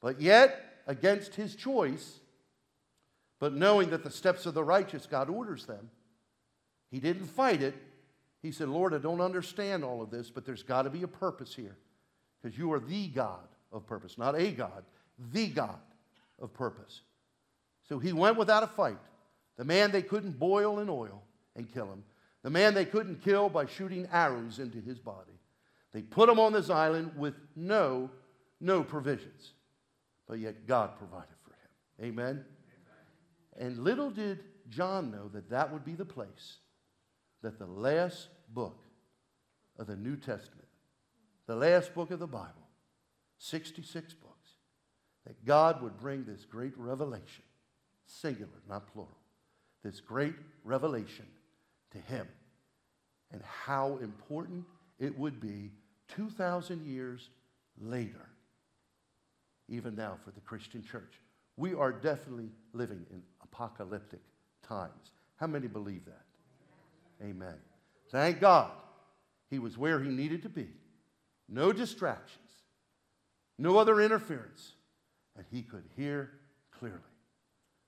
But 0.00 0.20
yet, 0.20 0.82
against 0.86 1.34
his 1.34 1.54
choice, 1.54 2.19
but 3.40 3.54
knowing 3.54 3.90
that 3.90 4.04
the 4.04 4.10
steps 4.10 4.46
of 4.46 4.54
the 4.54 4.62
righteous, 4.62 5.06
God 5.06 5.28
orders 5.28 5.64
them, 5.64 5.90
he 6.90 7.00
didn't 7.00 7.26
fight 7.26 7.62
it. 7.62 7.74
He 8.42 8.52
said, 8.52 8.68
Lord, 8.68 8.94
I 8.94 8.98
don't 8.98 9.20
understand 9.20 9.82
all 9.82 10.02
of 10.02 10.10
this, 10.10 10.30
but 10.30 10.44
there's 10.44 10.62
got 10.62 10.82
to 10.82 10.90
be 10.90 11.02
a 11.02 11.08
purpose 11.08 11.54
here 11.54 11.76
because 12.40 12.56
you 12.56 12.72
are 12.72 12.80
the 12.80 13.08
God 13.08 13.48
of 13.72 13.86
purpose, 13.86 14.18
not 14.18 14.38
a 14.38 14.50
God, 14.50 14.84
the 15.32 15.48
God 15.48 15.78
of 16.38 16.52
purpose. 16.52 17.00
So 17.88 17.98
he 17.98 18.12
went 18.12 18.36
without 18.36 18.62
a 18.62 18.66
fight. 18.66 18.98
The 19.56 19.64
man 19.64 19.90
they 19.90 20.02
couldn't 20.02 20.38
boil 20.38 20.78
in 20.78 20.88
oil 20.88 21.22
and 21.56 21.72
kill 21.72 21.86
him, 21.86 22.04
the 22.42 22.50
man 22.50 22.74
they 22.74 22.84
couldn't 22.84 23.22
kill 23.22 23.48
by 23.48 23.66
shooting 23.66 24.08
arrows 24.12 24.58
into 24.58 24.80
his 24.80 24.98
body. 24.98 25.32
They 25.92 26.02
put 26.02 26.28
him 26.28 26.38
on 26.38 26.52
this 26.52 26.70
island 26.70 27.12
with 27.16 27.34
no, 27.56 28.10
no 28.60 28.82
provisions. 28.82 29.52
But 30.28 30.38
yet 30.38 30.66
God 30.66 30.96
provided 30.96 31.34
for 31.42 31.50
him. 31.50 32.08
Amen? 32.10 32.44
And 33.60 33.84
little 33.84 34.10
did 34.10 34.40
John 34.70 35.10
know 35.10 35.28
that 35.34 35.50
that 35.50 35.70
would 35.70 35.84
be 35.84 35.94
the 35.94 36.04
place 36.04 36.56
that 37.42 37.58
the 37.58 37.66
last 37.66 38.28
book 38.48 38.82
of 39.78 39.86
the 39.86 39.96
New 39.96 40.16
Testament, 40.16 40.66
the 41.46 41.54
last 41.54 41.94
book 41.94 42.10
of 42.10 42.18
the 42.18 42.26
Bible, 42.26 42.66
66 43.38 44.14
books, 44.14 44.50
that 45.26 45.44
God 45.44 45.82
would 45.82 45.98
bring 45.98 46.24
this 46.24 46.46
great 46.46 46.72
revelation, 46.78 47.44
singular, 48.06 48.62
not 48.66 48.90
plural, 48.92 49.18
this 49.84 50.00
great 50.00 50.34
revelation 50.64 51.26
to 51.92 51.98
him 51.98 52.26
and 53.30 53.42
how 53.42 53.98
important 53.98 54.64
it 54.98 55.16
would 55.18 55.38
be 55.38 55.70
2,000 56.08 56.84
years 56.86 57.28
later, 57.78 58.26
even 59.68 59.94
now 59.94 60.16
for 60.24 60.30
the 60.30 60.40
Christian 60.40 60.82
church. 60.82 61.20
We 61.60 61.74
are 61.74 61.92
definitely 61.92 62.48
living 62.72 63.04
in 63.10 63.20
apocalyptic 63.42 64.22
times. 64.66 65.12
How 65.36 65.46
many 65.46 65.66
believe 65.66 66.06
that? 66.06 66.24
Amen. 67.22 67.56
Thank 68.10 68.40
God 68.40 68.70
he 69.50 69.58
was 69.58 69.76
where 69.76 70.00
he 70.00 70.08
needed 70.08 70.40
to 70.44 70.48
be. 70.48 70.68
No 71.50 71.70
distractions, 71.70 72.50
no 73.58 73.76
other 73.76 74.00
interference, 74.00 74.72
and 75.36 75.44
he 75.50 75.60
could 75.60 75.84
hear 75.96 76.30
clearly. 76.70 76.96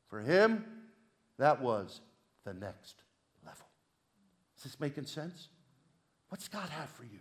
For 0.06 0.20
him, 0.20 0.66
that 1.38 1.62
was 1.62 2.02
the 2.44 2.52
next 2.52 2.96
level. 3.42 3.64
Is 4.58 4.64
this 4.64 4.80
making 4.80 5.06
sense? 5.06 5.48
What's 6.28 6.46
God 6.46 6.68
have 6.68 6.90
for 6.90 7.04
you? 7.04 7.20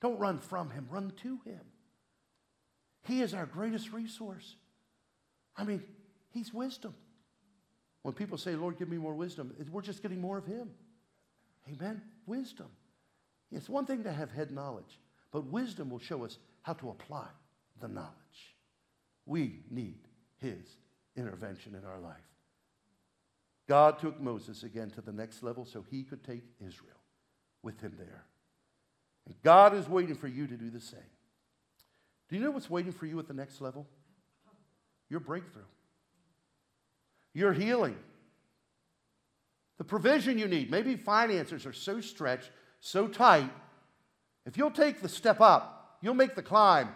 Don't 0.00 0.20
run 0.20 0.38
from 0.38 0.70
him, 0.70 0.86
run 0.88 1.12
to 1.22 1.40
him. 1.44 1.62
He 3.02 3.22
is 3.22 3.34
our 3.34 3.46
greatest 3.46 3.92
resource. 3.92 4.54
I 5.58 5.64
mean, 5.64 5.82
he's 6.30 6.54
wisdom. 6.54 6.94
When 8.02 8.14
people 8.14 8.38
say, 8.38 8.54
Lord, 8.54 8.78
give 8.78 8.88
me 8.88 8.96
more 8.96 9.14
wisdom, 9.14 9.52
we're 9.70 9.82
just 9.82 10.02
getting 10.02 10.20
more 10.20 10.38
of 10.38 10.46
him. 10.46 10.70
Amen? 11.70 12.00
Wisdom. 12.26 12.68
It's 13.50 13.68
one 13.68 13.84
thing 13.84 14.04
to 14.04 14.12
have 14.12 14.30
head 14.30 14.50
knowledge, 14.50 15.00
but 15.32 15.46
wisdom 15.46 15.90
will 15.90 15.98
show 15.98 16.24
us 16.24 16.38
how 16.62 16.74
to 16.74 16.90
apply 16.90 17.26
the 17.80 17.88
knowledge. 17.88 18.54
We 19.26 19.60
need 19.70 19.98
his 20.38 20.64
intervention 21.16 21.74
in 21.74 21.84
our 21.84 21.98
life. 21.98 22.16
God 23.68 23.98
took 23.98 24.20
Moses 24.20 24.62
again 24.62 24.90
to 24.92 25.00
the 25.00 25.12
next 25.12 25.42
level 25.42 25.66
so 25.66 25.84
he 25.90 26.02
could 26.02 26.24
take 26.24 26.44
Israel 26.60 26.92
with 27.62 27.80
him 27.80 27.94
there. 27.98 28.24
And 29.26 29.34
God 29.42 29.74
is 29.74 29.88
waiting 29.88 30.14
for 30.14 30.28
you 30.28 30.46
to 30.46 30.56
do 30.56 30.70
the 30.70 30.80
same. 30.80 31.00
Do 32.30 32.36
you 32.36 32.42
know 32.42 32.50
what's 32.50 32.70
waiting 32.70 32.92
for 32.92 33.06
you 33.06 33.18
at 33.18 33.28
the 33.28 33.34
next 33.34 33.60
level? 33.60 33.86
Your 35.10 35.20
breakthrough, 35.20 35.62
your 37.32 37.52
healing, 37.52 37.96
the 39.78 39.84
provision 39.84 40.38
you 40.38 40.48
need. 40.48 40.70
Maybe 40.70 40.96
finances 40.96 41.64
are 41.64 41.72
so 41.72 42.00
stretched, 42.00 42.50
so 42.80 43.08
tight. 43.08 43.50
If 44.44 44.56
you'll 44.56 44.70
take 44.70 45.00
the 45.00 45.08
step 45.08 45.40
up, 45.40 45.98
you'll 46.02 46.14
make 46.14 46.34
the 46.34 46.42
climb 46.42 46.88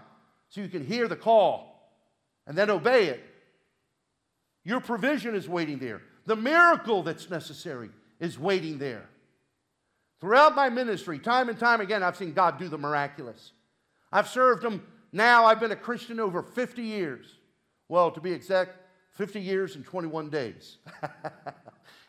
so 0.49 0.61
you 0.61 0.69
can 0.69 0.85
hear 0.85 1.09
the 1.09 1.17
call 1.17 1.91
and 2.47 2.57
then 2.59 2.71
obey 2.71 3.07
it. 3.07 3.23
Your 4.65 4.81
provision 4.81 5.35
is 5.35 5.49
waiting 5.49 5.79
there. 5.79 6.03
The 6.27 6.37
miracle 6.37 7.03
that's 7.03 7.31
necessary 7.31 7.91
is 8.21 8.39
waiting 8.39 8.79
there. 8.79 9.09
Throughout 10.21 10.55
my 10.55 10.69
ministry, 10.69 11.19
time 11.19 11.49
and 11.49 11.59
time 11.59 11.81
again, 11.81 12.03
I've 12.03 12.17
seen 12.17 12.33
God 12.33 12.59
do 12.59 12.69
the 12.69 12.79
miraculous. 12.79 13.53
I've 14.13 14.29
served 14.29 14.65
Him 14.65 14.83
now, 15.13 15.45
I've 15.45 15.61
been 15.61 15.73
a 15.73 15.77
Christian 15.77 16.21
over 16.21 16.43
50 16.43 16.83
years. 16.83 17.27
Well, 17.93 18.11
to 18.13 18.23
be 18.23 18.33
exact, 18.33 18.79
50 19.11 19.39
years 19.39 19.77
and 19.77 19.85
21 19.85 20.31
days. 20.31 20.79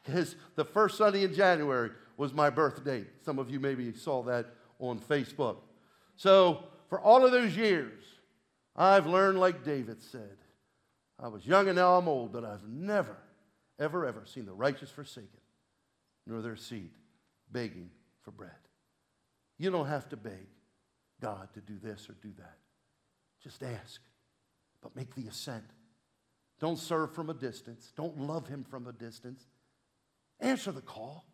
Because 0.05 0.35
the 0.55 0.65
first 0.65 0.97
Sunday 0.97 1.23
in 1.23 1.33
January 1.33 1.91
was 2.17 2.33
my 2.33 2.49
birthday. 2.49 3.05
Some 3.21 3.39
of 3.39 3.49
you 3.49 3.57
maybe 3.57 3.93
saw 3.93 4.21
that 4.23 4.47
on 4.79 4.99
Facebook. 4.99 5.59
So, 6.17 6.65
for 6.89 6.99
all 6.99 7.25
of 7.25 7.31
those 7.31 7.55
years, 7.55 8.03
I've 8.75 9.07
learned, 9.07 9.39
like 9.39 9.63
David 9.63 10.01
said, 10.01 10.35
I 11.17 11.29
was 11.29 11.47
young 11.47 11.69
and 11.69 11.77
now 11.77 11.97
I'm 11.97 12.09
old, 12.09 12.33
but 12.33 12.43
I've 12.43 12.67
never, 12.67 13.15
ever, 13.79 14.05
ever 14.05 14.23
seen 14.25 14.45
the 14.45 14.51
righteous 14.51 14.89
forsaken, 14.89 15.39
nor 16.27 16.41
their 16.41 16.57
seed 16.57 16.91
begging 17.49 17.91
for 18.23 18.31
bread. 18.31 18.51
You 19.57 19.71
don't 19.71 19.87
have 19.87 20.09
to 20.09 20.17
beg 20.17 20.47
God 21.21 21.47
to 21.53 21.61
do 21.61 21.77
this 21.81 22.09
or 22.09 22.13
do 22.21 22.33
that. 22.39 22.57
Just 23.41 23.63
ask, 23.63 24.01
but 24.83 24.95
make 24.95 25.15
the 25.15 25.27
ascent. 25.27 25.63
Don't 26.59 26.77
serve 26.77 27.15
from 27.15 27.29
a 27.29 27.33
distance. 27.33 27.91
Don't 27.95 28.19
love 28.19 28.47
Him 28.47 28.63
from 28.63 28.85
a 28.85 28.91
distance. 28.91 29.47
Answer 30.39 30.71
the 30.71 30.81
call. 30.81 31.25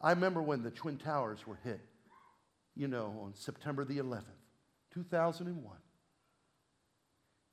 I 0.00 0.10
remember 0.10 0.40
when 0.40 0.62
the 0.62 0.70
Twin 0.70 0.96
Towers 0.96 1.46
were 1.46 1.58
hit, 1.62 1.80
you 2.74 2.88
know, 2.88 3.20
on 3.22 3.34
September 3.34 3.84
the 3.84 3.98
11th, 3.98 4.22
2001. 4.94 5.76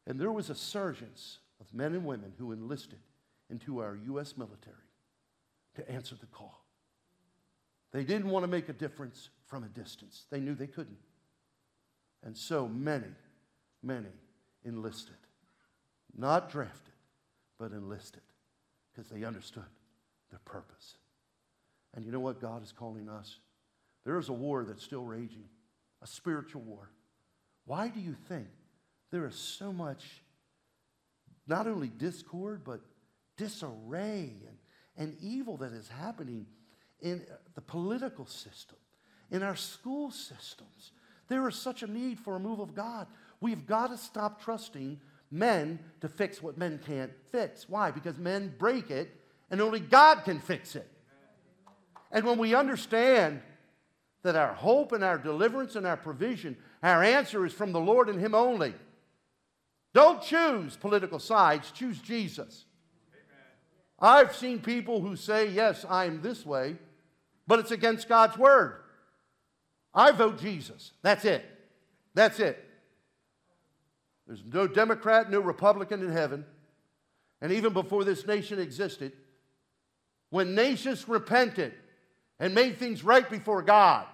And 0.08 0.20
there 0.20 0.32
was 0.32 0.50
a 0.50 0.56
surgence 0.56 1.40
of 1.60 1.72
men 1.74 1.94
and 1.94 2.06
women 2.06 2.34
who 2.38 2.52
enlisted 2.52 3.00
into 3.50 3.80
our 3.80 3.98
U.S. 4.06 4.36
military 4.38 4.76
to 5.76 5.92
answer 5.92 6.16
the 6.16 6.26
call. 6.28 6.66
They 7.92 8.04
didn't 8.04 8.30
want 8.30 8.44
to 8.44 8.48
make 8.48 8.70
a 8.70 8.74
difference 8.74 9.30
from 9.46 9.64
a 9.64 9.68
distance, 9.68 10.26
they 10.30 10.40
knew 10.40 10.54
they 10.54 10.68
couldn't. 10.68 10.98
And 12.24 12.36
so 12.38 12.68
many, 12.68 13.08
many 13.82 14.10
enlisted. 14.64 15.16
Not 16.18 16.52
drafted, 16.52 16.94
but 17.60 17.72
enlisted 17.72 18.22
because 18.92 19.10
they 19.10 19.24
understood 19.24 19.64
their 20.30 20.40
purpose. 20.46 20.96
And 21.96 22.06
you 22.06 22.12
know 22.12 22.20
what 22.20 22.42
God 22.42 22.64
is 22.64 22.72
calling 22.72 23.10
us? 23.10 23.38
There 24.06 24.18
is 24.18 24.30
a 24.30 24.34
war 24.34 24.64
that's 24.64 24.84
still 24.84 25.04
raging, 25.04 25.46
a 26.02 26.08
spiritual 26.08 26.62
war. 26.62 26.90
Why 27.66 27.88
do 27.90 28.00
you 28.00 28.16
think 28.28 28.48
there 29.12 29.28
is 29.28 29.36
so 29.36 29.72
much, 29.72 30.04
not 31.48 31.68
only 31.68 31.88
discord, 31.88 32.62
but 32.64 32.82
disarray 33.38 34.34
and, 34.48 34.58
and 34.98 35.18
evil 35.22 35.58
that 35.58 35.72
is 35.72 35.88
happening 35.88 36.46
in 37.02 37.22
the 37.56 37.62
political 37.62 38.26
system, 38.26 38.78
in 39.32 39.44
our 39.44 39.56
school 39.56 40.12
systems? 40.12 40.92
There 41.28 41.48
is 41.48 41.56
such 41.56 41.84
a 41.84 41.88
need 41.88 42.20
for 42.20 42.36
a 42.36 42.40
move 42.40 42.60
of 42.60 42.74
God. 42.74 43.08
We've 43.42 43.66
got 43.66 43.88
to 43.88 43.98
stop 43.98 44.42
trusting 44.42 45.00
men 45.32 45.80
to 46.02 46.10
fix 46.10 46.42
what 46.42 46.58
men 46.58 46.80
can't 46.86 47.12
fix. 47.32 47.70
Why? 47.70 47.92
Because 47.92 48.18
men 48.18 48.54
break 48.58 48.92
it 48.92 49.16
and 49.52 49.62
only 49.62 49.80
God 49.80 50.24
can 50.24 50.40
fix 50.40 50.76
it. 50.76 50.90
And 52.12 52.26
when 52.26 52.38
we 52.38 52.56
understand 52.56 53.42
that 54.24 54.36
our 54.36 54.54
hope 54.54 54.92
and 54.92 55.04
our 55.04 55.18
deliverance 55.18 55.76
and 55.76 55.86
our 55.86 55.98
provision, 55.98 56.58
our 56.84 57.04
answer 57.04 57.46
is 57.46 57.54
from 57.54 57.72
the 57.72 57.80
Lord 57.80 58.10
and 58.10 58.20
Him 58.20 58.36
only. 58.36 58.74
Don't 59.94 60.22
choose 60.22 60.76
political 60.76 61.20
sides, 61.20 61.72
choose 61.72 62.00
Jesus. 62.00 62.66
Amen. 63.14 64.26
I've 64.28 64.36
seen 64.36 64.60
people 64.60 65.02
who 65.02 65.16
say, 65.16 65.50
Yes, 65.50 65.86
I'm 65.90 66.22
this 66.22 66.46
way, 66.46 66.76
but 67.48 67.60
it's 67.60 67.72
against 67.72 68.10
God's 68.10 68.38
word. 68.38 68.82
I 69.94 70.12
vote 70.12 70.40
Jesus. 70.40 70.92
That's 71.02 71.26
it. 71.26 71.44
That's 72.14 72.40
it. 72.40 72.64
There's 74.30 74.46
no 74.46 74.68
Democrat, 74.68 75.32
no 75.32 75.40
Republican 75.40 76.04
in 76.04 76.12
heaven. 76.12 76.46
And 77.42 77.52
even 77.52 77.74
before 77.74 78.04
this 78.04 78.28
nation 78.28 78.60
existed, 78.60 79.12
when 80.30 80.54
nations 80.54 81.10
repented 81.10 81.74
and 82.40 82.54
made 82.54 82.78
things 82.78 83.04
right 83.04 83.28
before 83.28 83.64
God, 83.64 84.06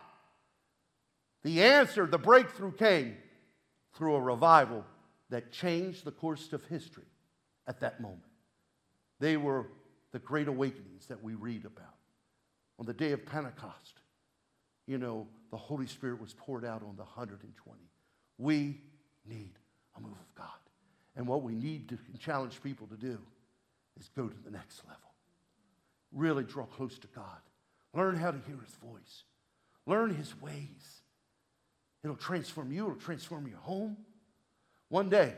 the 1.43 1.63
answer, 1.63 2.05
the 2.05 2.17
breakthrough 2.17 2.71
came 2.71 3.17
through 3.93 4.15
a 4.15 4.21
revival 4.21 4.85
that 5.31 5.51
changed 5.51 6.05
the 6.05 6.11
course 6.11 6.53
of 6.53 6.63
history 6.63 7.03
at 7.67 7.81
that 7.81 7.99
moment. 7.99 8.23
They 9.19 9.35
were 9.35 9.67
the 10.13 10.19
great 10.19 10.47
awakenings 10.47 11.07
that 11.07 11.21
we 11.21 11.33
read 11.33 11.65
about. 11.65 11.93
On 12.79 12.85
the 12.85 12.93
day 12.93 13.11
of 13.11 13.25
Pentecost, 13.25 13.99
you 14.87 14.97
know, 14.97 15.27
the 15.51 15.57
Holy 15.57 15.87
Spirit 15.87 16.21
was 16.21 16.33
poured 16.33 16.63
out 16.63 16.83
on 16.83 16.95
the 16.95 17.03
120. 17.03 17.81
We 18.37 18.79
need 19.27 19.51
a 19.97 20.01
move 20.01 20.13
of 20.13 20.35
God. 20.35 20.47
And 21.15 21.27
what 21.27 21.43
we 21.43 21.55
need 21.55 21.89
to 21.89 21.97
challenge 22.19 22.61
people 22.61 22.87
to 22.87 22.95
do 22.95 23.17
is 23.99 24.09
go 24.15 24.27
to 24.27 24.43
the 24.43 24.51
next 24.51 24.81
level. 24.85 24.99
Really 26.11 26.43
draw 26.43 26.65
close 26.65 26.97
to 26.99 27.07
God. 27.07 27.39
Learn 27.93 28.15
how 28.15 28.31
to 28.31 28.39
hear 28.45 28.57
his 28.63 28.75
voice. 28.75 29.23
Learn 29.85 30.13
his 30.13 30.39
ways. 30.41 31.01
It'll 32.03 32.15
transform 32.15 32.71
you, 32.71 32.85
it'll 32.85 32.99
transform 32.99 33.47
your 33.47 33.59
home. 33.59 33.97
One 34.89 35.09
day, 35.09 35.33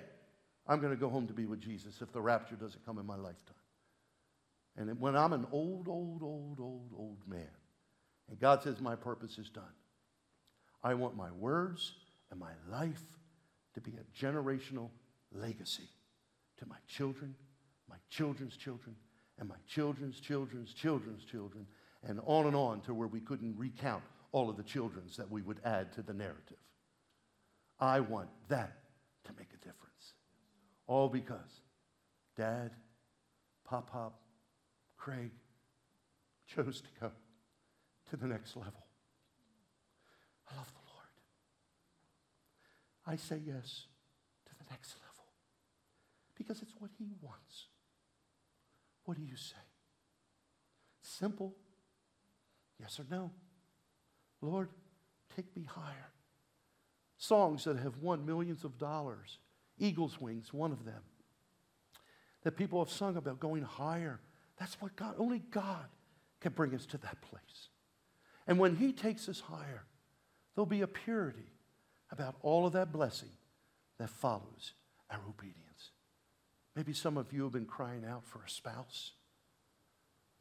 I'm 0.67 0.81
going 0.81 0.91
to 0.91 0.99
go 0.99 1.09
home 1.09 1.27
to 1.27 1.33
be 1.33 1.45
with 1.45 1.61
Jesus 1.61 2.01
if 2.01 2.11
the 2.11 2.21
rapture 2.21 2.55
doesn't 2.55 2.85
come 2.85 2.97
in 2.97 3.05
my 3.05 3.15
lifetime. 3.15 3.55
And 4.75 4.99
when 4.99 5.15
I'm 5.15 5.33
an 5.33 5.47
old, 5.51 5.87
old, 5.87 6.21
old, 6.21 6.59
old, 6.59 6.91
old 6.97 7.19
man, 7.25 7.47
and 8.29 8.39
God 8.39 8.61
says 8.61 8.81
my 8.81 8.95
purpose 8.95 9.37
is 9.37 9.49
done, 9.49 9.63
I 10.83 10.93
want 10.93 11.15
my 11.15 11.31
words 11.31 11.93
and 12.29 12.39
my 12.39 12.51
life 12.69 13.01
to 13.77 13.81
be 13.81 13.95
a 13.97 14.25
generational 14.25 14.89
legacy 15.31 15.87
to 16.57 16.65
my 16.65 16.77
children, 16.87 17.35
my 17.87 17.97
children's 18.09 18.57
children, 18.57 18.95
and 19.37 19.47
my 19.47 19.55
children's 19.67 20.19
children's 20.19 20.73
children's 20.73 21.23
children, 21.23 21.67
and 22.01 22.19
on 22.25 22.47
and 22.47 22.55
on 22.55 22.81
to 22.81 22.93
where 22.95 23.07
we 23.07 23.19
couldn't 23.19 23.55
recount 23.55 24.01
all 24.31 24.49
of 24.49 24.57
the 24.57 24.63
children's 24.63 25.15
that 25.17 25.29
we 25.29 25.43
would 25.43 25.59
add 25.63 25.93
to 25.93 26.01
the 26.01 26.13
narrative. 26.13 26.57
I 27.79 27.99
want 27.99 28.29
that 28.47 28.79
to 29.25 29.31
make 29.37 29.49
a 29.53 29.57
difference. 29.57 30.13
All 30.87 31.07
because 31.07 31.61
Dad, 32.35 32.71
Pop 33.63 33.91
Pop, 33.91 34.19
Craig 34.97 35.29
chose 36.47 36.81
to 36.81 36.89
go 36.99 37.11
to 38.09 38.17
the 38.17 38.25
next 38.25 38.55
level. 38.55 38.87
I 40.51 40.55
love 40.55 40.67
the 40.73 40.76
I 43.07 43.15
say 43.15 43.39
yes 43.45 43.85
to 44.47 44.51
the 44.57 44.69
next 44.69 44.95
level 44.99 45.31
because 46.35 46.61
it's 46.61 46.73
what 46.77 46.91
He 46.97 47.05
wants. 47.21 47.67
What 49.05 49.15
do 49.15 49.23
you 49.23 49.37
say? 49.37 49.55
Simple. 51.01 51.55
Yes 52.79 52.99
or 52.99 53.05
no? 53.09 53.31
Lord, 54.41 54.69
take 55.35 55.55
me 55.55 55.63
higher. 55.63 56.11
Songs 57.17 57.63
that 57.63 57.77
have 57.77 57.97
won 57.99 58.25
millions 58.25 58.63
of 58.65 58.77
dollars. 58.77 59.39
Eagle's 59.79 60.19
Wings, 60.19 60.53
one 60.53 60.71
of 60.71 60.85
them. 60.85 61.01
That 62.43 62.57
people 62.57 62.83
have 62.83 62.93
sung 62.93 63.15
about 63.15 63.39
going 63.39 63.63
higher. 63.63 64.19
That's 64.59 64.79
what 64.81 64.95
God, 64.95 65.15
only 65.17 65.39
God 65.39 65.85
can 66.41 66.51
bring 66.51 66.75
us 66.75 66.85
to 66.87 66.97
that 66.99 67.21
place. 67.21 67.69
And 68.45 68.59
when 68.59 68.75
He 68.75 68.91
takes 68.91 69.29
us 69.29 69.39
higher, 69.39 69.85
there'll 70.53 70.65
be 70.65 70.81
a 70.81 70.87
purity 70.87 71.51
about 72.11 72.35
all 72.41 72.65
of 72.65 72.73
that 72.73 72.91
blessing 72.91 73.29
that 73.97 74.09
follows 74.09 74.73
our 75.09 75.21
obedience. 75.27 75.91
Maybe 76.75 76.93
some 76.93 77.17
of 77.17 77.33
you 77.33 77.43
have 77.43 77.51
been 77.51 77.65
crying 77.65 78.05
out 78.05 78.23
for 78.25 78.39
a 78.45 78.49
spouse. 78.49 79.13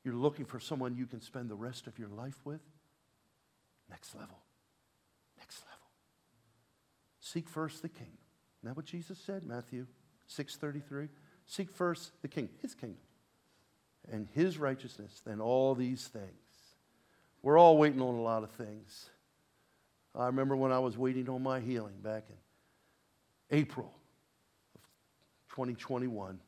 You're 0.05 0.15
looking 0.15 0.45
for 0.45 0.61
someone 0.61 0.97
you 0.97 1.07
can 1.07 1.21
spend 1.21 1.49
the 1.49 1.55
rest 1.55 1.87
of 1.87 1.99
your 1.99 2.09
life 2.09 2.39
with. 2.45 2.61
Next 3.91 4.15
level. 4.15 4.39
Next 5.39 5.63
level. 5.63 5.89
Seek 7.21 7.49
first 7.49 7.83
the 7.83 7.89
kingdom. 7.89 8.19
Isn't 8.59 8.71
that 8.71 8.77
what 8.77 8.87
Jesus 8.87 9.19
said? 9.19 9.45
Matthew 9.45 9.87
6:33. 10.29 11.09
Seek 11.47 11.71
first 11.71 12.13
the 12.23 12.29
king, 12.29 12.49
his 12.61 12.75
kingdom, 12.75 13.03
and 14.11 14.29
his 14.29 14.59
righteousness, 14.59 15.21
then 15.25 15.41
all 15.41 15.75
these 15.75 16.09
things. 16.09 16.77
We're 17.43 17.59
all 17.59 17.79
waiting 17.79 18.01
on 18.01 18.15
a 18.15 18.23
lot 18.23 18.43
of 18.43 18.51
things. 18.51 19.11
I 20.17 20.27
remember 20.27 20.57
when 20.57 20.73
I 20.73 20.79
was 20.79 20.97
waiting 20.97 21.29
on 21.29 21.43
my 21.43 21.61
healing 21.61 21.97
back 22.03 22.25
in 22.31 23.57
April 23.57 23.93
of 24.75 24.81
2021. 25.51 26.41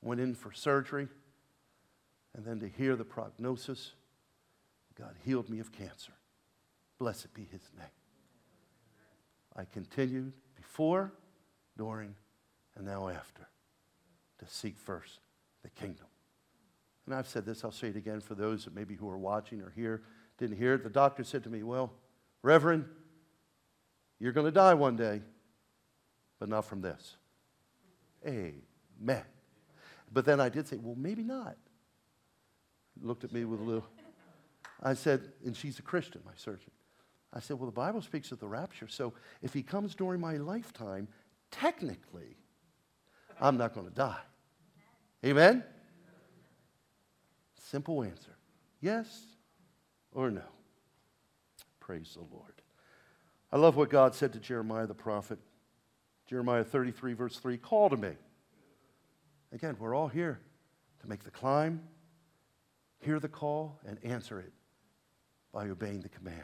Went 0.00 0.20
in 0.20 0.34
for 0.34 0.52
surgery, 0.52 1.08
and 2.34 2.44
then 2.44 2.58
to 2.60 2.68
hear 2.68 2.96
the 2.96 3.04
prognosis, 3.04 3.92
God 4.98 5.14
healed 5.24 5.48
me 5.48 5.60
of 5.60 5.72
cancer. 5.72 6.12
Blessed 6.98 7.32
be 7.34 7.42
his 7.50 7.62
name. 7.76 7.86
I 9.54 9.64
continued 9.64 10.32
before, 10.56 11.12
during, 11.76 12.14
and 12.76 12.86
now 12.86 13.08
after 13.08 13.46
to 14.38 14.46
seek 14.48 14.78
first 14.78 15.20
the 15.62 15.70
kingdom. 15.70 16.06
And 17.06 17.14
I've 17.14 17.28
said 17.28 17.44
this, 17.44 17.64
I'll 17.64 17.72
say 17.72 17.88
it 17.88 17.96
again 17.96 18.20
for 18.20 18.34
those 18.34 18.64
that 18.64 18.74
maybe 18.74 18.94
who 18.94 19.08
are 19.08 19.18
watching 19.18 19.60
or 19.60 19.70
here 19.70 20.02
didn't 20.38 20.56
hear 20.56 20.74
it. 20.74 20.82
The 20.82 20.90
doctor 20.90 21.24
said 21.24 21.44
to 21.44 21.50
me, 21.50 21.62
Well, 21.62 21.92
Reverend, 22.42 22.84
you're 24.18 24.32
going 24.32 24.46
to 24.46 24.52
die 24.52 24.74
one 24.74 24.96
day, 24.96 25.22
but 26.38 26.48
not 26.48 26.64
from 26.64 26.80
this. 26.80 27.16
Amen. 28.26 29.24
But 30.12 30.24
then 30.24 30.40
I 30.40 30.48
did 30.48 30.68
say, 30.68 30.76
well, 30.76 30.96
maybe 30.96 31.22
not. 31.22 31.56
Looked 33.00 33.24
at 33.24 33.32
me 33.32 33.44
with 33.44 33.60
a 33.60 33.62
little. 33.62 33.86
I 34.82 34.94
said, 34.94 35.32
and 35.44 35.56
she's 35.56 35.78
a 35.78 35.82
Christian, 35.82 36.20
my 36.24 36.32
surgeon. 36.36 36.70
I 37.32 37.40
said, 37.40 37.58
well, 37.58 37.66
the 37.66 37.72
Bible 37.72 38.02
speaks 38.02 38.30
of 38.32 38.40
the 38.40 38.48
rapture. 38.48 38.88
So 38.88 39.14
if 39.40 39.54
he 39.54 39.62
comes 39.62 39.94
during 39.94 40.20
my 40.20 40.36
lifetime, 40.36 41.08
technically, 41.50 42.36
I'm 43.40 43.56
not 43.56 43.74
going 43.74 43.86
to 43.86 43.94
die. 43.94 44.20
Amen? 45.24 45.64
Simple 47.56 48.02
answer 48.02 48.36
yes 48.82 49.24
or 50.12 50.30
no. 50.30 50.42
Praise 51.92 52.14
the 52.14 52.34
Lord. 52.34 52.54
I 53.52 53.58
love 53.58 53.76
what 53.76 53.90
God 53.90 54.14
said 54.14 54.32
to 54.32 54.38
Jeremiah 54.38 54.86
the 54.86 54.94
prophet. 54.94 55.38
Jeremiah 56.26 56.64
33, 56.64 57.12
verse 57.12 57.36
3 57.36 57.58
Call 57.58 57.90
to 57.90 57.98
me. 57.98 58.12
Again, 59.52 59.76
we're 59.78 59.94
all 59.94 60.08
here 60.08 60.40
to 61.02 61.06
make 61.06 61.22
the 61.22 61.30
climb, 61.30 61.82
hear 63.00 63.20
the 63.20 63.28
call, 63.28 63.78
and 63.86 63.98
answer 64.02 64.40
it 64.40 64.54
by 65.52 65.68
obeying 65.68 66.00
the 66.00 66.08
command. 66.08 66.38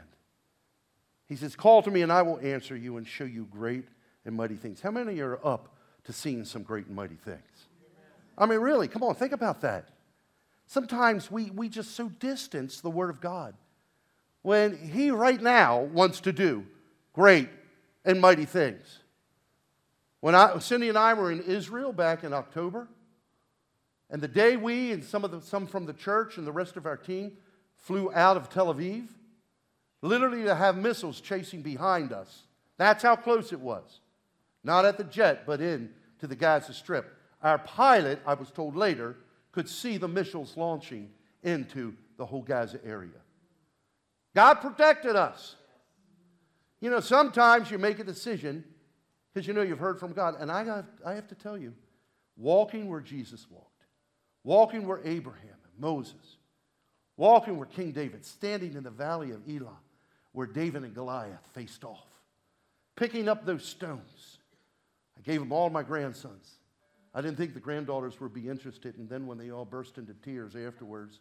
He 1.30 1.34
says, 1.34 1.56
Call 1.56 1.80
to 1.80 1.90
me, 1.90 2.02
and 2.02 2.12
I 2.12 2.20
will 2.20 2.38
answer 2.40 2.76
you 2.76 2.98
and 2.98 3.08
show 3.08 3.24
you 3.24 3.48
great 3.50 3.88
and 4.26 4.36
mighty 4.36 4.56
things. 4.56 4.82
How 4.82 4.90
many 4.90 5.18
are 5.20 5.40
up 5.42 5.78
to 6.04 6.12
seeing 6.12 6.44
some 6.44 6.62
great 6.62 6.88
and 6.88 6.94
mighty 6.94 7.16
things? 7.16 7.68
I 8.36 8.44
mean, 8.44 8.58
really, 8.58 8.86
come 8.86 9.02
on, 9.02 9.14
think 9.14 9.32
about 9.32 9.62
that. 9.62 9.88
Sometimes 10.66 11.30
we, 11.30 11.48
we 11.52 11.70
just 11.70 11.92
so 11.92 12.10
distance 12.10 12.82
the 12.82 12.90
Word 12.90 13.08
of 13.08 13.22
God 13.22 13.54
when 14.42 14.76
he 14.76 15.10
right 15.10 15.40
now 15.40 15.80
wants 15.80 16.20
to 16.20 16.32
do 16.32 16.64
great 17.12 17.48
and 18.04 18.20
mighty 18.20 18.44
things. 18.44 19.00
When 20.20 20.34
I, 20.34 20.58
Cindy 20.58 20.88
and 20.88 20.98
I 20.98 21.14
were 21.14 21.30
in 21.30 21.42
Israel 21.42 21.92
back 21.92 22.24
in 22.24 22.32
October, 22.32 22.88
And 24.10 24.22
the 24.22 24.28
day 24.28 24.56
we 24.56 24.92
and 24.92 25.04
some, 25.04 25.24
of 25.24 25.30
the, 25.30 25.40
some 25.40 25.66
from 25.66 25.86
the 25.86 25.92
church 25.92 26.38
and 26.38 26.46
the 26.46 26.52
rest 26.52 26.76
of 26.76 26.86
our 26.86 26.96
team 26.96 27.32
flew 27.76 28.10
out 28.12 28.36
of 28.36 28.48
Tel 28.48 28.72
Aviv, 28.72 29.08
literally 30.02 30.44
to 30.44 30.54
have 30.54 30.76
missiles 30.76 31.20
chasing 31.20 31.62
behind 31.62 32.12
us. 32.12 32.44
That's 32.78 33.02
how 33.02 33.16
close 33.16 33.52
it 33.52 33.60
was. 33.60 34.00
Not 34.64 34.84
at 34.84 34.96
the 34.96 35.04
jet, 35.04 35.44
but 35.46 35.60
in 35.60 35.90
to 36.20 36.26
the 36.26 36.36
Gaza 36.36 36.72
Strip. 36.72 37.14
Our 37.42 37.58
pilot, 37.58 38.20
I 38.26 38.34
was 38.34 38.50
told 38.50 38.74
later, 38.76 39.16
could 39.52 39.68
see 39.68 39.98
the 39.98 40.08
missiles 40.08 40.56
launching 40.56 41.10
into 41.42 41.94
the 42.16 42.26
whole 42.26 42.42
Gaza 42.42 42.80
area. 42.84 43.10
God 44.38 44.60
protected 44.60 45.16
us. 45.16 45.56
You 46.80 46.90
know, 46.90 47.00
sometimes 47.00 47.72
you 47.72 47.76
make 47.76 47.98
a 47.98 48.04
decision 48.04 48.62
because 49.34 49.48
you 49.48 49.52
know 49.52 49.62
you've 49.62 49.80
heard 49.80 49.98
from 49.98 50.12
God. 50.12 50.36
And 50.38 50.48
I 50.48 50.62
have, 50.62 50.86
I 51.04 51.14
have 51.14 51.26
to 51.26 51.34
tell 51.34 51.58
you, 51.58 51.74
walking 52.36 52.88
where 52.88 53.00
Jesus 53.00 53.48
walked, 53.50 53.82
walking 54.44 54.86
where 54.86 55.00
Abraham 55.04 55.56
and 55.64 55.80
Moses, 55.80 56.36
walking 57.16 57.56
where 57.56 57.66
King 57.66 57.90
David, 57.90 58.24
standing 58.24 58.74
in 58.74 58.84
the 58.84 58.90
valley 58.90 59.32
of 59.32 59.40
Elah, 59.48 59.80
where 60.30 60.46
David 60.46 60.84
and 60.84 60.94
Goliath 60.94 61.44
faced 61.52 61.82
off, 61.82 62.06
picking 62.94 63.28
up 63.28 63.44
those 63.44 63.64
stones. 63.64 64.38
I 65.18 65.22
gave 65.22 65.40
them 65.40 65.50
all 65.50 65.68
my 65.68 65.82
grandsons. 65.82 66.60
I 67.12 67.22
didn't 67.22 67.38
think 67.38 67.54
the 67.54 67.60
granddaughters 67.60 68.20
would 68.20 68.34
be 68.34 68.48
interested, 68.48 68.98
and 68.98 69.08
then 69.08 69.26
when 69.26 69.36
they 69.36 69.50
all 69.50 69.64
burst 69.64 69.98
into 69.98 70.14
tears 70.14 70.54
afterwards, 70.54 71.18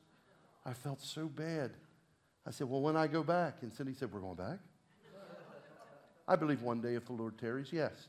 I 0.67 0.73
felt 0.73 1.01
so 1.01 1.25
bad. 1.25 1.71
I 2.47 2.51
said, 2.51 2.69
Well, 2.69 2.81
when 2.81 2.95
I 2.95 3.07
go 3.07 3.23
back? 3.23 3.57
And 3.61 3.73
Cindy 3.73 3.93
said, 3.93 4.11
We're 4.11 4.21
going 4.21 4.35
back. 4.35 4.59
I 6.27 6.35
believe 6.35 6.61
one 6.61 6.81
day 6.81 6.95
if 6.95 7.05
the 7.05 7.13
Lord 7.13 7.37
tarries, 7.37 7.71
yes. 7.71 8.07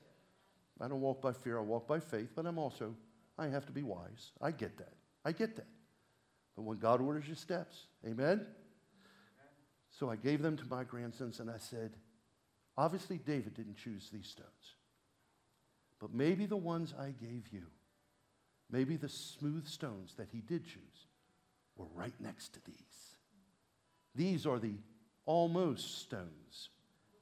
I 0.81 0.89
don't 0.89 1.01
walk 1.01 1.21
by 1.21 1.33
fear, 1.33 1.59
I 1.59 1.63
walk 1.63 1.89
by 1.89 1.99
faith, 1.99 2.31
but 2.35 2.47
I'm 2.47 2.59
also, 2.59 2.95
I 3.37 3.49
have 3.49 3.67
to 3.67 3.73
be 3.73 3.83
wise. 3.83 4.33
I 4.41 4.53
get 4.53 4.79
that. 4.79 4.93
I 5.25 5.33
get 5.33 5.57
that. 5.57 5.67
But 6.57 6.63
when 6.63 6.79
God 6.79 7.01
orders 7.01 7.27
your 7.27 7.37
steps, 7.37 7.87
amen? 8.07 8.47
So 9.91 10.11
I 10.11 10.17
gave 10.17 10.43
them 10.43 10.57
to 10.57 10.65
my 10.67 10.85
grandsons 10.85 11.41
and 11.41 11.51
I 11.51 11.59
said, 11.59 11.93
obviously 12.77 13.19
David 13.19 13.55
didn't 13.55 13.77
choose 13.77 14.09
these 14.13 14.29
stones. 14.29 14.75
But 16.01 16.15
maybe 16.15 16.47
the 16.47 16.57
ones 16.57 16.95
I 16.99 17.11
gave 17.11 17.49
you, 17.53 17.65
maybe 18.71 18.97
the 18.97 19.09
smooth 19.09 19.67
stones 19.67 20.15
that 20.17 20.29
he 20.33 20.41
did 20.41 20.65
choose, 20.65 21.07
were 21.77 21.87
right 21.95 22.15
next 22.21 22.55
to 22.55 22.61
these. 22.65 22.88
These 24.19 24.47
are 24.47 24.59
the 24.59 24.75
almost 25.27 26.01
stones 26.01 26.71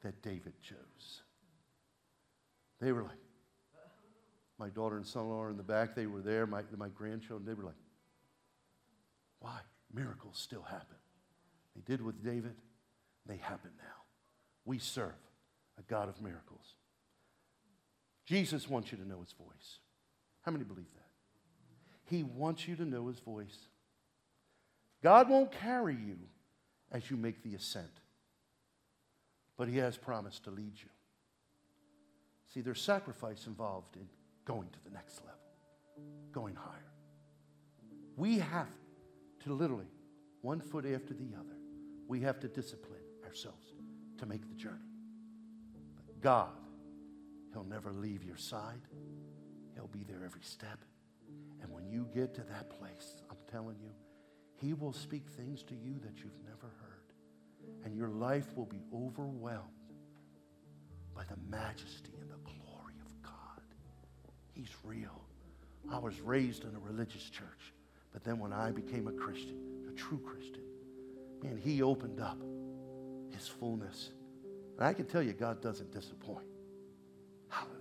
that 0.03 0.22
David 0.22 0.55
chose. 0.62 1.20
They 2.80 2.90
were 2.90 3.03
like, 3.03 3.18
my 4.59 4.70
daughter 4.70 4.97
and 4.97 5.07
son 5.07 5.24
in 5.24 5.28
law 5.28 5.42
are 5.42 5.51
in 5.51 5.59
the 5.59 5.62
back. 5.62 5.94
They 5.94 6.07
were 6.07 6.22
there, 6.22 6.47
my, 6.47 6.62
my 6.74 6.88
grandchildren. 6.88 7.47
They 7.47 7.53
were 7.53 7.68
like, 7.68 7.76
why? 9.40 9.59
Miracles 9.92 10.38
still 10.38 10.62
happen. 10.62 10.97
They 11.74 11.82
did 11.82 12.01
with 12.01 12.24
David, 12.24 12.55
they 13.26 13.36
happen 13.36 13.72
now. 13.76 14.05
We 14.64 14.78
serve 14.78 15.12
a 15.78 15.82
God 15.82 16.09
of 16.09 16.22
miracles. 16.22 16.76
Jesus 18.24 18.70
wants 18.70 18.90
you 18.90 18.97
to 18.97 19.07
know 19.07 19.20
his 19.20 19.32
voice. 19.32 19.80
How 20.40 20.51
many 20.51 20.64
believe 20.64 20.92
that? 20.94 22.14
He 22.16 22.22
wants 22.22 22.66
you 22.66 22.74
to 22.76 22.86
know 22.86 23.09
his 23.09 23.18
voice. 23.18 23.68
God 25.03 25.28
won't 25.28 25.53
carry 25.53 25.94
you 25.94 26.16
as 26.97 27.11
you 27.11 27.16
make 27.16 27.42
the 27.42 27.55
ascent, 27.55 28.01
but 29.59 29.68
he 29.68 29.76
has 29.76 29.97
promised 29.99 30.44
to 30.44 30.51
lead 30.51 30.72
you. 30.76 30.88
See, 32.53 32.62
there's 32.62 32.80
sacrifice 32.80 33.47
involved 33.47 33.97
in 33.97 34.09
going 34.47 34.68
to 34.70 34.78
the 34.84 34.90
next 34.90 35.20
level, 35.20 35.38
going 36.32 36.55
higher. 36.55 36.92
We 38.16 38.38
have 38.38 38.70
to 39.44 39.53
literally, 39.53 39.90
one 40.40 40.61
foot 40.61 40.86
after 40.86 41.12
the 41.12 41.34
other, 41.38 41.57
we 42.09 42.20
have 42.20 42.40
to 42.40 42.49
discipline 42.49 43.01
ourselves 43.26 43.74
to 44.18 44.24
make 44.24 44.49
the 44.49 44.55
journey. 44.55 44.76
But 46.07 46.20
God, 46.22 46.57
He'll 47.53 47.64
never 47.64 47.92
leave 47.92 48.24
your 48.24 48.38
side, 48.38 48.80
He'll 49.74 49.88
be 49.88 50.05
there 50.05 50.24
every 50.24 50.42
step. 50.42 50.78
And 51.61 51.70
when 51.70 51.86
you 51.86 52.09
get 52.14 52.34
to 52.36 52.42
that 52.42 52.70
place, 52.70 53.22
I'm 53.28 53.36
telling 53.51 53.76
you, 53.82 53.90
He 54.62 54.72
will 54.72 54.94
speak 54.94 55.28
things 55.28 55.62
to 55.64 55.74
you 55.74 55.99
that 56.03 56.22
you've 56.22 56.38
never 56.47 56.72
your 57.97 58.09
life 58.09 58.47
will 58.57 58.66
be 58.66 58.82
overwhelmed 58.94 59.70
by 61.14 61.22
the 61.24 61.36
majesty 61.49 62.12
and 62.20 62.30
the 62.30 62.38
glory 62.44 62.94
of 63.05 63.22
God. 63.22 63.62
He's 64.53 64.70
real. 64.84 65.22
I 65.90 65.99
was 65.99 66.20
raised 66.20 66.64
in 66.64 66.74
a 66.74 66.78
religious 66.78 67.30
church, 67.30 67.72
but 68.12 68.24
then 68.24 68.38
when 68.38 68.53
I 68.53 68.70
became 68.70 69.09
a 69.09 69.12
Christian, 69.12 69.86
a 69.88 69.92
true 69.92 70.18
Christian, 70.18 70.62
man, 71.42 71.57
He 71.57 71.82
opened 71.82 72.20
up 72.20 72.38
His 73.30 73.47
fullness. 73.47 74.11
And 74.76 74.86
I 74.86 74.92
can 74.92 75.07
tell 75.07 75.22
you, 75.22 75.32
God 75.32 75.62
doesn't 75.62 75.92
disappoint. 75.92 76.47
Hallelujah. 77.49 77.76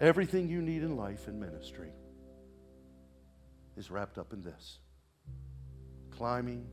Everything 0.00 0.48
you 0.48 0.62
need 0.62 0.82
in 0.82 0.96
life 0.96 1.28
and 1.28 1.38
ministry 1.38 1.92
is 3.76 3.90
wrapped 3.90 4.18
up 4.18 4.32
in 4.32 4.42
this 4.42 4.78
climbing, 6.18 6.66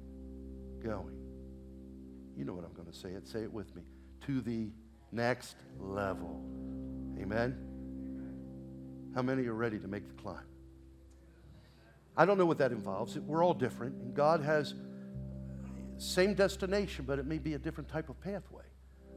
going. 0.85 1.15
You 2.37 2.45
know 2.45 2.53
what 2.53 2.63
I'm 2.63 2.73
going 2.73 2.91
to 2.91 2.97
say 2.97 3.09
it. 3.09 3.27
Say 3.27 3.41
it 3.41 3.51
with 3.51 3.75
me. 3.75 3.81
To 4.27 4.41
the 4.41 4.69
next 5.11 5.55
level. 5.79 6.43
Amen? 7.19 7.57
How 9.15 9.21
many 9.21 9.45
are 9.47 9.53
ready 9.53 9.79
to 9.79 9.87
make 9.87 10.07
the 10.07 10.21
climb? 10.21 10.45
I 12.17 12.25
don't 12.25 12.37
know 12.37 12.45
what 12.45 12.59
that 12.59 12.71
involves. 12.71 13.17
We're 13.17 13.43
all 13.43 13.53
different, 13.53 13.95
and 13.95 14.13
God 14.13 14.41
has 14.41 14.73
same 15.97 16.33
destination, 16.33 17.05
but 17.05 17.19
it 17.19 17.25
may 17.25 17.37
be 17.37 17.53
a 17.53 17.59
different 17.59 17.89
type 17.89 18.09
of 18.09 18.19
pathway. 18.21 18.63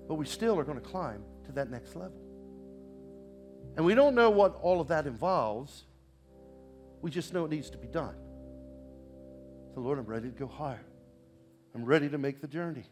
But 0.06 0.14
we 0.14 0.26
still 0.26 0.58
are 0.58 0.64
going 0.64 0.80
to 0.80 0.88
climb 0.88 1.22
to 1.46 1.52
that 1.52 1.70
next 1.70 1.94
level. 1.96 2.18
And 3.76 3.84
we 3.84 3.94
don't 3.94 4.14
know 4.14 4.30
what 4.30 4.58
all 4.62 4.80
of 4.80 4.88
that 4.88 5.06
involves. 5.06 5.84
We 7.02 7.10
just 7.10 7.32
know 7.32 7.44
it 7.44 7.50
needs 7.50 7.70
to 7.70 7.78
be 7.78 7.88
done. 7.88 8.16
So, 9.74 9.80
Lord, 9.80 9.98
I'm 9.98 10.06
ready 10.06 10.30
to 10.30 10.34
go 10.34 10.46
higher. 10.46 10.87
I'm 11.74 11.84
ready 11.84 12.08
to 12.08 12.18
make 12.18 12.40
the 12.40 12.48
journey. 12.48 12.84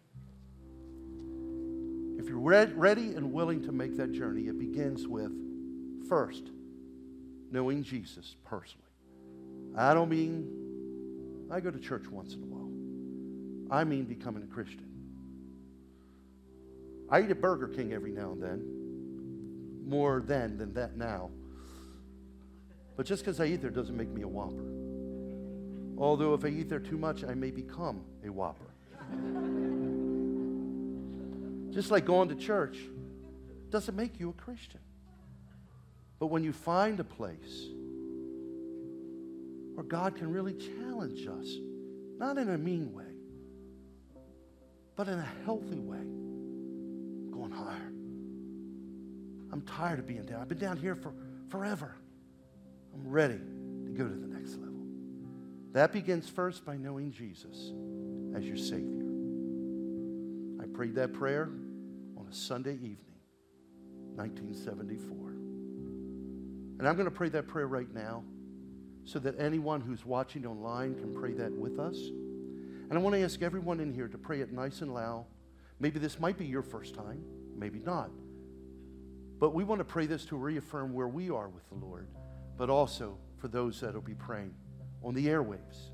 If 2.19 2.29
you're 2.29 2.39
ready 2.39 3.15
and 3.15 3.33
willing 3.33 3.63
to 3.65 3.73
make 3.73 3.97
that 3.97 4.13
journey, 4.13 4.43
it 4.43 4.59
begins 4.59 5.07
with 5.07 5.33
first 6.09 6.51
knowing 7.51 7.83
Jesus 7.83 8.37
personally. 8.45 8.83
I 9.77 9.95
don't 9.95 10.09
mean 10.09 11.47
I 11.51 11.61
go 11.61 11.71
to 11.71 11.79
church 11.79 12.09
once 12.11 12.35
in 12.35 12.43
a 12.43 12.47
while. 12.47 13.81
I 13.81 13.85
mean 13.85 14.05
becoming 14.05 14.43
a 14.43 14.47
Christian. 14.47 14.87
I 17.09 17.23
eat 17.23 17.31
at 17.31 17.41
Burger 17.41 17.69
King 17.69 17.93
every 17.93 18.11
now 18.11 18.33
and 18.33 18.43
then, 18.43 19.89
more 19.89 20.23
then 20.27 20.59
than 20.59 20.75
that 20.75 20.97
now. 20.97 21.31
But 22.97 23.07
just 23.07 23.25
because 23.25 23.39
I 23.39 23.47
eat 23.47 23.61
there 23.61 23.71
doesn't 23.71 23.97
make 23.97 24.09
me 24.09 24.23
a 24.23 24.29
whopper. 24.29 24.65
Although 25.99 26.35
if 26.35 26.45
I 26.45 26.49
eat 26.49 26.69
there 26.69 26.81
too 26.81 26.99
much, 26.99 27.25
I 27.25 27.35
may 27.35 27.51
become 27.51 28.03
a 28.25 28.31
whopper. 28.31 28.66
Just 31.73 31.91
like 31.91 32.07
going 32.07 32.31
to 32.31 32.35
church 32.35 32.79
doesn't 33.71 33.95
make 33.95 34.19
you 34.19 34.31
a 34.31 34.33
Christian. 34.33 34.81
But 36.19 36.29
when 36.29 36.43
you 36.43 36.53
find 36.53 36.99
a 37.01 37.05
place 37.05 37.67
where 39.75 39.85
God 39.85 40.17
can 40.17 40.33
really 40.33 40.55
challenge 40.55 41.27
us, 41.27 41.49
not 42.19 42.39
in 42.39 42.49
a 42.49 42.57
mean 42.57 42.95
way, 42.95 43.05
but 44.97 45.07
in 45.07 45.19
a 45.19 45.29
healthy 45.45 45.79
way. 45.79 45.99
Going 47.31 47.53
higher. 47.53 47.93
I'm 49.53 49.63
tired 49.67 49.99
of 49.99 50.07
being 50.07 50.25
down. 50.25 50.41
I've 50.41 50.49
been 50.49 50.59
down 50.59 50.79
here 50.79 50.95
for 50.95 51.13
forever. 51.51 51.95
I'm 52.95 53.07
ready 53.07 53.39
to 53.85 53.93
go 53.93 54.09
to 54.09 54.15
the 54.15 54.27
next 54.27 54.53
level. 54.57 54.81
That 55.73 55.93
begins 55.93 56.27
first 56.27 56.65
by 56.65 56.79
knowing 56.79 57.13
Jesus 57.13 57.73
as 58.37 58.45
your 58.45 58.57
Savior. 58.57 59.05
I 60.63 60.67
prayed 60.67 60.95
that 60.97 61.15
prayer 61.15 61.49
on 62.19 62.27
a 62.31 62.35
Sunday 62.35 62.75
evening, 62.75 63.17
1974. 64.17 65.17
And 66.79 66.87
I'm 66.87 66.95
going 66.97 67.07
to 67.07 67.11
pray 67.11 67.31
that 67.31 67.49
prayer 67.49 67.67
right 67.67 67.93
now 67.95 68.23
so 69.05 69.19
that 69.21 69.41
anyone 69.41 69.81
who's 69.81 70.05
watching 70.05 70.45
online 70.45 70.95
can 70.97 71.15
pray 71.15 71.33
that 71.33 71.51
with 71.53 71.79
us. 71.79 71.97
And 71.97 72.93
I 72.93 72.99
want 72.99 73.15
to 73.15 73.23
ask 73.23 73.41
everyone 73.41 73.81
in 73.81 73.93
here 73.93 74.09
to 74.09 74.19
pray 74.19 74.41
it 74.41 74.53
nice 74.53 74.83
and 74.83 74.93
loud. 74.93 75.25
Maybe 75.81 75.99
this 75.99 76.21
might 76.21 76.37
be 76.37 76.45
your 76.45 76.63
first 76.63 76.95
time, 76.95 77.25
maybe 77.57 77.79
not. 77.79 78.11
But 79.39 79.55
we 79.55 79.65
want 79.65 79.79
to 79.79 79.85
pray 79.85 80.07
this 80.07 80.27
to 80.27 80.37
reaffirm 80.37 80.93
where 80.93 81.09
we 81.09 81.31
are 81.31 81.49
with 81.49 81.67
the 81.71 81.77
Lord, 81.77 82.09
but 82.59 82.69
also 82.69 83.17
for 83.39 83.49
those 83.49 83.81
that 83.81 83.95
will 83.95 84.03
be 84.03 84.15
praying 84.15 84.55
on 85.03 85.15
the 85.15 85.27
airwaves. 85.27 85.91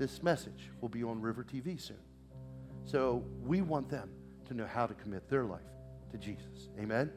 This 0.00 0.22
message 0.22 0.70
will 0.80 0.88
be 0.88 1.04
on 1.04 1.20
River 1.20 1.44
TV 1.44 1.78
soon. 1.78 1.98
So 2.86 3.22
we 3.44 3.60
want 3.60 3.90
them 3.90 4.08
to 4.46 4.54
know 4.54 4.64
how 4.64 4.86
to 4.86 4.94
commit 4.94 5.28
their 5.28 5.44
life 5.44 5.60
to 6.10 6.16
Jesus. 6.16 6.70
Amen? 6.80 7.12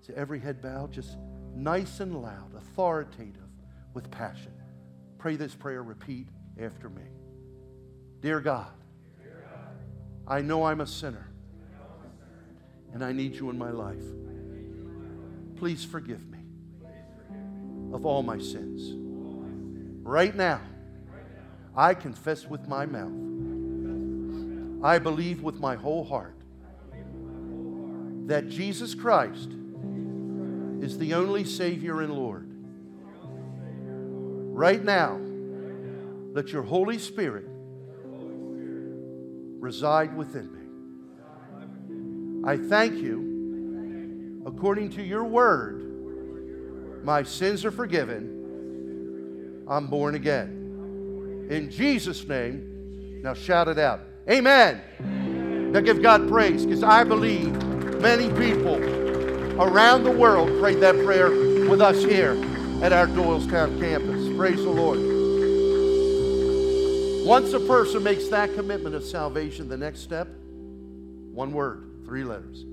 So 0.00 0.12
every 0.14 0.38
head 0.38 0.62
bowed, 0.62 0.92
just 0.92 1.16
nice 1.52 1.98
and 1.98 2.22
loud, 2.22 2.54
authoritative, 2.56 3.42
with 3.92 4.08
passion. 4.08 4.52
Pray 5.18 5.34
this 5.34 5.52
prayer, 5.52 5.82
repeat 5.82 6.28
after 6.62 6.88
me. 6.88 7.02
Dear 8.20 8.38
God, 8.38 8.70
I 10.28 10.42
know 10.42 10.66
I'm 10.66 10.82
a 10.82 10.86
sinner, 10.86 11.28
and 12.92 13.04
I 13.04 13.10
need 13.10 13.34
you 13.34 13.50
in 13.50 13.58
my 13.58 13.70
life. 13.72 14.04
Please 15.56 15.84
forgive 15.84 16.24
me 16.30 16.38
of 17.92 18.06
all 18.06 18.22
my 18.22 18.38
sins. 18.38 18.92
Right 20.04 20.36
now, 20.36 20.60
I 21.76 21.94
confess 21.94 22.46
with 22.46 22.66
my 22.68 22.86
mouth. 22.86 24.84
I 24.84 24.98
believe 24.98 25.42
with 25.42 25.56
my 25.56 25.76
whole 25.76 26.04
heart 26.04 26.36
that 28.26 28.48
Jesus 28.48 28.94
Christ 28.94 29.50
is 30.80 30.96
the 30.98 31.14
only 31.14 31.44
Savior 31.44 32.00
and 32.00 32.14
Lord. 32.14 32.46
Right 34.56 34.82
now, 34.82 35.20
let 36.32 36.52
your 36.52 36.62
Holy 36.62 36.98
Spirit 36.98 37.46
reside 39.60 40.16
within 40.16 40.52
me. 40.52 40.60
I 42.48 42.56
thank 42.56 42.94
you. 42.94 44.42
According 44.46 44.90
to 44.90 45.02
your 45.02 45.24
word, 45.24 47.04
my 47.04 47.22
sins 47.22 47.64
are 47.64 47.70
forgiven. 47.70 49.64
I'm 49.68 49.86
born 49.88 50.14
again. 50.14 50.59
In 51.50 51.68
Jesus' 51.68 52.26
name, 52.28 53.20
now 53.22 53.34
shout 53.34 53.66
it 53.66 53.78
out. 53.78 54.00
Amen. 54.30 54.80
Now 55.72 55.80
give 55.80 56.00
God 56.00 56.28
praise 56.28 56.64
because 56.64 56.84
I 56.84 57.02
believe 57.02 57.52
many 58.00 58.28
people 58.38 58.76
around 59.60 60.04
the 60.04 60.12
world 60.12 60.60
prayed 60.60 60.78
that 60.78 60.94
prayer 61.04 61.28
with 61.68 61.80
us 61.80 62.02
here 62.04 62.32
at 62.82 62.92
our 62.92 63.06
Doylestown 63.08 63.80
campus. 63.80 64.36
Praise 64.36 64.62
the 64.62 64.70
Lord. 64.70 65.00
Once 67.26 67.52
a 67.52 67.60
person 67.60 68.02
makes 68.02 68.28
that 68.28 68.54
commitment 68.54 68.94
of 68.94 69.04
salvation, 69.04 69.68
the 69.68 69.76
next 69.76 70.00
step, 70.00 70.28
one 71.32 71.52
word, 71.52 71.84
three 72.04 72.24
letters. 72.24 72.64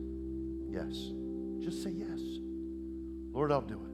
Yes. 0.69 1.11
Just 1.63 1.83
say 1.83 1.89
yes. 1.89 2.19
Lord, 3.33 3.51
I'll 3.51 3.61
do 3.61 3.73
it. 3.73 3.86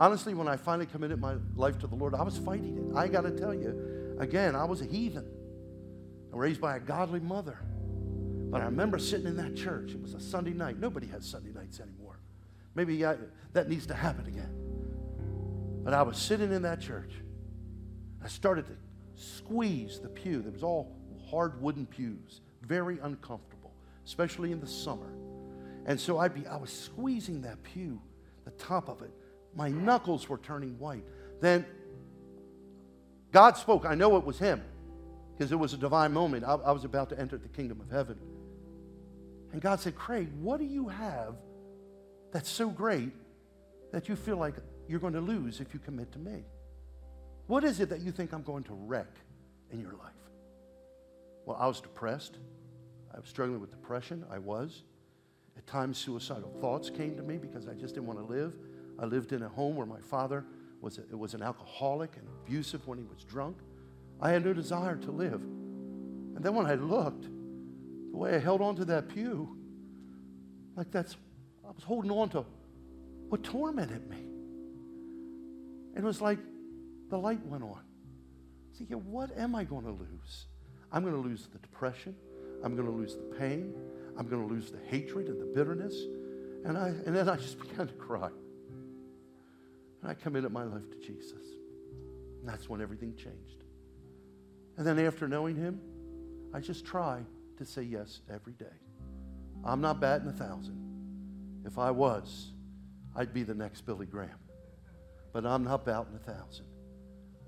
Honestly, 0.00 0.34
when 0.34 0.46
I 0.46 0.56
finally 0.56 0.86
committed 0.86 1.20
my 1.20 1.34
life 1.56 1.78
to 1.80 1.86
the 1.86 1.96
Lord, 1.96 2.14
I 2.14 2.22
was 2.22 2.38
fighting 2.38 2.78
it. 2.78 2.96
I 2.96 3.08
got 3.08 3.22
to 3.22 3.32
tell 3.32 3.52
you, 3.52 4.16
again, 4.18 4.54
I 4.54 4.64
was 4.64 4.80
a 4.80 4.84
heathen, 4.84 5.26
raised 6.30 6.60
by 6.60 6.76
a 6.76 6.80
godly 6.80 7.20
mother. 7.20 7.58
But 8.50 8.62
I 8.62 8.64
remember 8.66 8.98
sitting 8.98 9.26
in 9.26 9.36
that 9.36 9.56
church. 9.56 9.90
It 9.90 10.00
was 10.00 10.14
a 10.14 10.20
Sunday 10.20 10.52
night. 10.52 10.78
Nobody 10.78 11.06
has 11.08 11.26
Sunday 11.26 11.50
nights 11.52 11.80
anymore. 11.80 12.18
Maybe 12.74 13.04
I, 13.04 13.16
that 13.52 13.68
needs 13.68 13.86
to 13.86 13.94
happen 13.94 14.26
again. 14.26 14.54
But 15.84 15.94
I 15.94 16.02
was 16.02 16.16
sitting 16.16 16.52
in 16.52 16.62
that 16.62 16.80
church. 16.80 17.12
I 18.22 18.28
started 18.28 18.66
to 18.66 18.76
squeeze 19.16 19.98
the 19.98 20.08
pew. 20.08 20.42
There 20.42 20.52
was 20.52 20.62
all 20.62 20.96
hard 21.30 21.60
wooden 21.60 21.86
pews, 21.86 22.40
very 22.62 22.98
uncomfortable, 23.02 23.72
especially 24.06 24.52
in 24.52 24.60
the 24.60 24.66
summer. 24.66 25.12
And 25.86 26.00
so 26.00 26.18
I'd 26.18 26.34
be, 26.34 26.46
I 26.46 26.56
was 26.56 26.70
squeezing 26.70 27.42
that 27.42 27.62
pew, 27.62 28.00
the 28.44 28.50
top 28.52 28.88
of 28.88 29.02
it. 29.02 29.12
My 29.54 29.68
knuckles 29.68 30.28
were 30.28 30.38
turning 30.38 30.78
white. 30.78 31.04
Then 31.40 31.66
God 33.32 33.56
spoke. 33.56 33.84
I 33.84 33.94
know 33.94 34.16
it 34.16 34.24
was 34.24 34.38
Him 34.38 34.62
because 35.36 35.52
it 35.52 35.56
was 35.56 35.72
a 35.72 35.76
divine 35.76 36.12
moment. 36.12 36.44
I, 36.44 36.54
I 36.54 36.72
was 36.72 36.84
about 36.84 37.08
to 37.10 37.18
enter 37.18 37.38
the 37.38 37.48
kingdom 37.48 37.80
of 37.80 37.90
heaven. 37.90 38.18
And 39.52 39.60
God 39.60 39.80
said, 39.80 39.94
Craig, 39.94 40.28
what 40.40 40.58
do 40.58 40.64
you 40.64 40.88
have 40.88 41.34
that's 42.32 42.50
so 42.50 42.68
great 42.68 43.12
that 43.92 44.08
you 44.08 44.16
feel 44.16 44.36
like 44.36 44.54
you're 44.88 45.00
going 45.00 45.14
to 45.14 45.20
lose 45.20 45.60
if 45.60 45.72
you 45.72 45.80
commit 45.80 46.12
to 46.12 46.18
me? 46.18 46.44
What 47.46 47.64
is 47.64 47.80
it 47.80 47.88
that 47.88 48.00
you 48.00 48.12
think 48.12 48.32
I'm 48.32 48.42
going 48.42 48.64
to 48.64 48.74
wreck 48.74 49.14
in 49.70 49.80
your 49.80 49.92
life? 49.92 50.12
Well, 51.46 51.56
I 51.58 51.66
was 51.66 51.80
depressed. 51.80 52.36
I 53.14 53.18
was 53.18 53.28
struggling 53.28 53.60
with 53.60 53.70
depression. 53.70 54.24
I 54.30 54.38
was. 54.38 54.82
At 55.56 55.66
times, 55.66 55.96
suicidal 55.96 56.52
thoughts 56.60 56.90
came 56.90 57.16
to 57.16 57.22
me 57.22 57.38
because 57.38 57.66
I 57.66 57.72
just 57.72 57.94
didn't 57.94 58.06
want 58.06 58.18
to 58.18 58.24
live. 58.24 58.54
I 58.98 59.04
lived 59.04 59.32
in 59.32 59.42
a 59.42 59.48
home 59.48 59.76
where 59.76 59.86
my 59.86 60.00
father 60.00 60.44
was, 60.80 60.98
a, 60.98 61.16
was 61.16 61.34
an 61.34 61.42
alcoholic 61.42 62.16
and 62.16 62.26
abusive 62.28 62.86
when 62.86 62.98
he 62.98 63.04
was 63.04 63.24
drunk. 63.24 63.58
I 64.20 64.30
had 64.30 64.44
no 64.44 64.52
desire 64.52 64.96
to 64.96 65.10
live. 65.10 65.40
And 65.40 66.42
then 66.42 66.54
when 66.54 66.66
I 66.66 66.74
looked, 66.74 67.28
the 68.10 68.16
way 68.16 68.34
I 68.34 68.38
held 68.38 68.60
on 68.60 68.76
to 68.76 68.84
that 68.86 69.08
pew, 69.08 69.56
like 70.76 70.90
that's, 70.90 71.16
I 71.66 71.70
was 71.70 71.82
holding 71.82 72.10
on 72.10 72.28
to 72.30 72.44
what 73.28 73.42
tormented 73.42 74.08
me. 74.08 74.16
And 75.94 76.04
it 76.04 76.06
was 76.06 76.20
like 76.20 76.38
the 77.10 77.18
light 77.18 77.44
went 77.46 77.64
on. 77.64 77.80
Said, 78.72 78.86
yeah, 78.90 78.96
what 78.96 79.36
am 79.36 79.54
I 79.54 79.64
going 79.64 79.84
to 79.84 79.90
lose? 79.90 80.46
I'm 80.92 81.02
going 81.02 81.14
to 81.14 81.20
lose 81.20 81.48
the 81.52 81.58
depression. 81.58 82.14
I'm 82.64 82.74
going 82.76 82.86
to 82.86 82.94
lose 82.94 83.16
the 83.16 83.36
pain. 83.36 83.74
I'm 84.16 84.28
going 84.28 84.46
to 84.46 84.52
lose 84.52 84.70
the 84.70 84.78
hatred 84.88 85.26
and 85.26 85.40
the 85.40 85.46
bitterness. 85.46 85.94
And, 86.64 86.76
I, 86.76 86.88
and 86.88 87.14
then 87.14 87.28
I 87.28 87.36
just 87.36 87.58
began 87.68 87.86
to 87.88 87.94
cry. 87.94 88.30
And 90.02 90.10
I 90.10 90.14
committed 90.14 90.52
my 90.52 90.64
life 90.64 90.90
to 90.90 90.98
Jesus. 90.98 91.44
And 92.40 92.48
that's 92.48 92.68
when 92.68 92.80
everything 92.80 93.14
changed. 93.16 93.64
And 94.76 94.86
then 94.86 94.98
after 95.00 95.26
knowing 95.26 95.56
him, 95.56 95.80
I 96.54 96.60
just 96.60 96.84
try 96.84 97.20
to 97.56 97.64
say 97.64 97.82
yes 97.82 98.20
every 98.32 98.54
day. 98.54 98.66
I'm 99.64 99.80
not 99.80 100.00
batting 100.00 100.28
a 100.28 100.32
thousand. 100.32 100.78
If 101.64 101.78
I 101.78 101.90
was, 101.90 102.52
I'd 103.16 103.34
be 103.34 103.42
the 103.42 103.54
next 103.54 103.82
Billy 103.82 104.06
Graham. 104.06 104.38
But 105.32 105.44
I'm 105.44 105.64
not 105.64 105.84
batting 105.84 106.14
a 106.14 106.32
thousand. 106.32 106.66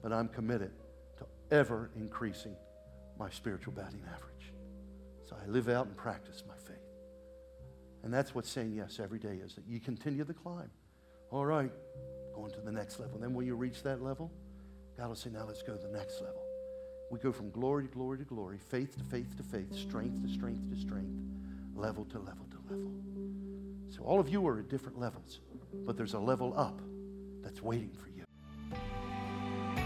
But 0.02 0.12
I'm 0.12 0.28
committed 0.28 0.72
to 1.18 1.26
ever 1.54 1.90
increasing 1.96 2.56
my 3.18 3.30
spiritual 3.30 3.72
batting 3.74 4.02
average. 4.12 4.52
So 5.28 5.36
I 5.40 5.46
live 5.48 5.68
out 5.68 5.86
and 5.86 5.96
practice 5.96 6.42
my 6.48 6.56
faith. 6.56 6.76
And 8.02 8.12
that's 8.12 8.34
what 8.34 8.46
saying 8.46 8.72
yes 8.74 8.98
every 9.00 9.18
day 9.18 9.38
is 9.44 9.54
that 9.54 9.64
you 9.68 9.78
continue 9.78 10.24
the 10.24 10.34
climb. 10.34 10.70
All 11.30 11.46
right, 11.46 11.70
going 12.34 12.52
to 12.52 12.60
the 12.60 12.72
next 12.72 12.98
level. 13.00 13.14
And 13.16 13.22
then 13.22 13.34
when 13.34 13.46
you 13.46 13.54
reach 13.54 13.82
that 13.82 14.02
level, 14.02 14.30
God 14.96 15.08
will 15.08 15.14
say, 15.14 15.30
now 15.30 15.44
let's 15.46 15.62
go 15.62 15.74
to 15.74 15.86
the 15.86 15.92
next 15.92 16.20
level. 16.20 16.42
We 17.10 17.18
go 17.18 17.32
from 17.32 17.50
glory 17.50 17.88
to 17.88 17.90
glory 17.92 18.18
to 18.18 18.24
glory, 18.24 18.58
faith 18.58 18.96
to 18.98 19.04
faith 19.04 19.36
to 19.36 19.42
faith, 19.42 19.74
strength 19.74 20.22
to 20.22 20.32
strength 20.32 20.70
to 20.70 20.80
strength, 20.80 21.10
level 21.74 22.04
to 22.06 22.18
level 22.18 22.46
to 22.50 22.74
level. 22.74 22.92
So 23.88 24.02
all 24.02 24.20
of 24.20 24.28
you 24.28 24.46
are 24.46 24.60
at 24.60 24.68
different 24.68 24.98
levels, 24.98 25.40
but 25.84 25.96
there's 25.96 26.14
a 26.14 26.20
level 26.20 26.56
up 26.56 26.80
that's 27.42 27.62
waiting 27.62 27.90
for 27.90 28.08
you. 28.08 28.24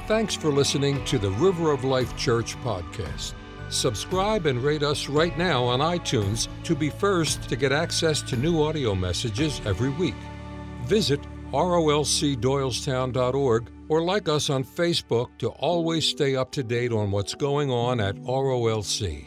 Thanks 0.07 0.35
for 0.35 0.49
listening 0.49 1.03
to 1.07 1.19
the 1.19 1.31
River 1.31 1.73
of 1.73 1.85
Life 1.85 2.15
Church 2.17 2.57
podcast. 2.57 3.33
Subscribe 3.71 4.45
and 4.45 4.63
rate 4.63 4.83
us 4.83 5.09
right 5.09 5.37
now 5.39 5.65
on 5.65 5.81
iTunes 5.81 6.49
to 6.65 6.77
be 6.77 6.91
first 6.91 7.49
to 7.49 7.57
get 7.57 7.73
access 7.73 8.21
to 8.23 8.37
new 8.37 8.63
audio 8.63 8.95
messages 8.95 9.63
every 9.65 9.89
week. 9.89 10.15
Visit 10.83 11.21
rolcdoylestown.org 11.55 13.71
or 13.89 14.03
like 14.03 14.29
us 14.29 14.51
on 14.51 14.65
Facebook 14.65 15.39
to 15.39 15.49
always 15.51 16.07
stay 16.07 16.37
up 16.37 16.53
to 16.53 16.63
date 16.63 16.93
on 16.93 17.11
what's 17.11 17.35
going 17.35 17.71
on 17.71 18.01
at 18.01 18.17
ROLC. 18.17 19.27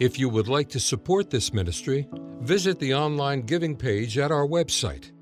If 0.00 0.18
you 0.18 0.28
would 0.28 0.48
like 0.48 0.68
to 0.70 0.80
support 0.80 1.30
this 1.30 1.52
ministry, 1.52 2.08
visit 2.40 2.78
the 2.78 2.94
online 2.94 3.42
giving 3.42 3.76
page 3.76 4.18
at 4.18 4.32
our 4.32 4.46
website. 4.46 5.12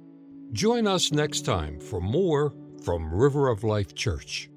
Join 0.53 0.87
us 0.87 1.13
next 1.13 1.43
time 1.43 1.81
for 1.81 2.01
more 2.01 2.55
from 2.85 3.13
River 3.13 3.49
of 3.49 3.65
Life 3.65 3.95
Church. 3.95 4.52